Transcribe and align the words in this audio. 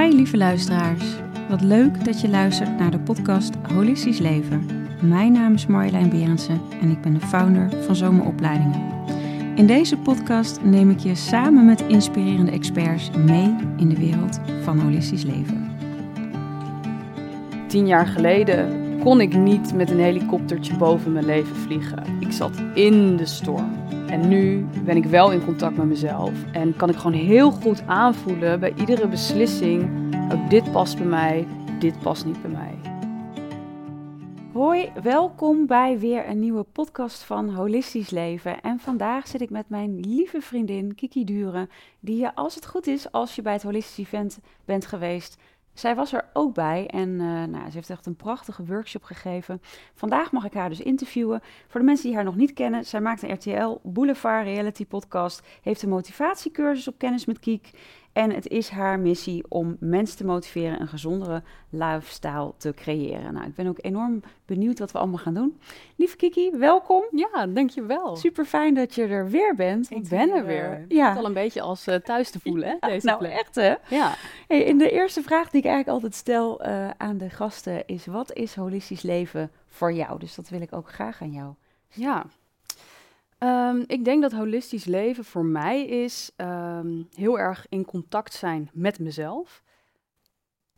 Hi 0.00 0.14
lieve 0.14 0.36
luisteraars. 0.36 1.04
Wat 1.48 1.60
leuk 1.60 2.04
dat 2.04 2.20
je 2.20 2.28
luistert 2.28 2.78
naar 2.78 2.90
de 2.90 2.98
podcast 2.98 3.54
Holistisch 3.72 4.18
Leven. 4.18 4.66
Mijn 5.00 5.32
naam 5.32 5.54
is 5.54 5.66
Marjolein 5.66 6.08
Berendsen 6.08 6.60
en 6.80 6.90
ik 6.90 7.00
ben 7.00 7.14
de 7.14 7.20
founder 7.20 7.70
van 7.84 7.96
Zomeropleidingen. 7.96 8.80
In 9.56 9.66
deze 9.66 9.96
podcast 9.96 10.62
neem 10.62 10.90
ik 10.90 10.98
je 10.98 11.14
samen 11.14 11.64
met 11.64 11.80
inspirerende 11.80 12.50
experts 12.50 13.10
mee 13.10 13.56
in 13.76 13.88
de 13.88 13.98
wereld 13.98 14.40
van 14.62 14.78
holistisch 14.78 15.24
leven. 15.24 15.70
Tien 17.66 17.86
jaar 17.86 18.06
geleden 18.06 18.98
kon 19.00 19.20
ik 19.20 19.36
niet 19.36 19.74
met 19.74 19.90
een 19.90 20.00
helikoptertje 20.00 20.76
boven 20.76 21.12
mijn 21.12 21.26
leven 21.26 21.56
vliegen. 21.56 22.04
Ik 22.20 22.32
zat 22.32 22.62
in 22.74 23.16
de 23.16 23.26
storm. 23.26 23.72
En 24.14 24.28
nu 24.28 24.66
ben 24.84 24.96
ik 24.96 25.04
wel 25.04 25.32
in 25.32 25.44
contact 25.44 25.76
met 25.76 25.86
mezelf 25.86 26.52
en 26.52 26.76
kan 26.76 26.88
ik 26.88 26.96
gewoon 26.96 27.20
heel 27.20 27.50
goed 27.50 27.86
aanvoelen 27.86 28.60
bij 28.60 28.74
iedere 28.74 29.08
beslissing: 29.08 29.90
ook 30.32 30.50
dit 30.50 30.72
past 30.72 30.96
bij 30.96 31.06
mij, 31.06 31.46
dit 31.78 31.98
past 31.98 32.24
niet 32.24 32.42
bij 32.42 32.50
mij. 32.50 32.74
Hoi, 34.52 34.92
welkom 35.02 35.66
bij 35.66 35.98
weer 35.98 36.28
een 36.28 36.38
nieuwe 36.38 36.62
podcast 36.62 37.22
van 37.22 37.54
Holistisch 37.54 38.10
Leven. 38.10 38.60
En 38.60 38.78
vandaag 38.80 39.26
zit 39.26 39.40
ik 39.40 39.50
met 39.50 39.68
mijn 39.68 40.00
lieve 40.00 40.40
vriendin 40.40 40.94
Kiki 40.94 41.24
Duren, 41.24 41.70
die 42.00 42.16
je 42.16 42.34
als 42.34 42.54
het 42.54 42.66
goed 42.66 42.86
is, 42.86 43.12
als 43.12 43.34
je 43.34 43.42
bij 43.42 43.52
het 43.52 43.62
Holistisch 43.62 44.04
Event 44.04 44.38
bent 44.64 44.86
geweest, 44.86 45.36
zij 45.74 45.94
was 45.94 46.12
er 46.12 46.24
ook 46.32 46.54
bij 46.54 46.86
en 46.86 47.08
uh, 47.08 47.44
nou, 47.44 47.70
ze 47.70 47.76
heeft 47.76 47.90
echt 47.90 48.06
een 48.06 48.16
prachtige 48.16 48.64
workshop 48.64 49.02
gegeven. 49.02 49.62
Vandaag 49.94 50.32
mag 50.32 50.44
ik 50.44 50.52
haar 50.52 50.68
dus 50.68 50.80
interviewen. 50.80 51.40
Voor 51.66 51.80
de 51.80 51.86
mensen 51.86 52.06
die 52.06 52.14
haar 52.14 52.24
nog 52.24 52.36
niet 52.36 52.52
kennen, 52.52 52.84
zij 52.84 53.00
maakt 53.00 53.22
een 53.22 53.32
RTL 53.32 53.78
Boulevard 53.82 54.44
Reality 54.44 54.86
podcast, 54.86 55.42
heeft 55.62 55.82
een 55.82 55.88
motivatiecursus 55.88 56.88
op 56.88 56.98
Kennis 56.98 57.24
met 57.24 57.38
Kiek 57.38 57.70
en 58.14 58.30
het 58.30 58.48
is 58.48 58.68
haar 58.68 58.98
missie 58.98 59.44
om 59.48 59.76
mensen 59.80 60.16
te 60.16 60.24
motiveren 60.24 60.80
een 60.80 60.88
gezondere 60.88 61.42
lifestyle 61.70 62.52
te 62.56 62.72
creëren. 62.74 63.32
Nou, 63.34 63.46
ik 63.46 63.54
ben 63.54 63.66
ook 63.66 63.78
enorm 63.80 64.22
benieuwd 64.46 64.78
wat 64.78 64.92
we 64.92 64.98
allemaal 64.98 65.18
gaan 65.18 65.34
doen. 65.34 65.60
Lieve 65.96 66.16
Kiki, 66.16 66.50
welkom. 66.50 67.04
Ja, 67.10 67.46
dankjewel. 67.46 68.16
Super 68.16 68.44
fijn 68.44 68.74
dat 68.74 68.94
je 68.94 69.06
er 69.06 69.30
weer 69.30 69.54
bent. 69.54 69.90
Ik 69.90 70.08
ben 70.08 70.30
er 70.30 70.44
weer. 70.44 70.84
Ja. 70.88 71.08
Het 71.08 71.18
al 71.18 71.24
een 71.24 71.32
beetje 71.32 71.60
als 71.60 71.88
uh, 71.88 71.94
thuis 71.94 72.30
te 72.30 72.40
voelen, 72.40 72.68
hè, 72.68 72.88
deze 72.88 73.06
nou, 73.06 73.18
plek. 73.18 73.32
echt 73.32 73.54
hè? 73.54 73.74
Ja. 73.88 74.14
Hey, 74.48 74.62
in 74.62 74.78
de 74.78 74.90
eerste 74.90 75.22
vraag 75.22 75.50
die 75.50 75.60
ik 75.60 75.66
eigenlijk 75.66 75.96
altijd 75.96 76.14
stel 76.14 76.66
uh, 76.66 76.90
aan 76.96 77.18
de 77.18 77.30
gasten 77.30 77.86
is... 77.86 78.06
wat 78.06 78.32
is 78.32 78.54
holistisch 78.54 79.02
leven 79.02 79.50
voor 79.68 79.92
jou? 79.92 80.18
Dus 80.18 80.34
dat 80.34 80.48
wil 80.48 80.60
ik 80.60 80.72
ook 80.72 80.90
graag 80.90 81.22
aan 81.22 81.32
jou. 81.32 81.54
Ja, 81.88 82.26
Um, 83.38 83.84
ik 83.86 84.04
denk 84.04 84.22
dat 84.22 84.32
holistisch 84.32 84.84
leven 84.84 85.24
voor 85.24 85.44
mij 85.44 85.86
is 85.86 86.30
um, 86.36 87.08
heel 87.14 87.38
erg 87.38 87.66
in 87.68 87.84
contact 87.84 88.32
zijn 88.32 88.70
met 88.72 88.98
mezelf. 88.98 89.62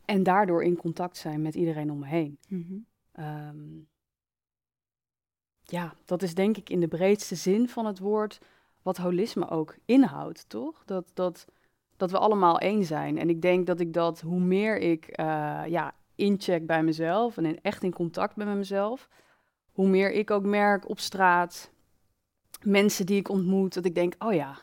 En 0.05 0.23
daardoor 0.23 0.63
in 0.63 0.77
contact 0.77 1.17
zijn 1.17 1.41
met 1.41 1.55
iedereen 1.55 1.91
om 1.91 1.99
me 1.99 2.07
heen. 2.07 2.37
Mm 2.47 2.65
-hmm. 2.67 3.25
um, 3.25 3.87
ja, 5.63 5.95
dat 6.05 6.21
is 6.21 6.33
denk 6.33 6.57
ik 6.57 6.69
in 6.69 6.79
de 6.79 6.87
breedste 6.87 7.35
zin 7.35 7.69
van 7.69 7.85
het 7.85 7.99
woord 7.99 8.39
wat 8.81 8.97
holisme 8.97 9.49
ook 9.49 9.75
inhoudt, 9.85 10.49
toch? 10.49 10.83
Dat, 10.85 11.11
dat, 11.13 11.45
dat 11.97 12.11
we 12.11 12.17
allemaal 12.17 12.59
één 12.59 12.83
zijn. 12.83 13.17
En 13.17 13.29
ik 13.29 13.41
denk 13.41 13.67
dat 13.67 13.79
ik 13.79 13.93
dat, 13.93 14.21
hoe 14.21 14.39
meer 14.39 14.77
ik 14.77 15.19
uh, 15.19 15.63
ja, 15.67 15.93
incheck 16.15 16.65
bij 16.65 16.83
mezelf 16.83 17.37
en 17.37 17.45
in, 17.45 17.61
echt 17.61 17.83
in 17.83 17.93
contact 17.93 18.35
ben 18.35 18.47
met 18.47 18.57
mezelf, 18.57 19.09
hoe 19.71 19.87
meer 19.87 20.11
ik 20.11 20.31
ook 20.31 20.45
merk 20.45 20.89
op 20.89 20.99
straat, 20.99 21.71
mensen 22.63 23.05
die 23.05 23.19
ik 23.19 23.29
ontmoet, 23.29 23.73
dat 23.73 23.85
ik 23.85 23.95
denk, 23.95 24.13
oh 24.19 24.33
ja, 24.33 24.57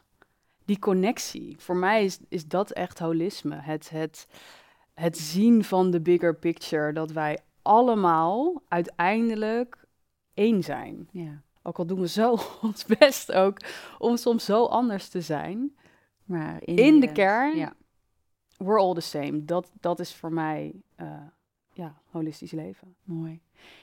die 0.64 0.78
connectie. 0.78 1.56
Voor 1.58 1.76
mij 1.76 2.04
is, 2.04 2.18
is 2.28 2.46
dat 2.46 2.70
echt 2.70 2.98
holisme. 2.98 3.56
Het, 3.56 3.90
het, 3.90 4.28
het 4.94 5.18
zien 5.18 5.64
van 5.64 5.90
de 5.90 6.00
bigger 6.00 6.34
picture, 6.34 6.92
dat 6.92 7.10
wij 7.10 7.38
allemaal 7.62 8.62
uiteindelijk 8.68 9.86
één 10.34 10.62
zijn. 10.62 11.08
Ja. 11.12 11.42
Ook 11.62 11.78
al 11.78 11.86
doen 11.86 12.00
we 12.00 12.08
zo 12.08 12.38
ons 12.62 12.84
best 12.84 13.32
ook 13.32 13.58
om 13.98 14.16
soms 14.16 14.44
zo 14.44 14.64
anders 14.64 15.08
te 15.08 15.20
zijn. 15.20 15.76
Maar 16.24 16.62
in, 16.62 16.76
in 16.76 17.00
de 17.00 17.06
uh, 17.06 17.12
kern, 17.12 17.56
ja. 17.56 17.74
we're 18.56 18.78
all 18.78 18.94
the 18.94 19.00
same. 19.00 19.44
Dat, 19.44 19.70
dat 19.80 20.00
is 20.00 20.14
voor 20.14 20.32
mij 20.32 20.74
uh, 21.00 21.06
ja, 21.74 21.94
holistisch 22.10 22.52
leven. 22.52 22.94
Mooi. 23.04 23.40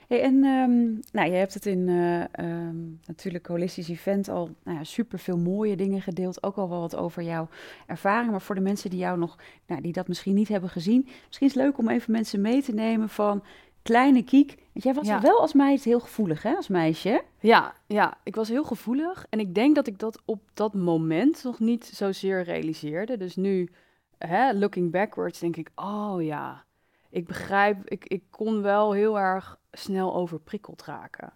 Hey, 0.07 0.21
en 0.21 0.43
um, 0.43 0.99
nou, 1.11 1.29
je 1.29 1.35
hebt 1.35 1.53
het 1.53 1.65
in 1.65 1.87
uh, 1.87 2.23
um, 2.39 2.99
natuurlijk 3.05 3.47
holistisch 3.47 3.89
event 3.89 4.29
al 4.29 4.49
nou 4.63 4.77
ja, 4.77 4.83
super 4.83 5.19
veel 5.19 5.37
mooie 5.37 5.75
dingen 5.75 6.01
gedeeld. 6.01 6.43
Ook 6.43 6.55
al 6.55 6.69
wel 6.69 6.79
wat 6.79 6.95
over 6.95 7.23
jouw 7.23 7.47
ervaring. 7.87 8.31
Maar 8.31 8.41
voor 8.41 8.55
de 8.55 8.61
mensen 8.61 8.89
die 8.89 8.99
jou 8.99 9.17
nog, 9.17 9.37
nou, 9.67 9.81
die 9.81 9.93
dat 9.93 10.07
misschien 10.07 10.35
niet 10.35 10.47
hebben 10.47 10.69
gezien, 10.69 11.07
misschien 11.27 11.47
is 11.47 11.53
het 11.53 11.63
leuk 11.63 11.77
om 11.77 11.89
even 11.89 12.11
mensen 12.11 12.41
mee 12.41 12.61
te 12.61 12.73
nemen 12.73 13.09
van 13.09 13.43
kleine 13.81 14.23
kiek. 14.23 14.55
Want 14.73 14.83
jij 14.85 14.93
was 14.93 15.07
Ja. 15.07 15.21
wel 15.21 15.39
als 15.39 15.53
meid 15.53 15.83
heel 15.83 15.99
gevoelig, 15.99 16.43
hè, 16.43 16.55
als 16.55 16.67
meisje. 16.67 17.23
Ja, 17.39 17.73
ja, 17.87 18.17
ik 18.23 18.35
was 18.35 18.47
heel 18.49 18.63
gevoelig. 18.63 19.25
En 19.29 19.39
ik 19.39 19.55
denk 19.55 19.75
dat 19.75 19.87
ik 19.87 19.99
dat 19.99 20.21
op 20.25 20.41
dat 20.53 20.73
moment 20.73 21.43
nog 21.43 21.59
niet 21.59 21.85
zozeer 21.85 22.43
realiseerde. 22.43 23.17
Dus 23.17 23.35
nu, 23.35 23.69
hè, 24.17 24.53
looking 24.53 24.91
backwards, 24.91 25.39
denk 25.39 25.55
ik, 25.55 25.69
oh 25.75 26.23
ja, 26.23 26.63
ik 27.11 27.27
begrijp, 27.27 27.89
ik, 27.89 28.05
ik 28.05 28.23
kon 28.29 28.61
wel 28.61 28.91
heel 28.91 29.19
erg 29.19 29.59
snel 29.71 30.15
overprikkeld 30.15 30.83
raken. 30.83 31.33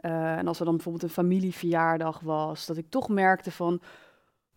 Uh, 0.00 0.36
en 0.36 0.46
als 0.46 0.58
er 0.58 0.64
dan 0.64 0.74
bijvoorbeeld 0.74 1.04
een 1.04 1.10
familieverjaardag 1.10 2.20
was, 2.20 2.66
dat 2.66 2.76
ik 2.76 2.90
toch 2.90 3.08
merkte 3.08 3.50
van. 3.50 3.80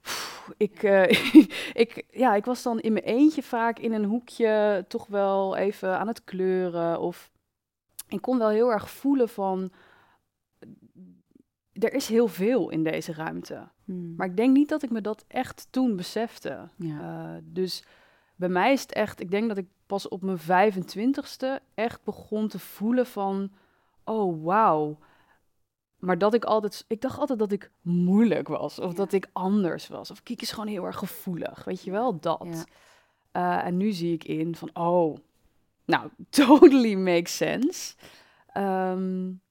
pff, 0.01 0.53
ik, 0.57 0.83
uh, 0.83 1.09
ik, 1.83 2.03
ja, 2.11 2.35
ik 2.35 2.45
was 2.45 2.63
dan 2.63 2.79
in 2.79 2.93
mijn 2.93 3.05
eentje 3.05 3.43
vaak 3.43 3.79
in 3.79 3.93
een 3.93 4.05
hoekje 4.05 4.85
toch 4.87 5.07
wel 5.07 5.55
even 5.55 5.99
aan 5.99 6.07
het 6.07 6.23
kleuren. 6.23 6.99
Of 6.99 7.31
ik 8.07 8.21
kon 8.21 8.37
wel 8.37 8.49
heel 8.49 8.71
erg 8.71 8.89
voelen 8.89 9.29
van. 9.29 9.71
Er 11.71 11.93
is 11.93 12.07
heel 12.07 12.27
veel 12.27 12.69
in 12.69 12.83
deze 12.83 13.13
ruimte. 13.13 13.67
Hmm. 13.85 14.13
Maar 14.17 14.27
ik 14.27 14.37
denk 14.37 14.55
niet 14.55 14.69
dat 14.69 14.83
ik 14.83 14.89
me 14.89 15.01
dat 15.01 15.25
echt 15.27 15.67
toen 15.69 15.95
besefte. 15.95 16.69
Ja. 16.75 17.33
Uh, 17.33 17.41
dus 17.43 17.83
bij 18.35 18.49
mij 18.49 18.71
is 18.71 18.81
het 18.81 18.93
echt, 18.93 19.19
ik 19.19 19.31
denk 19.31 19.47
dat 19.47 19.57
ik 19.57 19.67
pas 19.91 20.07
op 20.07 20.21
mijn 20.21 20.39
25ste 20.39 21.63
echt 21.73 22.03
begon 22.03 22.47
te 22.47 22.59
voelen 22.59 23.05
van, 23.05 23.51
oh 24.03 24.43
wauw. 24.43 24.97
Maar 25.99 26.17
dat 26.17 26.33
ik 26.33 26.43
altijd, 26.45 26.85
ik 26.87 27.01
dacht 27.01 27.19
altijd 27.19 27.39
dat 27.39 27.51
ik 27.51 27.71
moeilijk 27.81 28.47
was 28.47 28.79
of 28.79 28.91
Ja. 28.91 28.97
dat 28.97 29.11
ik 29.13 29.29
anders 29.33 29.87
was. 29.87 30.11
Of 30.11 30.23
Kiek 30.23 30.41
is 30.41 30.51
gewoon 30.51 30.67
heel 30.67 30.85
erg 30.85 30.97
gevoelig, 30.97 31.63
weet 31.63 31.83
je 31.83 31.91
wel, 31.91 32.19
dat. 32.19 32.65
Ja. 33.33 33.59
Uh, 33.59 33.65
en 33.65 33.77
nu 33.77 33.91
zie 33.91 34.13
ik 34.13 34.23
in 34.23 34.55
van, 34.55 34.69
oh, 34.73 35.17
nou, 35.85 36.09
totally 36.29 36.93
makes 36.95 37.37
sense. 37.37 37.95
Um, 38.57 39.41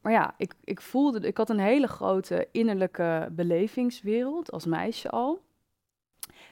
maar 0.00 0.12
ja, 0.12 0.34
ik, 0.36 0.54
ik 0.64 0.80
voelde, 0.80 1.26
ik 1.26 1.36
had 1.36 1.50
een 1.50 1.58
hele 1.60 1.88
grote 1.88 2.48
innerlijke 2.52 3.28
belevingswereld 3.32 4.52
als 4.52 4.66
meisje 4.66 5.10
al. 5.10 5.42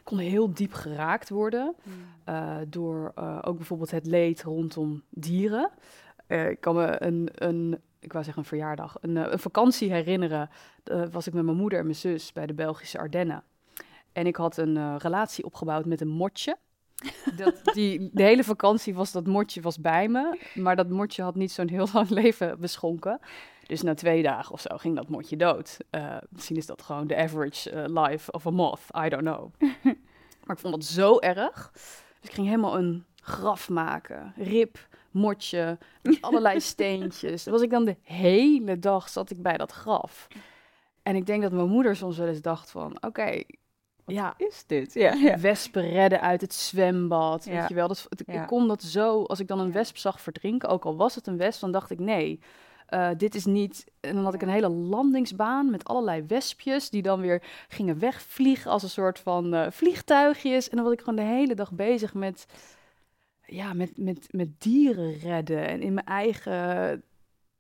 Ik 0.01 0.07
kon 0.07 0.19
heel 0.19 0.55
diep 0.55 0.73
geraakt 0.73 1.29
worden 1.29 1.75
Hmm. 1.83 2.35
uh, 2.35 2.57
door 2.69 3.13
uh, 3.19 3.39
ook 3.43 3.57
bijvoorbeeld 3.57 3.91
het 3.91 4.07
leed 4.07 4.43
rondom 4.43 5.03
dieren. 5.09 5.71
Uh, 6.29 6.51
ik 6.51 6.61
kan 6.61 6.75
me 6.75 7.03
een, 7.03 7.29
een, 7.35 7.81
ik 8.01 8.13
wou 8.13 8.25
zeggen 8.25 8.43
een 8.43 8.49
verjaardag, 8.49 8.97
een, 9.01 9.17
een 9.17 9.39
vakantie 9.39 9.93
herinneren. 9.93 10.51
Was 11.11 11.27
ik 11.27 11.33
met 11.33 11.45
mijn 11.45 11.57
moeder 11.57 11.79
en 11.79 11.85
mijn 11.85 11.97
zus 11.97 12.33
bij 12.33 12.47
de 12.47 12.55
Belgische 12.55 12.99
Ardennen. 12.99 13.43
En 14.13 14.27
ik 14.27 14.37
had 14.37 14.57
een 14.57 14.99
relatie 14.99 15.45
opgebouwd 15.45 15.85
met 15.85 16.01
een 16.01 16.09
motje. 16.09 16.57
Dat, 17.37 17.61
die, 17.75 18.11
de 18.13 18.23
hele 18.23 18.45
vakantie 18.45 18.95
was 18.95 19.13
dat 19.13 19.27
motje 19.27 19.61
was 19.61 19.81
bij 19.81 20.09
me. 20.09 20.39
Maar 20.55 20.77
dat 20.77 20.89
motje 20.89 21.23
had 21.23 21.35
niet 21.35 21.53
zo'n 21.53 21.69
heel 21.69 21.89
lang 21.95 22.09
leven 22.09 22.61
beschonken. 22.61 23.21
Dus 23.71 23.83
na 23.83 23.95
twee 23.95 24.23
dagen 24.23 24.53
of 24.53 24.61
zo 24.61 24.77
ging 24.77 24.97
dat 24.97 25.09
motje 25.09 25.37
dood. 25.37 25.77
Uh, 25.91 26.17
misschien 26.29 26.57
is 26.57 26.67
dat 26.67 26.83
gewoon 26.83 27.07
de 27.07 27.17
average 27.17 27.73
uh, 27.73 28.03
life 28.05 28.33
of 28.33 28.47
a 28.47 28.51
moth. 28.51 28.81
I 29.05 29.09
don't 29.09 29.23
know. 29.23 29.53
maar 30.45 30.57
ik 30.57 30.59
vond 30.59 30.75
dat 30.75 30.85
zo 30.85 31.19
erg. 31.19 31.71
Dus 32.21 32.29
ik 32.29 32.33
ging 32.33 32.47
helemaal 32.47 32.79
een 32.79 33.05
graf 33.15 33.69
maken. 33.69 34.33
Rip, 34.37 34.89
motje, 35.11 35.79
allerlei 36.21 36.61
steentjes. 36.61 37.45
Dan 37.45 37.53
was 37.53 37.63
ik 37.63 37.71
dan 37.71 37.85
de 37.85 37.97
hele 38.03 38.79
dag 38.79 39.09
zat 39.09 39.31
ik 39.31 39.43
bij 39.43 39.57
dat 39.57 39.73
graf. 39.73 40.27
En 41.03 41.17
ik 41.17 41.27
denk 41.27 41.43
dat 41.43 41.53
mijn 41.53 41.69
moeder 41.69 41.97
soms 41.97 42.19
wel 42.19 42.29
eens 42.29 42.43
dacht 42.43 42.71
van... 42.71 42.97
Oké, 42.97 43.07
okay, 43.07 43.47
ja, 44.07 44.35
is 44.37 44.65
dit? 44.67 44.95
Ja, 44.95 45.13
ja. 45.13 45.39
Wespen 45.39 45.91
redden 45.91 46.21
uit 46.21 46.41
het 46.41 46.55
zwembad. 46.55 47.45
Ja. 47.45 47.59
Weet 47.59 47.69
je 47.69 47.75
wel, 47.75 47.89
dat, 47.89 48.07
ik, 48.09 48.35
ik 48.35 48.47
kon 48.47 48.69
dat 48.69 48.83
zo... 48.83 49.23
Als 49.23 49.41
ik 49.41 49.49
dan 49.49 49.61
een 49.61 49.73
wesp 49.73 49.97
zag 49.97 50.21
verdrinken, 50.21 50.69
ook 50.69 50.85
al 50.85 50.97
was 50.97 51.15
het 51.15 51.27
een 51.27 51.37
wesp... 51.37 51.61
dan 51.61 51.73
dacht 51.73 51.91
ik, 51.91 51.99
nee, 51.99 52.41
uh, 52.91 53.09
dit 53.17 53.35
is 53.35 53.45
niet... 53.45 53.85
En 54.01 54.15
dan 54.15 54.25
had 54.25 54.35
ik 54.35 54.43
een 54.43 54.49
hele 54.49 54.69
landingsbaan 54.69 55.71
met 55.71 55.85
allerlei 55.85 56.23
wespjes... 56.27 56.91
die 56.91 57.03
dan 57.03 57.21
weer 57.21 57.43
gingen 57.69 57.99
wegvliegen 57.99 58.71
als 58.71 58.83
een 58.83 58.89
soort 58.89 59.19
van 59.19 59.55
uh, 59.55 59.67
vliegtuigjes. 59.71 60.69
En 60.69 60.77
dan 60.77 60.85
was 60.85 60.95
ik 60.95 61.01
gewoon 61.01 61.17
de 61.17 61.23
hele 61.23 61.55
dag 61.55 61.73
bezig 61.73 62.15
met... 62.15 62.47
Ja, 63.47 63.73
met, 63.73 63.99
met, 63.99 64.27
met 64.31 64.61
dieren 64.61 65.19
redden 65.19 65.67
en 65.67 65.83
in 65.83 65.95
mijn 65.95 66.07
eigen... 66.07 67.03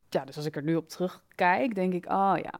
Ja, 0.08 0.24
dus 0.24 0.36
als 0.36 0.46
ik 0.46 0.56
er 0.56 0.62
nu 0.62 0.76
op 0.76 0.88
terugkijk, 0.88 1.74
denk 1.74 1.92
ik, 1.92 2.06
oh 2.06 2.34
ja, 2.42 2.54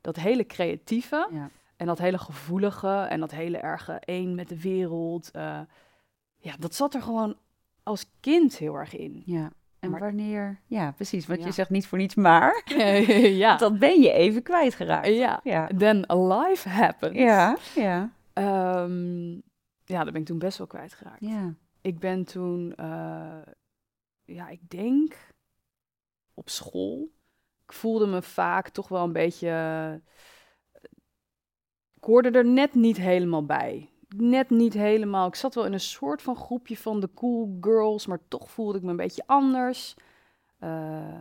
dat 0.00 0.16
hele 0.16 0.46
creatieve... 0.46 1.28
Ja. 1.32 1.50
En 1.76 1.86
dat 1.86 1.98
hele 1.98 2.18
gevoelige 2.18 2.88
en 2.88 3.20
dat 3.20 3.30
hele 3.30 3.58
erge 3.58 3.92
één 3.92 4.34
met 4.34 4.48
de 4.48 4.60
wereld. 4.60 5.30
Uh, 5.36 5.60
ja, 6.38 6.54
dat 6.58 6.74
zat 6.74 6.94
er 6.94 7.02
gewoon 7.02 7.36
als 7.82 8.06
kind 8.20 8.56
heel 8.56 8.74
erg 8.74 8.96
in. 8.96 9.22
Ja. 9.26 9.52
En 9.84 9.90
Maar- 9.90 10.00
wanneer... 10.00 10.60
Ja, 10.66 10.92
precies. 10.92 11.26
Want 11.26 11.40
Ja. 11.40 11.46
je 11.46 11.52
zegt 11.52 11.70
niet 11.70 11.86
voor 11.86 11.98
niets 11.98 12.14
maar. 12.14 12.62
ja. 13.44 13.56
Dat 13.66 13.78
ben 13.78 14.00
je 14.00 14.12
even 14.12 14.42
kwijtgeraakt. 14.42 15.06
ja. 15.06 15.40
Ja. 15.42 15.66
Then 15.78 15.96
life 16.08 16.68
happens. 16.68 17.18
Ja, 17.18 17.56
ja, 17.74 18.12
Ehm, 18.32 19.32
ja, 19.84 20.04
dat 20.04 20.12
ben 20.12 20.20
ik 20.20 20.26
toen 20.26 20.38
best 20.38 20.58
wel 20.58 20.66
kwijtgeraakt. 20.66 21.20
ja. 21.20 21.54
Ik 21.80 21.98
ben 21.98 22.24
toen, 22.24 22.72
eh, 22.76 23.38
ja, 24.24 24.48
ik 24.48 24.68
denk 24.70 25.16
op 26.34 26.48
school. 26.48 27.10
Ik 27.66 27.72
voelde 27.72 28.06
me 28.06 28.22
vaak 28.22 28.68
toch 28.68 28.88
wel 28.88 29.04
een 29.04 29.12
beetje. 29.12 30.00
Ik 31.94 32.04
hoorde 32.04 32.30
er 32.30 32.46
net 32.46 32.74
niet 32.74 32.96
helemaal 32.96 33.44
bij. 33.44 33.88
Net 34.16 34.50
niet 34.50 34.72
helemaal. 34.74 35.26
Ik 35.26 35.34
zat 35.34 35.54
wel 35.54 35.66
in 35.66 35.72
een 35.72 35.80
soort 35.80 36.22
van 36.22 36.36
groepje 36.36 36.76
van 36.76 37.00
de 37.00 37.08
cool 37.14 37.56
girls, 37.60 38.06
maar 38.06 38.20
toch 38.28 38.50
voelde 38.50 38.78
ik 38.78 38.84
me 38.84 38.90
een 38.90 38.96
beetje 38.96 39.22
anders. 39.26 39.94
Eh, 40.58 41.20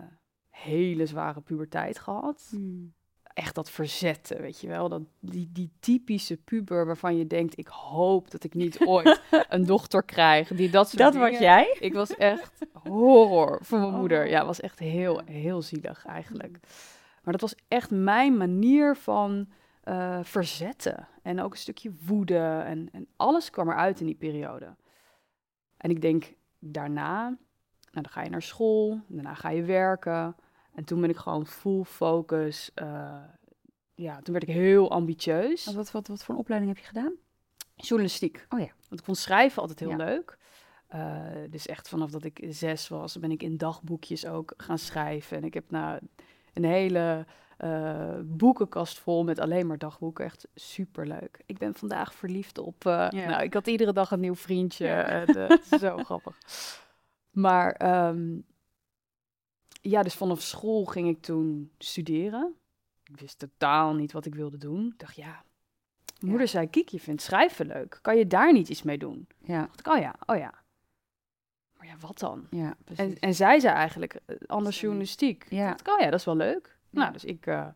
hele 0.50 1.06
zware 1.06 1.42
puberteit 1.42 2.00
gehad 2.00 2.48
Hmm. 2.50 2.94
echt 3.24 3.56
dat 3.56 3.70
verzetten, 3.70 4.42
weet 4.42 4.62
je 4.62 4.68
wel. 4.68 4.90
Dat, 4.90 5.02
die, 5.20 5.50
die 5.54 5.72
typische 5.80 6.38
puber 6.38 6.86
waarvan 6.86 7.18
je 7.18 7.28
denkt, 7.28 7.58
ik 7.58 7.68
hoop 7.68 8.32
dat 8.32 8.44
ik 8.44 8.54
niet 8.54 8.80
ooit 8.88 9.22
een 9.50 9.66
dochter 9.66 10.04
krijg. 10.04 10.48
Die 10.48 10.70
dat 10.70 10.90
soort 10.90 11.02
Dat 11.02 11.16
was 11.16 11.38
jij? 11.40 11.78
Ik 11.80 11.94
was 11.94 12.16
echt 12.16 12.66
horror 12.84 13.60
voor 13.62 13.80
mijn 13.80 13.92
Oh. 13.94 14.00
moeder. 14.00 14.28
Ja, 14.30 14.38
het 14.38 14.46
was 14.46 14.60
echt 14.60 14.80
heel, 14.80 15.22
heel 15.26 15.62
zielig 15.62 16.06
eigenlijk. 16.06 16.60
Maar 17.24 17.34
dat 17.34 17.42
was 17.42 17.56
echt 17.68 17.92
mijn 17.92 18.38
manier 18.38 18.96
van 18.96 19.48
eh, 19.84 20.20
verzetten. 20.24 21.08
En 21.22 21.42
ook 21.42 21.52
een 21.52 21.58
stukje 21.58 21.92
woede. 22.06 22.38
En, 22.66 22.90
en 22.92 23.08
alles 23.16 23.50
kwam 23.50 23.70
eruit 23.70 24.00
in 24.00 24.06
die 24.06 24.16
periode. 24.16 24.76
En 25.78 25.90
ik 25.90 26.02
denk 26.02 26.34
daarna, 26.60 27.24
nou, 27.30 27.38
dan 27.92 28.08
ga 28.10 28.22
je 28.24 28.30
naar 28.30 28.42
school. 28.42 29.00
Daarna 29.08 29.34
ga 29.34 29.50
je 29.50 29.64
werken. 29.64 30.36
En 30.74 30.84
toen 30.86 31.02
ben 31.02 31.10
ik 31.10 31.18
gewoon 31.18 31.46
full 31.48 31.84
focus. 31.84 32.72
eh, 32.74 33.24
ja, 33.96 34.20
toen 34.22 34.34
werd 34.34 34.48
ik 34.48 34.54
heel 34.56 34.92
ambitieus. 34.92 35.66
Wat, 35.74 35.92
wat, 35.92 36.08
wat 36.08 36.24
voor 36.24 36.34
een 36.36 36.40
opleiding 36.42 36.74
heb 36.76 36.82
je 36.84 36.88
gedaan? 36.88 37.14
Journalistiek. 37.76 38.46
Oh 38.50 38.60
ja. 38.60 38.72
Want 38.90 39.00
ik 39.00 39.06
vond 39.06 39.18
schrijven 39.18 39.62
altijd 39.62 39.80
heel 39.80 39.90
Ja. 39.90 39.96
leuk. 39.96 40.38
Eh, 40.88 41.26
dus 41.50 41.66
echt 41.68 41.90
vanaf 41.90 42.12
dat 42.12 42.24
ik 42.24 42.46
zes 42.50 42.88
was, 42.88 43.20
ben 43.20 43.32
ik 43.32 43.44
in 43.44 43.58
dagboekjes 43.58 44.26
ook 44.26 44.54
gaan 44.58 44.78
schrijven. 44.78 45.38
En 45.38 45.44
ik 45.44 45.54
heb 45.54 45.72
nou 45.72 46.00
een 46.54 46.64
hele 46.64 47.26
eh, 47.58 48.20
boekenkast 48.24 49.00
vol 49.00 49.24
met 49.24 49.40
alleen 49.40 49.68
maar 49.68 49.78
dagboeken. 49.78 50.26
Echt 50.26 50.48
superleuk. 50.56 51.42
Ik 51.46 51.58
ben 51.58 51.76
vandaag 51.76 52.14
verliefd 52.14 52.58
op... 52.58 52.86
eh. 52.86 53.10
Nou, 53.10 53.44
ik 53.44 53.54
had 53.54 53.68
iedere 53.68 53.94
dag 53.94 54.12
een 54.12 54.20
nieuw 54.20 54.36
vriendje. 54.36 54.88
Eh, 54.88 55.78
zo 55.80 55.98
grappig. 56.04 56.38
Maar 57.32 57.72
ehm, 57.72 58.38
ja, 59.82 60.04
dus 60.04 60.16
vanaf 60.16 60.42
school 60.42 60.86
ging 60.86 61.08
ik 61.08 61.22
toen 61.22 61.72
studeren. 61.78 62.54
Ik 63.04 63.20
wist 63.20 63.40
totaal 63.40 63.94
niet 63.94 64.12
wat 64.12 64.26
ik 64.26 64.36
wilde 64.36 64.58
doen. 64.58 64.88
Ik 64.88 65.00
dacht, 65.00 65.16
ja... 65.16 65.44
Moeder 66.20 66.48
zei, 66.48 66.70
Kiek, 66.70 66.90
je 66.90 67.00
vindt 67.00 67.22
schrijven 67.22 67.68
leuk. 67.68 68.00
Kan 68.02 68.18
je 68.18 68.28
daar 68.28 68.54
niet 68.54 68.70
iets 68.70 68.84
mee 68.84 68.98
doen? 68.98 69.28
Ja, 69.40 69.62
dacht 69.62 69.80
ik, 69.80 69.88
oh 69.88 70.00
ja, 70.00 70.16
oh 70.26 70.38
ja. 70.38 70.54
Maar 71.78 71.88
ja, 71.88 71.98
wat 72.00 72.20
dan? 72.20 72.48
ja, 72.50 72.76
precies. 72.84 73.06
En, 73.06 73.20
en 73.20 73.34
zij 73.36 73.60
zei 73.60 73.74
eigenlijk, 73.74 74.20
anders 74.46 74.82
journalistiek. 74.82 75.46
Ja. 75.50 75.68
dacht 75.68 75.80
ik, 75.80 75.88
oh 75.88 76.00
ja, 76.00 76.10
dat 76.10 76.20
is 76.20 76.26
wel 76.26 76.36
leuk. 76.36 76.78
Nou, 76.94 77.14
dus 77.14 77.26
ik... 77.26 77.46
eh, 77.46 77.68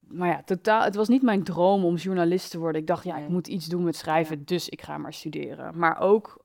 maar 0.00 0.28
ja, 0.28 0.42
totaal, 0.42 0.82
het 0.82 0.94
was 0.94 1.08
niet 1.08 1.22
mijn 1.22 1.44
droom 1.44 1.84
om 1.84 1.94
journalist 1.94 2.50
te 2.50 2.58
worden. 2.58 2.80
Ik 2.80 2.86
dacht, 2.86 3.04
ja, 3.04 3.16
ik 3.16 3.28
moet 3.28 3.48
iets 3.48 3.66
doen 3.66 3.84
met 3.84 3.96
schrijven, 3.96 4.44
dus 4.44 4.68
ik 4.68 4.82
ga 4.82 4.98
maar 4.98 5.14
studeren. 5.14 5.78
Maar 5.78 6.00
ook 6.00 6.44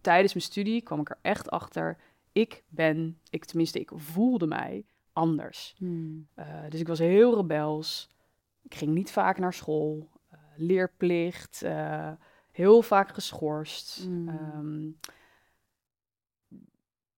tijdens 0.00 0.34
mijn 0.34 0.44
studie 0.44 0.82
kwam 0.82 1.00
ik 1.00 1.10
er 1.10 1.18
echt 1.22 1.50
achter, 1.50 1.98
ik 2.32 2.64
ben, 2.68 3.18
ik 3.30 3.44
tenminste, 3.44 3.80
ik 3.80 3.90
voelde 3.94 4.46
mij 4.46 4.84
anders. 5.12 5.74
Hmm. 5.78 6.28
Eh, 6.34 6.46
dus 6.68 6.80
ik 6.80 6.86
was 6.86 6.98
heel 6.98 7.34
rebels. 7.34 8.10
Ik 8.62 8.74
ging 8.74 8.94
niet 8.94 9.10
vaak 9.10 9.38
naar 9.38 9.54
school. 9.54 10.08
Eh, 10.28 10.38
leerplicht. 10.56 11.64
heel 12.52 12.82
vaak 12.82 13.14
geschorst. 13.14 14.06
Mm. 14.08 14.28
Ehm, 14.28 14.90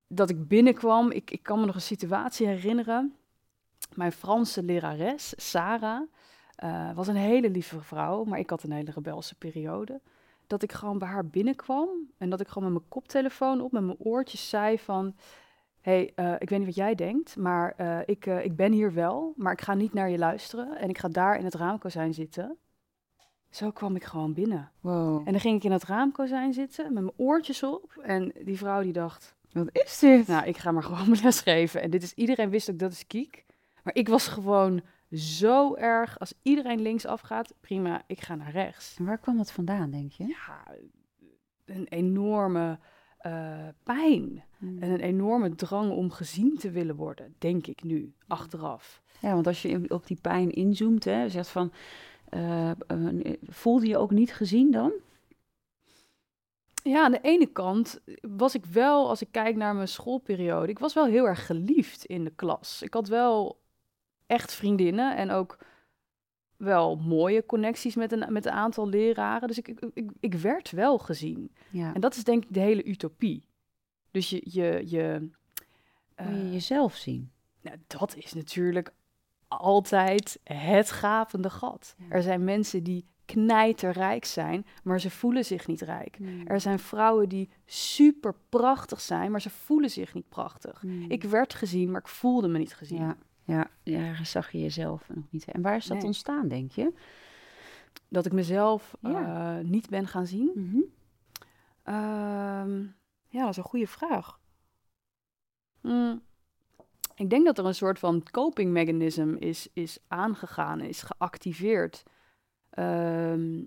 dat 0.08 0.30
ik 0.30 0.48
binnenkwam, 0.48 1.10
ik, 1.10 1.30
ik 1.30 1.42
kan 1.42 1.60
me 1.60 1.66
nog 1.66 1.74
een 1.74 1.80
situatie 1.80 2.46
herinneren. 2.46 3.17
Mijn 3.94 4.12
Franse 4.12 4.62
lerares, 4.62 5.32
Sarah, 5.36 6.02
eh, 6.54 6.92
was 6.94 7.06
een 7.06 7.16
hele 7.16 7.50
lieve 7.50 7.80
vrouw, 7.80 8.24
maar 8.24 8.38
ik 8.38 8.50
had 8.50 8.62
een 8.62 8.72
hele 8.72 8.90
rebelse 8.90 9.34
periode. 9.34 10.00
Dat 10.46 10.62
ik 10.62 10.72
gewoon 10.72 10.98
bij 10.98 11.08
haar 11.08 11.26
binnenkwam 11.26 11.88
en 12.18 12.30
dat 12.30 12.40
ik 12.40 12.48
gewoon 12.48 12.72
met 12.72 12.78
mijn 12.78 12.90
koptelefoon 12.90 13.60
op, 13.60 13.72
met 13.72 13.84
mijn 13.84 13.98
oortjes 13.98 14.48
zei 14.48 14.78
van... 14.78 15.16
hey, 15.80 16.12
eh, 16.14 16.34
ik 16.38 16.48
weet 16.48 16.58
niet 16.58 16.68
wat 16.68 16.76
jij 16.76 16.94
denkt, 16.94 17.36
maar 17.36 17.74
eh, 17.76 17.98
ik, 18.06 18.26
ik 18.26 18.56
ben 18.56 18.72
hier 18.72 18.92
wel, 18.92 19.32
maar 19.36 19.52
ik 19.52 19.60
ga 19.60 19.74
niet 19.74 19.92
naar 19.92 20.10
je 20.10 20.18
luisteren 20.18 20.78
en 20.78 20.88
ik 20.88 20.98
ga 20.98 21.08
daar 21.08 21.38
in 21.38 21.44
het 21.44 21.54
raamkozijn 21.54 22.14
zitten. 22.14 22.58
Zo 23.50 23.70
kwam 23.70 23.96
ik 23.96 24.04
gewoon 24.04 24.32
binnen. 24.32 24.70
Wow. 24.80 25.18
En 25.24 25.32
dan 25.32 25.40
ging 25.40 25.56
ik 25.56 25.64
in 25.64 25.72
het 25.72 25.84
raamkozijn 25.84 26.52
zitten 26.52 26.92
met 26.92 27.02
mijn 27.02 27.16
oortjes 27.16 27.62
op. 27.62 27.96
En 28.02 28.32
die 28.44 28.58
vrouw 28.58 28.82
die 28.82 28.92
dacht, 28.92 29.36
wat 29.52 29.68
is 29.72 29.98
dit? 29.98 30.26
nou, 30.26 30.46
ik 30.46 30.56
ga 30.56 30.72
maar 30.72 30.82
gewoon 30.82 31.08
mijn 31.10 31.22
les 31.22 31.40
geven. 31.40 31.82
En 31.82 31.90
dit 31.90 32.02
is, 32.02 32.14
iedereen 32.14 32.50
wist 32.50 32.70
ook 32.70 32.78
dat 32.78 32.92
is 32.92 33.06
kiek. 33.06 33.44
Maar 33.88 33.96
ik 33.96 34.08
was 34.08 34.28
gewoon 34.28 34.80
zo 35.12 35.74
erg, 35.74 36.18
als 36.18 36.34
iedereen 36.42 36.80
linksaf 36.80 37.20
gaat, 37.20 37.54
prima, 37.60 38.02
ik 38.06 38.20
ga 38.20 38.34
naar 38.34 38.50
rechts. 38.50 38.96
En 38.98 39.04
waar 39.04 39.18
kwam 39.18 39.36
dat 39.36 39.52
vandaan, 39.52 39.90
denk 39.90 40.12
je? 40.12 40.26
Ja, 40.26 40.64
een 41.64 41.86
enorme 41.88 42.78
eh, 43.18 43.68
pijn. 43.82 44.44
Hmm. 44.58 44.82
En 44.82 44.90
een 44.90 45.00
enorme 45.00 45.54
drang 45.54 45.90
om 45.90 46.10
gezien 46.10 46.56
te 46.58 46.70
willen 46.70 46.96
worden, 46.96 47.34
denk 47.38 47.66
ik 47.66 47.82
nu, 47.82 48.14
achteraf. 48.26 49.02
Ja, 49.20 49.34
want 49.34 49.46
als 49.46 49.62
je 49.62 49.84
op 49.88 50.06
die 50.06 50.18
pijn 50.20 50.50
inzoomt, 50.50 51.04
hè, 51.04 51.28
zegt 51.28 51.48
van, 51.48 51.72
eh, 52.28 52.70
eh, 52.70 52.76
voelde 53.42 53.86
je 53.86 53.98
ook 53.98 54.10
niet 54.10 54.34
gezien 54.34 54.70
dan? 54.70 54.92
Ja, 56.82 57.04
aan 57.04 57.12
de 57.12 57.20
ene 57.20 57.46
kant 57.46 58.00
was 58.20 58.54
ik 58.54 58.66
wel, 58.66 59.08
als 59.08 59.22
ik 59.22 59.28
kijk 59.30 59.56
naar 59.56 59.74
mijn 59.74 59.88
schoolperiode, 59.88 60.68
ik 60.68 60.78
was 60.78 60.94
wel 60.94 61.06
heel 61.06 61.28
erg 61.28 61.46
geliefd 61.46 62.04
in 62.04 62.24
de 62.24 62.32
klas. 62.36 62.82
Ik 62.82 62.94
had 62.94 63.08
wel 63.08 63.66
echt 64.28 64.54
vriendinnen 64.54 65.16
en 65.16 65.30
ook 65.30 65.58
wel 66.56 66.96
mooie 66.96 67.46
connecties 67.46 67.94
met 67.94 68.12
een, 68.12 68.32
met 68.32 68.46
een 68.46 68.52
aantal 68.52 68.88
leraren. 68.88 69.48
Dus 69.48 69.58
ik, 69.58 69.68
ik, 69.68 69.90
ik, 69.94 70.10
ik 70.20 70.34
werd 70.34 70.70
wel 70.70 70.98
gezien. 70.98 71.52
Ja. 71.70 71.94
En 71.94 72.00
dat 72.00 72.16
is 72.16 72.24
denk 72.24 72.44
ik 72.44 72.54
de 72.54 72.60
hele 72.60 72.84
utopie. 72.84 73.44
Dus 74.10 74.30
je... 74.30 74.40
je, 74.44 74.82
je 74.86 75.28
je 76.18 76.24
eh, 76.24 76.52
jezelf 76.52 76.94
zien? 76.94 77.30
nou, 77.60 77.76
dat 77.86 78.16
is 78.16 78.32
natuurlijk 78.32 78.92
altijd 79.48 80.40
het 80.44 80.90
gapende 80.90 81.50
gat. 81.50 81.94
Ja. 81.98 82.04
Er 82.08 82.22
zijn 82.22 82.44
mensen 82.44 82.82
die 82.82 83.06
knijterrijk 83.24 84.24
zijn, 84.24 84.66
maar 84.82 85.00
ze 85.00 85.10
voelen 85.10 85.44
zich 85.44 85.66
niet 85.66 85.80
rijk. 85.80 86.18
Er 86.44 86.60
zijn 86.60 86.78
vrouwen 86.78 87.28
die 87.28 87.50
super 87.64 88.34
prachtig 88.48 89.00
zijn, 89.00 89.30
maar 89.30 89.40
ze 89.40 89.50
voelen 89.50 89.90
zich 89.90 90.14
niet 90.14 90.28
prachtig. 90.28 90.80
Hmm. 90.80 91.10
Ik 91.10 91.24
werd 91.24 91.54
gezien, 91.54 91.90
maar 91.90 92.00
ik 92.00 92.08
voelde 92.08 92.48
me 92.48 92.58
niet 92.58 92.74
gezien. 92.74 92.98
Ja, 92.98 93.16
ja, 93.48 93.70
ergens 93.84 94.30
zag 94.30 94.52
je 94.52 94.60
jezelf 94.60 95.08
nog 95.14 95.24
niet. 95.30 95.44
En 95.44 95.62
waar 95.62 95.76
is 95.76 95.84
dat 95.86 95.96
Nee. 95.96 96.06
ontstaan, 96.06 96.48
denk 96.48 96.70
je? 96.72 96.92
Dat 98.08 98.26
ik 98.26 98.32
mezelf 98.32 98.94
Ja. 99.00 99.58
eh, 99.58 99.64
niet 99.64 99.88
ben 99.88 100.06
gaan 100.06 100.26
zien. 100.26 100.50
Mhm. 100.54 100.80
Ehm, 101.82 102.80
ja, 103.28 103.40
dat 103.40 103.50
is 103.50 103.56
een 103.56 103.62
goede 103.62 103.86
vraag. 103.86 104.38
Hmm, 105.80 106.22
ik 107.14 107.30
denk 107.30 107.44
dat 107.44 107.58
er 107.58 107.64
een 107.66 107.74
soort 107.74 107.98
van 107.98 108.22
coping 108.30 108.72
mechanism 108.72 109.34
is, 109.38 109.68
is 109.72 109.98
aangegaan, 110.08 110.80
is 110.80 111.02
geactiveerd. 111.02 112.02
Ehm, 112.70 113.58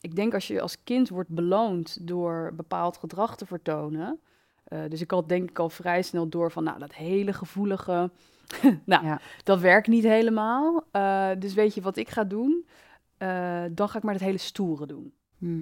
ik 0.00 0.16
denk 0.16 0.34
als 0.34 0.46
je 0.46 0.60
als 0.60 0.82
kind 0.82 1.08
wordt 1.08 1.30
beloond 1.30 2.06
door 2.06 2.52
bepaald 2.54 2.96
gedrag 2.96 3.36
te 3.36 3.46
vertonen. 3.46 4.20
eh, 4.64 4.80
dus 4.88 5.00
ik 5.00 5.10
had 5.10 5.28
denk 5.28 5.50
ik 5.50 5.58
al 5.58 5.68
vrij 5.70 6.02
snel 6.02 6.28
door 6.28 6.50
van, 6.52 6.64
nou, 6.64 6.78
dat 6.78 6.94
hele 6.94 7.32
gevoelige, 7.32 8.10
nou, 8.84 9.04
Ja. 9.06 9.20
dat 9.44 9.60
werkt 9.60 9.88
niet 9.88 10.04
helemaal. 10.04 10.84
Eh, 10.90 11.30
dus 11.38 11.54
weet 11.54 11.74
je 11.74 11.80
wat 11.80 11.96
ik 11.96 12.08
ga 12.10 12.24
doen? 12.24 12.66
Eh, 13.18 13.64
dan 13.70 13.88
ga 13.88 13.98
ik 13.98 14.04
maar 14.04 14.14
het 14.14 14.22
hele 14.22 14.38
stoere 14.38 14.86
doen. 14.86 15.12
Hm. 15.38 15.60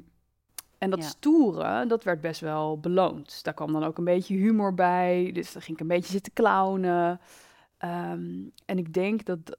En 0.79 0.91
dat 0.91 0.99
Ja. 1.03 1.09
stoere, 1.09 1.87
dat 1.87 2.05
werd 2.05 2.21
best 2.21 2.41
wel 2.41 2.79
beloond. 2.81 3.45
Daar 3.45 3.55
kwam 3.55 3.73
dan 3.73 3.85
ook 3.85 3.99
een 3.99 4.05
beetje 4.05 4.35
humor 4.37 4.75
bij. 4.75 5.31
Dus 5.33 5.53
dan 5.53 5.63
ging 5.63 5.77
ik 5.77 5.83
een 5.83 5.89
beetje 5.89 6.13
zitten 6.13 6.33
clownen. 6.33 7.21
Ehm, 7.79 8.33
en 8.65 8.79
ik 8.79 8.93
denk 8.93 9.25
dat... 9.25 9.57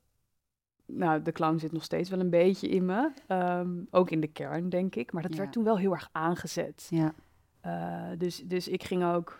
Nou, 0.87 1.21
de 1.21 1.31
clown 1.31 1.57
zit 1.57 1.71
nog 1.71 1.83
steeds 1.83 2.09
wel 2.09 2.19
een 2.19 2.29
beetje 2.29 2.67
in 2.67 2.85
me. 2.85 3.11
Ehm, 3.27 3.69
ook 3.91 4.09
in 4.09 4.19
de 4.19 4.27
kern, 4.27 4.69
denk 4.69 4.95
ik. 4.95 5.11
Maar 5.11 5.21
dat 5.21 5.31
Ja. 5.33 5.37
werd 5.37 5.51
toen 5.51 5.63
wel 5.63 5.77
heel 5.77 5.91
erg 5.91 6.09
aangezet. 6.11 6.87
Ja. 6.89 7.13
Eh, 7.61 8.17
dus, 8.17 8.41
dus 8.45 8.67
ik 8.67 8.83
ging 8.83 9.03
ook 9.05 9.39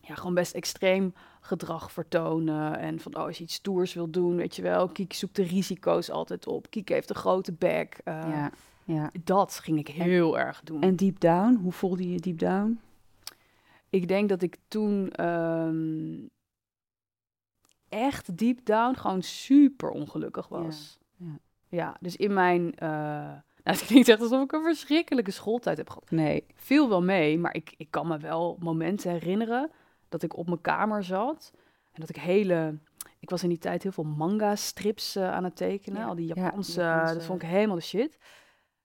ja, 0.00 0.14
gewoon 0.14 0.34
best 0.34 0.54
extreem 0.54 1.14
gedrag 1.44 1.92
vertonen. 1.92 2.78
En 2.78 3.00
van, 3.00 3.16
oh, 3.16 3.22
als 3.22 3.38
je 3.38 3.44
iets 3.44 3.54
stoers 3.54 3.94
wil 3.94 4.10
doen, 4.10 4.36
weet 4.36 4.56
je 4.56 4.62
wel. 4.62 4.88
Kiek 4.88 5.12
zoekt 5.12 5.36
de 5.36 5.42
risico's 5.42 6.10
altijd 6.10 6.46
op. 6.46 6.70
Kiek 6.70 6.88
heeft 6.88 7.10
een 7.10 7.16
grote 7.16 7.52
bek. 7.52 8.00
Eh, 8.04 8.14
ja. 8.14 8.50
Ja. 8.84 9.10
Dat 9.24 9.58
ging 9.58 9.78
ik 9.78 9.88
heel 9.88 10.38
erg 10.38 10.60
doen. 10.64 10.82
En 10.82 10.96
deep 10.96 11.20
down, 11.20 11.54
hoe 11.62 11.72
voelde 11.72 12.10
je 12.12 12.20
deep 12.20 12.38
down? 12.38 12.80
Ik 13.90 14.08
denk 14.08 14.28
dat 14.28 14.42
ik 14.42 14.56
toen 14.68 15.10
ehm, 15.10 16.26
echt 17.88 18.38
deep 18.38 18.64
down 18.64 18.94
gewoon 18.96 19.22
super 19.22 19.90
ongelukkig 19.90 20.48
was. 20.48 20.98
Ja, 21.16 21.26
ja. 21.26 21.38
Ja, 21.68 21.96
dus 22.00 22.16
in 22.16 22.32
mijn... 22.32 22.74
eh, 22.74 22.88
nou, 23.64 23.76
het 23.78 23.84
klinkt 23.84 24.08
echt 24.08 24.20
alsof 24.20 24.42
ik 24.42 24.52
een 24.52 24.62
verschrikkelijke 24.62 25.30
schooltijd 25.30 25.76
heb 25.76 25.88
gehad. 25.88 26.10
Nee. 26.10 26.44
Viel 26.54 26.88
wel 26.88 27.02
mee, 27.02 27.38
maar 27.38 27.54
ik, 27.54 27.74
ik 27.76 27.90
kan 27.90 28.06
me 28.06 28.18
wel 28.18 28.56
momenten 28.60 29.10
herinneren 29.10 29.70
dat 30.12 30.22
ik 30.22 30.36
op 30.36 30.46
mijn 30.46 30.60
kamer 30.60 31.04
zat. 31.04 31.52
En 31.92 32.00
dat 32.00 32.08
ik 32.08 32.16
hele... 32.16 32.78
Ik 33.18 33.30
was 33.30 33.42
in 33.42 33.48
die 33.48 33.58
tijd 33.58 33.82
heel 33.82 33.92
veel 33.92 34.04
manga-strips 34.04 35.16
eh, 35.16 35.32
aan 35.32 35.44
het 35.44 35.56
tekenen. 35.56 36.00
Ja, 36.00 36.06
Al 36.06 36.14
die 36.14 36.26
ja, 36.26 36.34
Japanse, 36.34 36.80
Japanse- 36.80 37.14
dat 37.14 37.24
vond 37.24 37.42
ik 37.42 37.48
helemaal 37.48 37.76
de 37.76 37.82
shit. 37.82 38.18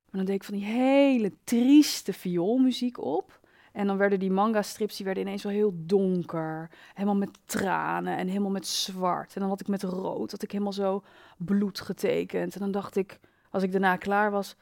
Maar 0.10 0.12
dan 0.12 0.26
deed 0.26 0.36
ik 0.36 0.44
van 0.44 0.54
die 0.56 0.66
hele 0.66 1.32
trieste 1.44 2.14
vioolmuziek 2.14 2.98
op. 3.02 3.40
En 3.72 3.88
dan 3.88 3.98
werden 3.98 4.20
die 4.20 4.32
manga-strips, 4.32 4.96
die 4.96 5.06
werden 5.06 5.24
ineens 5.24 5.44
wel 5.44 5.52
heel 5.52 5.74
donker. 5.76 6.70
Helemaal 6.94 7.16
met 7.16 7.40
tranen 7.46 8.18
en 8.18 8.28
helemaal 8.28 8.52
met 8.52 8.68
zwart. 8.68 9.34
En 9.36 9.42
dan 9.42 9.50
had 9.50 9.60
ik 9.62 9.68
met 9.68 9.84
rood, 9.84 10.32
had 10.32 10.44
ik 10.44 10.52
helemaal 10.52 10.74
zo 10.74 11.04
bloed 11.38 11.80
getekend. 11.80 12.54
En 12.54 12.60
dan 12.60 12.72
dacht 12.72 12.96
ik, 12.96 13.20
als 13.50 13.64
ik 13.64 13.72
daarna 13.72 13.96
klaar 13.96 14.32
was, 14.32 14.56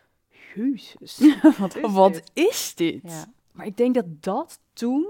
jezus, 0.55 1.19
Wat 1.57 1.75
is 1.75 1.91
wat 1.91 2.13
dit? 2.13 2.31
is 2.33 2.75
dit? 2.75 3.01
Ja. 3.03 3.25
Maar 3.51 3.65
ik 3.65 3.77
denk 3.77 3.95
dat 3.95 4.05
dat 4.23 4.59
toen 4.73 5.07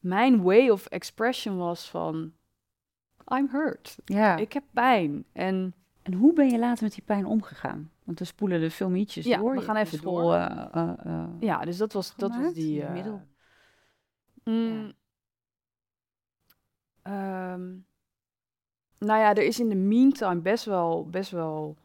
mijn 0.00 0.42
way 0.42 0.68
of 0.68 0.86
expression 0.86 1.56
was 1.56 1.90
van, 1.90 2.32
I'm 3.34 3.48
hurt. 3.50 3.96
Ja. 4.04 4.36
Ik 4.36 4.52
heb 4.52 4.64
pijn. 4.72 5.24
En 5.32 5.74
En 6.02 6.12
hoe 6.14 6.32
ben 6.32 6.48
je 6.50 6.58
later 6.58 6.84
met 6.84 6.92
die 6.94 7.02
pijn 7.02 7.26
omgegaan? 7.26 7.90
Want 8.04 8.18
we 8.18 8.24
spoelen 8.24 8.60
de 8.60 8.70
filmietjes 8.70 9.24
Ja, 9.24 9.38
door. 9.38 9.54
we 9.54 9.60
gaan 9.60 9.76
even 9.76 10.00
door. 10.00 10.34
eh, 10.34 10.66
eh, 10.72 10.92
eh, 11.04 11.24
ja, 11.40 11.64
dus 11.64 11.76
dat 11.76 11.92
was, 11.92 12.14
dat 12.16 12.36
was 12.36 12.52
die... 12.54 12.84
Middel. 12.84 13.22
mm, 14.44 14.92
ehm, 17.02 17.66
nou 18.98 19.20
ja, 19.20 19.28
er 19.34 19.42
is 19.42 19.60
in 19.60 19.68
de 19.68 19.74
meantime 19.74 20.40
best 20.40 20.64
wel, 20.64 21.06
best 21.08 21.30
wel 21.30 21.76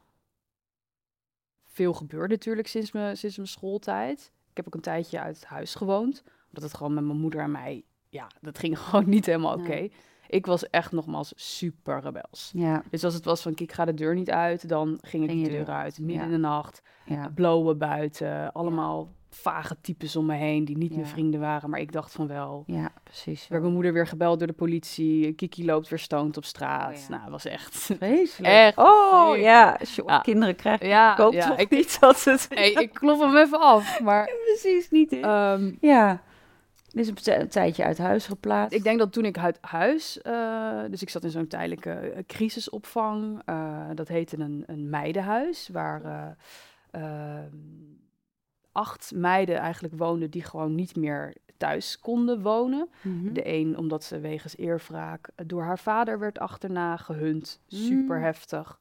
veel 1.64 1.94
gebeurd 1.94 2.30
natuurlijk 2.30 2.68
sinds 2.68 2.92
mijn, 2.92 3.18
sinds 3.18 3.36
mijn 3.36 3.48
schooltijd. 3.50 4.32
Ik 4.50 4.58
heb 4.58 4.68
ook 4.68 4.74
een 4.76 4.82
tijdje 4.82 5.20
uit 5.20 5.46
huis 5.46 5.76
gewoond. 5.76 6.24
Omdat 6.48 6.64
het 6.64 6.74
gewoon 6.74 6.94
met 6.94 7.04
mijn 7.04 7.20
moeder 7.20 7.40
en 7.42 7.52
mij... 7.52 7.84
Ja, 8.14 8.28
dat 8.42 8.60
ging 8.60 8.80
gewoon 8.80 9.10
niet 9.10 9.26
helemaal 9.26 9.54
oké. 9.54 9.68
Nee. 9.68 9.92
Ik 10.28 10.46
was 10.46 10.70
echt 10.70 10.92
nogmaals 10.92 11.34
super 11.36 12.00
rebels. 12.02 12.52
ja, 12.56 12.84
Dus 12.90 13.04
als 13.04 13.14
het 13.14 13.26
was 13.26 13.42
van, 13.42 13.52
ik 13.56 13.72
ga 13.72 13.86
de 13.86 13.94
deur 13.94 14.16
niet 14.16 14.30
uit, 14.32 14.70
dan 14.70 14.98
ging 15.02 15.30
ik 15.30 15.44
de 15.44 15.50
deur 15.50 15.70
uit. 15.70 16.00
Midden 16.00 16.18
ja. 16.18 16.24
in 16.24 16.32
de 16.32 16.38
nacht, 16.38 16.82
ja. 17.06 17.32
blowen 17.36 17.78
buiten. 17.78 18.52
Allemaal 18.52 19.10
vage 19.30 19.76
types 19.82 20.16
om 20.16 20.26
me 20.26 20.34
heen 20.36 20.66
die 20.66 20.78
niet 20.78 20.90
Ja. 20.90 20.96
mijn 20.96 21.08
vrienden 21.08 21.40
waren. 21.40 21.70
Maar 21.70 21.80
ik 21.80 21.92
dacht 21.92 22.12
van 22.12 22.28
wel. 22.28 22.64
Ja, 22.68 22.92
precies. 23.04 23.48
werd 23.48 23.62
mijn 23.62 23.74
moeder 23.74 23.94
weer 23.94 24.08
gebeld 24.08 24.38
door 24.40 24.48
de 24.48 24.54
politie. 24.54 25.34
Kiki 25.34 25.66
loopt 25.66 25.88
weer 25.90 26.00
stoned 26.00 26.38
op 26.38 26.46
straat. 26.46 26.94
Oh 26.94 27.00
ja. 27.00 27.06
Nou, 27.10 27.22
het 27.22 27.32
was 27.32 27.46
echt... 27.46 27.76
Vreselijk. 27.98 28.54
Echt 28.54 28.78
Oh, 28.78 29.20
vreselijk. 29.24 29.44
ja. 29.44 29.76
Als 29.80 29.96
je 29.96 30.04
Ja. 30.06 30.20
kinderen 30.20 30.56
krijgt, 30.56 30.84
Ja, 30.86 31.12
ik 31.12 31.18
hoop 31.18 31.34
toch 31.34 31.58
ik, 31.58 31.70
niet 31.70 31.98
dat 32.00 32.24
het... 32.24 32.48
hey, 32.50 32.72
ik 32.72 32.94
klop 32.94 33.20
hem 33.20 33.38
even 33.38 33.60
af. 33.60 34.00
Maar 34.02 34.32
precies 34.46 34.90
niet 34.90 35.14
ehm, 35.14 35.72
ja. 35.80 36.22
Dus 36.94 37.08
een, 37.08 37.14
tij- 37.16 37.40
een 37.42 37.48
tijdje 37.48 37.84
uit 37.84 37.98
huis 37.98 38.26
geplaatst. 38.26 38.78
ik 38.78 38.84
denk 38.84 39.00
dat 39.00 39.14
toen 39.14 39.26
ik 39.26 39.38
uit 39.38 39.58
huis... 39.62 40.22
eh, 40.22 40.80
dus 40.90 41.02
ik 41.02 41.10
zat 41.10 41.24
in 41.24 41.30
zo'n 41.30 41.48
tijdelijke 41.48 41.92
eh, 41.92 42.24
crisisopvang. 42.28 43.42
eh, 43.46 43.90
dat 43.94 44.08
heette 44.08 44.40
een, 44.40 44.64
een 44.68 44.90
meidenhuis. 44.90 45.70
Waar 45.72 46.36
acht 48.72 49.12
meiden 49.16 49.56
eigenlijk 49.58 49.94
woonden 49.98 50.30
die 50.30 50.44
gewoon 50.44 50.76
niet 50.76 50.96
meer 50.96 51.34
thuis 51.58 52.00
konden 52.00 52.42
wonen. 52.42 52.90
Mhm. 53.02 53.34
De 53.34 53.48
een 53.54 53.78
omdat 53.78 54.04
ze 54.04 54.20
wegens 54.20 54.58
eerwraak 54.58 55.30
door 55.46 55.64
haar 55.64 55.80
vader 55.80 56.20
werd 56.20 56.40
achterna 56.40 56.98
gehunt. 56.98 57.60
Super 57.68 58.18
Mm. 58.18 58.24
heftig. 58.24 58.80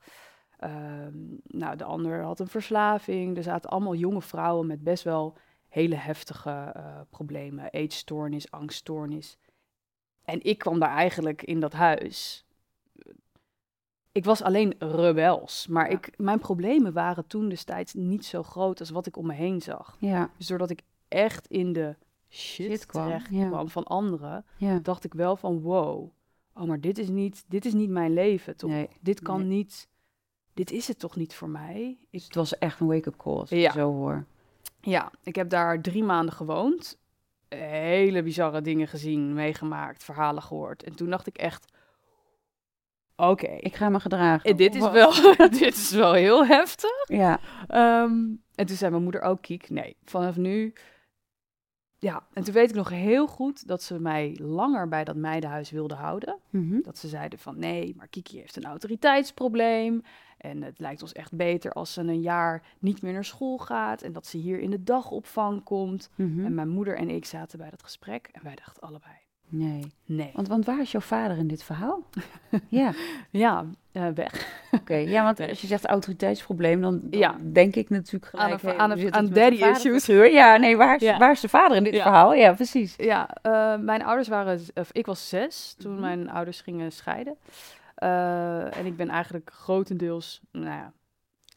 Ehm, 0.59 1.13
nou, 1.45 1.77
de 1.77 1.85
ander 1.85 2.23
had 2.23 2.41
een 2.41 2.49
verslaving. 2.49 3.37
Er 3.37 3.43
zaten 3.43 3.71
allemaal 3.71 3.95
jonge 3.95 4.23
vrouwen 4.23 4.67
met 4.67 4.83
best 4.83 5.05
wel 5.05 5.37
hele 5.73 5.95
heftige 5.95 6.51
eh, 6.75 7.01
problemen. 7.11 7.71
Eetstoornis, 7.71 8.51
angststoornis. 8.51 9.39
En 10.25 10.43
ik 10.43 10.59
kwam 10.59 10.79
daar 10.79 10.95
eigenlijk 10.97 11.43
in 11.43 11.61
dat 11.61 11.73
huis. 11.73 12.45
Ik 14.13 14.25
was 14.25 14.43
alleen 14.43 14.75
rebels. 14.79 15.67
Maar 15.67 15.91
Ja. 15.91 15.97
ik, 15.97 16.19
mijn 16.19 16.39
problemen 16.39 16.93
waren 16.93 17.27
toen 17.27 17.49
destijds 17.49 17.95
niet 17.95 18.25
zo 18.25 18.43
groot 18.43 18.81
als 18.81 18.91
wat 18.91 19.07
ik 19.07 19.17
om 19.17 19.27
me 19.27 19.33
heen 19.33 19.63
zag. 19.63 19.97
Ja, 19.99 20.31
Dus 20.37 20.47
doordat 20.47 20.71
ik 20.71 20.83
echt 21.09 21.47
in 21.47 21.73
de 21.73 21.97
shit, 22.29 22.71
Shit 22.71 22.87
kwam, 22.87 23.05
terecht 23.07 23.31
ja. 23.31 23.47
kwam 23.49 23.69
van 23.69 23.85
anderen, 23.85 24.45
dacht 24.83 25.05
ik 25.05 25.15
wel 25.15 25.37
van 25.37 25.61
wow, 25.61 26.11
oh 26.55 26.63
maar 26.65 26.81
dit 26.81 26.99
is 26.99 27.09
niet, 27.09 27.45
dit 27.49 27.65
is 27.65 27.73
niet 27.73 27.91
mijn 27.91 28.13
leven 28.13 28.57
toch? 28.57 28.71
Nee, 28.71 28.89
dit 29.01 29.21
kan 29.21 29.39
nee. 29.39 29.49
niet, 29.49 29.89
dit 30.55 30.71
is 30.71 30.89
het 30.89 30.99
toch 30.99 31.17
niet 31.17 31.35
voor 31.35 31.49
mij? 31.49 31.99
Ik, 32.01 32.09
Dus 32.11 32.25
het 32.25 32.35
was 32.35 32.59
echt 32.59 32.81
een 32.81 32.87
wake-up 32.87 33.17
call, 33.17 33.39
als 33.39 33.53
ik 33.53 33.71
zo 33.71 33.93
hoor. 33.93 34.25
Ja, 34.83 35.11
ik 35.23 35.35
heb 35.35 35.49
daar 35.49 35.81
drie 35.81 36.03
maanden 36.05 36.35
gewoond, 36.35 36.99
hele 37.49 38.23
bizarre 38.23 38.61
dingen 38.61 38.89
gezien, 38.89 39.35
meegemaakt, 39.35 40.05
verhalen 40.05 40.43
gehoord. 40.43 40.83
En 40.83 40.95
toen 40.95 41.11
dacht 41.11 41.27
ik 41.27 41.37
echt, 41.37 41.73
oké, 43.17 43.47
Ik 43.51 43.75
ga 43.75 43.89
me 43.89 44.01
gedragen. 44.01 44.51
eh, 44.51 44.57
dit 44.57 44.75
is 44.75 44.91
wel, 44.91 45.13
dit 45.61 45.75
is 45.77 45.91
wel 45.91 46.13
heel 46.13 46.47
heftig. 46.47 46.91
Ja, 47.05 47.41
Ehm, 47.69 48.13
en 48.55 48.67
toen 48.67 48.77
zei 48.77 48.91
mijn 48.91 49.03
moeder 49.03 49.21
ook, 49.21 49.43
Kiek, 49.43 49.71
nee, 49.71 49.97
vanaf 50.05 50.37
nu... 50.37 50.73
Ja, 52.03 52.23
en 52.33 52.45
toen 52.45 52.55
weet 52.55 52.69
ik 52.69 52.77
nog 52.77 52.89
heel 52.89 53.27
goed 53.27 53.67
dat 53.69 53.83
ze 53.83 54.01
mij 54.01 54.39
langer 54.41 54.89
bij 54.89 55.05
dat 55.05 55.17
meidenhuis 55.17 55.71
wilden 55.71 55.97
houden. 55.97 56.39
mhm. 56.51 56.81
Dat 56.83 56.99
ze 56.99 57.09
zeiden 57.09 57.39
van, 57.39 57.59
nee, 57.59 57.95
maar 57.97 58.09
Kiki 58.09 58.39
heeft 58.39 58.57
een 58.57 58.65
autoriteitsprobleem. 58.65 60.03
En 60.39 60.63
het 60.63 60.79
lijkt 60.79 61.03
ons 61.03 61.13
echt 61.13 61.33
beter 61.37 61.73
als 61.73 61.93
ze 61.93 62.01
een 62.01 62.21
jaar 62.21 62.63
niet 62.79 63.03
meer 63.03 63.13
naar 63.13 63.25
school 63.25 63.59
gaat. 63.59 64.03
En 64.03 64.13
dat 64.13 64.27
ze 64.27 64.37
hier 64.37 64.59
in 64.61 64.71
de 64.71 64.83
dagopvang 64.83 65.63
komt. 65.63 66.11
Mhm. 66.15 66.45
En 66.45 66.55
mijn 66.55 66.69
moeder 66.69 66.97
en 66.97 67.09
ik 67.09 67.25
zaten 67.25 67.59
bij 67.59 67.71
dat 67.71 67.83
gesprek. 67.83 68.29
En 68.33 68.43
wij 68.43 68.55
dachten 68.55 68.83
allebei, 68.83 69.17
nee. 69.53 69.93
nee. 70.07 70.31
Want, 70.35 70.49
want 70.49 70.65
waar 70.67 70.81
is 70.81 70.91
jouw 70.93 71.01
vader 71.01 71.37
in 71.37 71.47
dit 71.49 71.63
verhaal? 71.63 72.03
ja, 72.69 72.93
Ja, 73.31 73.65
eh, 73.93 74.09
weg. 74.15 74.61
oké. 74.71 74.95
Ja, 74.95 75.25
want 75.25 75.41
als 75.41 75.61
je 75.61 75.67
zegt 75.67 75.87
autoriteitsprobleem, 75.87 76.81
dan, 76.81 77.01
dan 77.03 77.21
Ja. 77.21 77.37
denk 77.53 77.77
ik 77.77 77.91
natuurlijk 77.91 78.35
Aan 78.35 78.41
gelijk... 78.41 78.63
een- 78.63 78.69
hey, 78.69 78.79
aan 78.79 79.13
aan 79.13 79.29
daddy 79.29 79.65
issues. 79.65 80.07
Ja, 80.33 80.57
nee, 80.57 80.77
waar 80.77 80.95
is, 80.97 81.03
Ja. 81.03 81.19
waar 81.19 81.31
is 81.33 81.41
de 81.41 81.49
vader 81.49 81.77
in 81.77 81.85
dit 81.85 81.95
Ja. 81.95 82.03
verhaal? 82.03 82.35
Ja, 82.35 82.53
precies. 82.53 82.95
Ja, 82.97 83.29
eh, 83.43 83.77
mijn 83.79 84.05
ouders 84.05 84.29
waren, 84.29 84.61
of 84.75 84.93
ik 84.93 85.07
was 85.07 85.29
zes 85.29 85.75
toen 85.79 85.93
Mhm. 85.93 86.01
mijn 86.01 86.31
ouders 86.31 86.61
gingen 86.61 86.93
scheiden. 86.93 87.37
Eh, 87.95 88.77
en 88.77 88.87
ik 88.87 88.97
ben 88.97 89.09
eigenlijk 89.09 89.51
grotendeels, 89.55 90.41
nou 90.53 90.67
ja, 90.67 90.93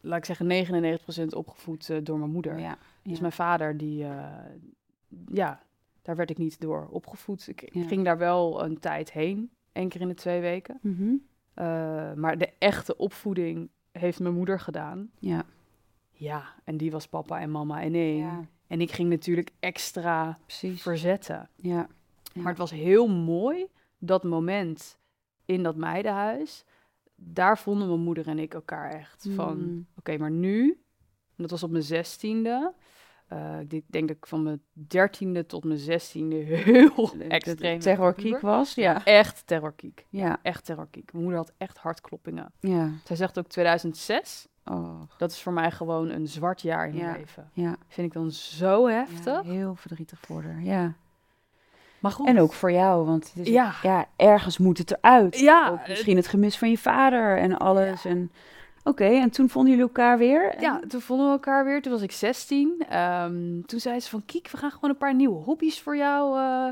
laat 0.02 0.18
ik 0.18 0.25
zeggen 0.25 0.48
99% 0.48 1.34
opgevoed 1.36 2.06
door 2.06 2.18
mijn 2.20 2.32
moeder. 2.32 2.60
Ja, 2.60 2.78
Dus 3.04 3.20
mijn 3.20 3.32
vader, 3.32 3.78
die, 3.78 4.06
ja, 5.34 5.60
daar 6.06 6.16
werd 6.16 6.30
ik 6.30 6.38
niet 6.38 6.62
door 6.62 6.88
opgevoed. 6.92 7.48
Ik, 7.48 7.70
Ja. 7.74 7.88
ging 7.88 8.04
daar 8.06 8.18
wel 8.18 8.64
een 8.64 8.80
tijd 8.80 9.12
heen, 9.12 9.52
één 9.72 9.90
keer 9.90 10.02
in 10.02 10.08
de 10.08 10.14
twee 10.14 10.42
weken. 10.42 10.80
Mhm. 10.82 11.14
Eh, 11.54 12.14
maar 12.14 12.38
de 12.38 12.50
echte 12.60 12.98
opvoeding 12.98 13.70
heeft 13.92 14.20
mijn 14.20 14.34
moeder 14.34 14.60
gedaan. 14.60 15.10
ja. 15.20 15.46
Ja, 16.18 16.44
en 16.64 16.78
die 16.78 16.92
was 16.92 17.08
papa 17.08 17.40
en 17.40 17.52
mama 17.52 17.82
in 17.82 17.96
één. 17.96 18.18
ja, 18.18 18.46
En 18.68 18.82
ik 18.82 18.92
ging 18.92 19.10
natuurlijk 19.10 19.52
extra 19.60 20.40
precies. 20.46 20.82
verzetten. 20.82 21.50
Ja. 21.56 21.88
Ja. 22.34 22.42
Maar 22.42 22.48
het 22.50 22.58
was 22.58 22.72
heel 22.72 23.08
mooi, 23.08 23.68
dat 23.98 24.24
moment 24.24 24.98
in 25.46 25.64
dat 25.64 25.76
meidenhuis. 25.76 26.64
Daar 27.16 27.58
vonden 27.58 27.88
mijn 27.88 28.00
moeder 28.00 28.28
en 28.28 28.40
ik 28.40 28.54
elkaar 28.54 28.92
echt 28.92 29.28
van... 29.36 29.58
Mm. 29.58 29.88
Oké, 29.98 30.18
maar 30.18 30.32
nu, 30.32 30.70
en 31.36 31.36
dat 31.36 31.50
was 31.52 31.64
op 31.64 31.72
mijn 31.72 31.84
zestiende... 31.84 32.74
eh, 33.27 33.60
ik 33.70 33.84
denk 33.88 34.08
dat 34.08 34.17
ik 34.17 34.25
van 34.25 34.44
mijn 34.44 34.62
dertiende 34.72 35.46
tot 35.46 35.63
mijn 35.63 35.79
zestiende 35.79 36.36
heel 36.46 37.10
extreem... 37.29 37.79
terrorkiek 37.79 38.39
was, 38.39 38.74
ja. 38.75 39.05
Echt 39.05 39.44
terrorkiek. 39.46 40.05
Ja, 40.10 40.38
Echt 40.41 40.65
terrorkiek. 40.65 41.12
Mijn 41.13 41.24
moeder 41.24 41.41
had 41.41 41.53
echt 41.58 41.77
hartkloppingen. 41.77 42.51
ja. 42.60 42.89
Zij 43.03 43.15
zegt 43.15 43.39
ook 43.39 43.48
2006. 43.48 44.48
Oh, 44.65 45.01
Dat 45.17 45.32
is 45.32 45.41
voor 45.41 45.53
mij 45.53 45.72
gewoon 45.72 46.10
een 46.10 46.27
zwart 46.27 46.62
jaar 46.62 46.88
in 46.88 46.96
Ja. 46.96 47.05
mijn 47.05 47.17
leven. 47.17 47.50
ja. 47.53 47.75
Vind 47.88 48.08
ik 48.08 48.13
dan 48.13 48.32
zo 48.32 48.88
heftig. 48.88 49.25
Ja, 49.25 49.51
heel 49.51 49.75
verdrietig 49.75 50.20
voor 50.20 50.44
haar, 50.44 50.62
ja. 50.63 50.94
Maar 52.00 52.12
goed. 52.12 52.27
En 52.27 52.39
ook 52.39 52.53
voor 52.53 52.72
jou, 52.72 53.05
want 53.05 53.34
het 53.34 53.48
is, 53.48 53.53
Ja. 53.53 53.74
ja. 53.82 54.05
ergens 54.15 54.58
moet 54.58 54.77
het 54.77 54.91
eruit. 54.98 55.39
Ja, 55.39 55.70
Ook 55.70 55.88
misschien 55.88 56.15
het 56.15 56.27
gemis 56.27 56.58
van 56.58 56.70
je 56.70 56.77
vader 56.77 57.38
en 57.38 57.58
alles. 57.58 58.05
En 58.05 58.32
Oké, 58.88 59.06
en 59.06 59.30
toen 59.30 59.50
vonden 59.50 59.72
jullie 59.72 59.88
elkaar 59.88 60.18
weer? 60.18 60.51
En- 60.54 60.62
Ja, 60.62 60.80
toen 60.88 61.01
vonden 61.01 61.25
we 61.25 61.32
elkaar 61.32 61.65
weer. 61.65 61.82
Toen 61.82 61.92
was 61.92 62.01
ik 62.01 62.12
16. 62.12 62.86
Ehm, 62.89 63.62
toen 63.62 63.80
zei 63.80 64.00
ze 64.00 64.10
van, 64.10 64.25
Kiek, 64.25 64.50
we 64.50 64.58
gaan 64.58 64.72
gewoon 64.72 64.89
een 64.89 64.98
paar 64.98 65.15
nieuwe 65.15 65.44
hobby's 65.44 65.82
voor 65.82 65.98
jou 65.98 66.39
eh, 66.39 66.70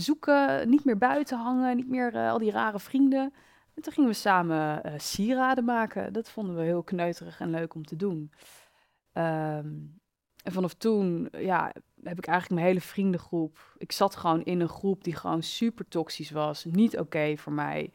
zoeken. 0.00 0.68
Niet 0.68 0.84
meer 0.84 0.98
buiten 0.98 1.38
hangen, 1.38 1.76
niet 1.76 1.88
meer 1.88 2.14
eh, 2.14 2.30
al 2.30 2.38
die 2.38 2.50
rare 2.50 2.78
vrienden. 2.78 3.32
En 3.74 3.82
toen 3.82 3.92
gingen 3.92 4.10
we 4.10 4.16
samen 4.16 4.82
eh, 4.82 4.92
sieraden 4.96 5.64
maken. 5.64 6.12
Dat 6.12 6.30
vonden 6.30 6.56
we 6.56 6.62
heel 6.62 6.82
kneuterig 6.82 7.40
en 7.40 7.50
leuk 7.50 7.74
om 7.74 7.84
te 7.84 7.96
doen. 7.96 8.32
Ehm, 9.12 9.66
en 10.42 10.52
vanaf 10.52 10.74
toen, 10.74 11.28
ja, 11.38 11.72
heb 12.02 12.18
ik 12.18 12.26
eigenlijk 12.26 12.50
mijn 12.60 12.66
hele 12.66 12.80
vriendengroep. 12.80 13.74
Ik 13.78 13.92
zat 13.92 14.16
gewoon 14.16 14.42
in 14.44 14.60
een 14.60 14.68
groep 14.68 15.04
die 15.04 15.14
gewoon 15.16 15.42
super 15.42 15.88
toxisch 15.88 16.30
was. 16.30 16.64
Niet 16.64 16.98
oké 16.98 17.36
voor 17.36 17.52
mij. 17.52 17.92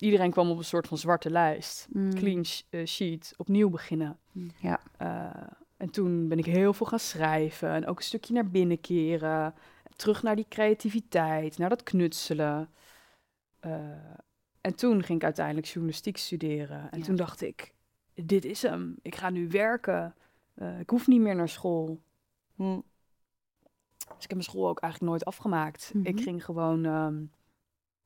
Iedereen 0.00 0.30
kwam 0.30 0.50
op 0.50 0.58
een 0.58 0.64
soort 0.64 0.86
van 0.88 0.98
zwarte 0.98 1.30
lijst. 1.30 1.86
Mm. 1.90 2.14
Clean 2.14 2.44
sh- 2.44 2.62
eh, 2.70 2.86
sheet, 2.86 3.34
opnieuw 3.36 3.70
beginnen. 3.70 4.18
Ja. 4.60 4.80
Eh, 4.96 5.46
en 5.76 5.90
toen 5.90 6.28
ben 6.28 6.38
ik 6.38 6.44
heel 6.46 6.72
veel 6.72 6.86
gaan 6.86 6.98
schrijven 6.98 7.70
en 7.70 7.86
ook 7.86 7.96
een 7.98 8.04
stukje 8.04 8.32
naar 8.34 8.50
binnen 8.50 8.80
keren. 8.80 9.54
Terug 9.96 10.22
naar 10.22 10.36
die 10.36 10.46
creativiteit, 10.48 11.58
naar 11.58 11.68
dat 11.68 11.82
knutselen. 11.82 12.68
Eh, 13.60 13.72
en 14.60 14.74
toen 14.74 15.02
ging 15.02 15.18
ik 15.18 15.24
uiteindelijk 15.24 15.66
journalistiek 15.66 16.16
studeren. 16.16 16.90
En 16.90 16.98
Ja. 16.98 17.04
toen 17.04 17.16
dacht 17.16 17.40
ik, 17.40 17.74
dit 18.14 18.44
is 18.44 18.62
hem. 18.62 18.96
Ik 19.02 19.14
ga 19.14 19.30
nu 19.30 19.48
werken. 19.48 20.14
Eh, 20.54 20.80
ik 20.80 20.90
hoef 20.90 21.06
niet 21.06 21.20
meer 21.20 21.36
naar 21.36 21.48
school. 21.48 22.00
Mm. 22.54 22.84
Dus 23.98 24.24
ik 24.24 24.30
heb 24.30 24.38
mijn 24.38 24.42
school 24.42 24.68
ook 24.68 24.80
eigenlijk 24.80 25.12
nooit 25.12 25.24
afgemaakt. 25.24 25.90
Mhm. 25.94 26.06
Ik 26.06 26.20
ging 26.20 26.44
gewoon 26.44 26.84
ehm, 26.84 27.22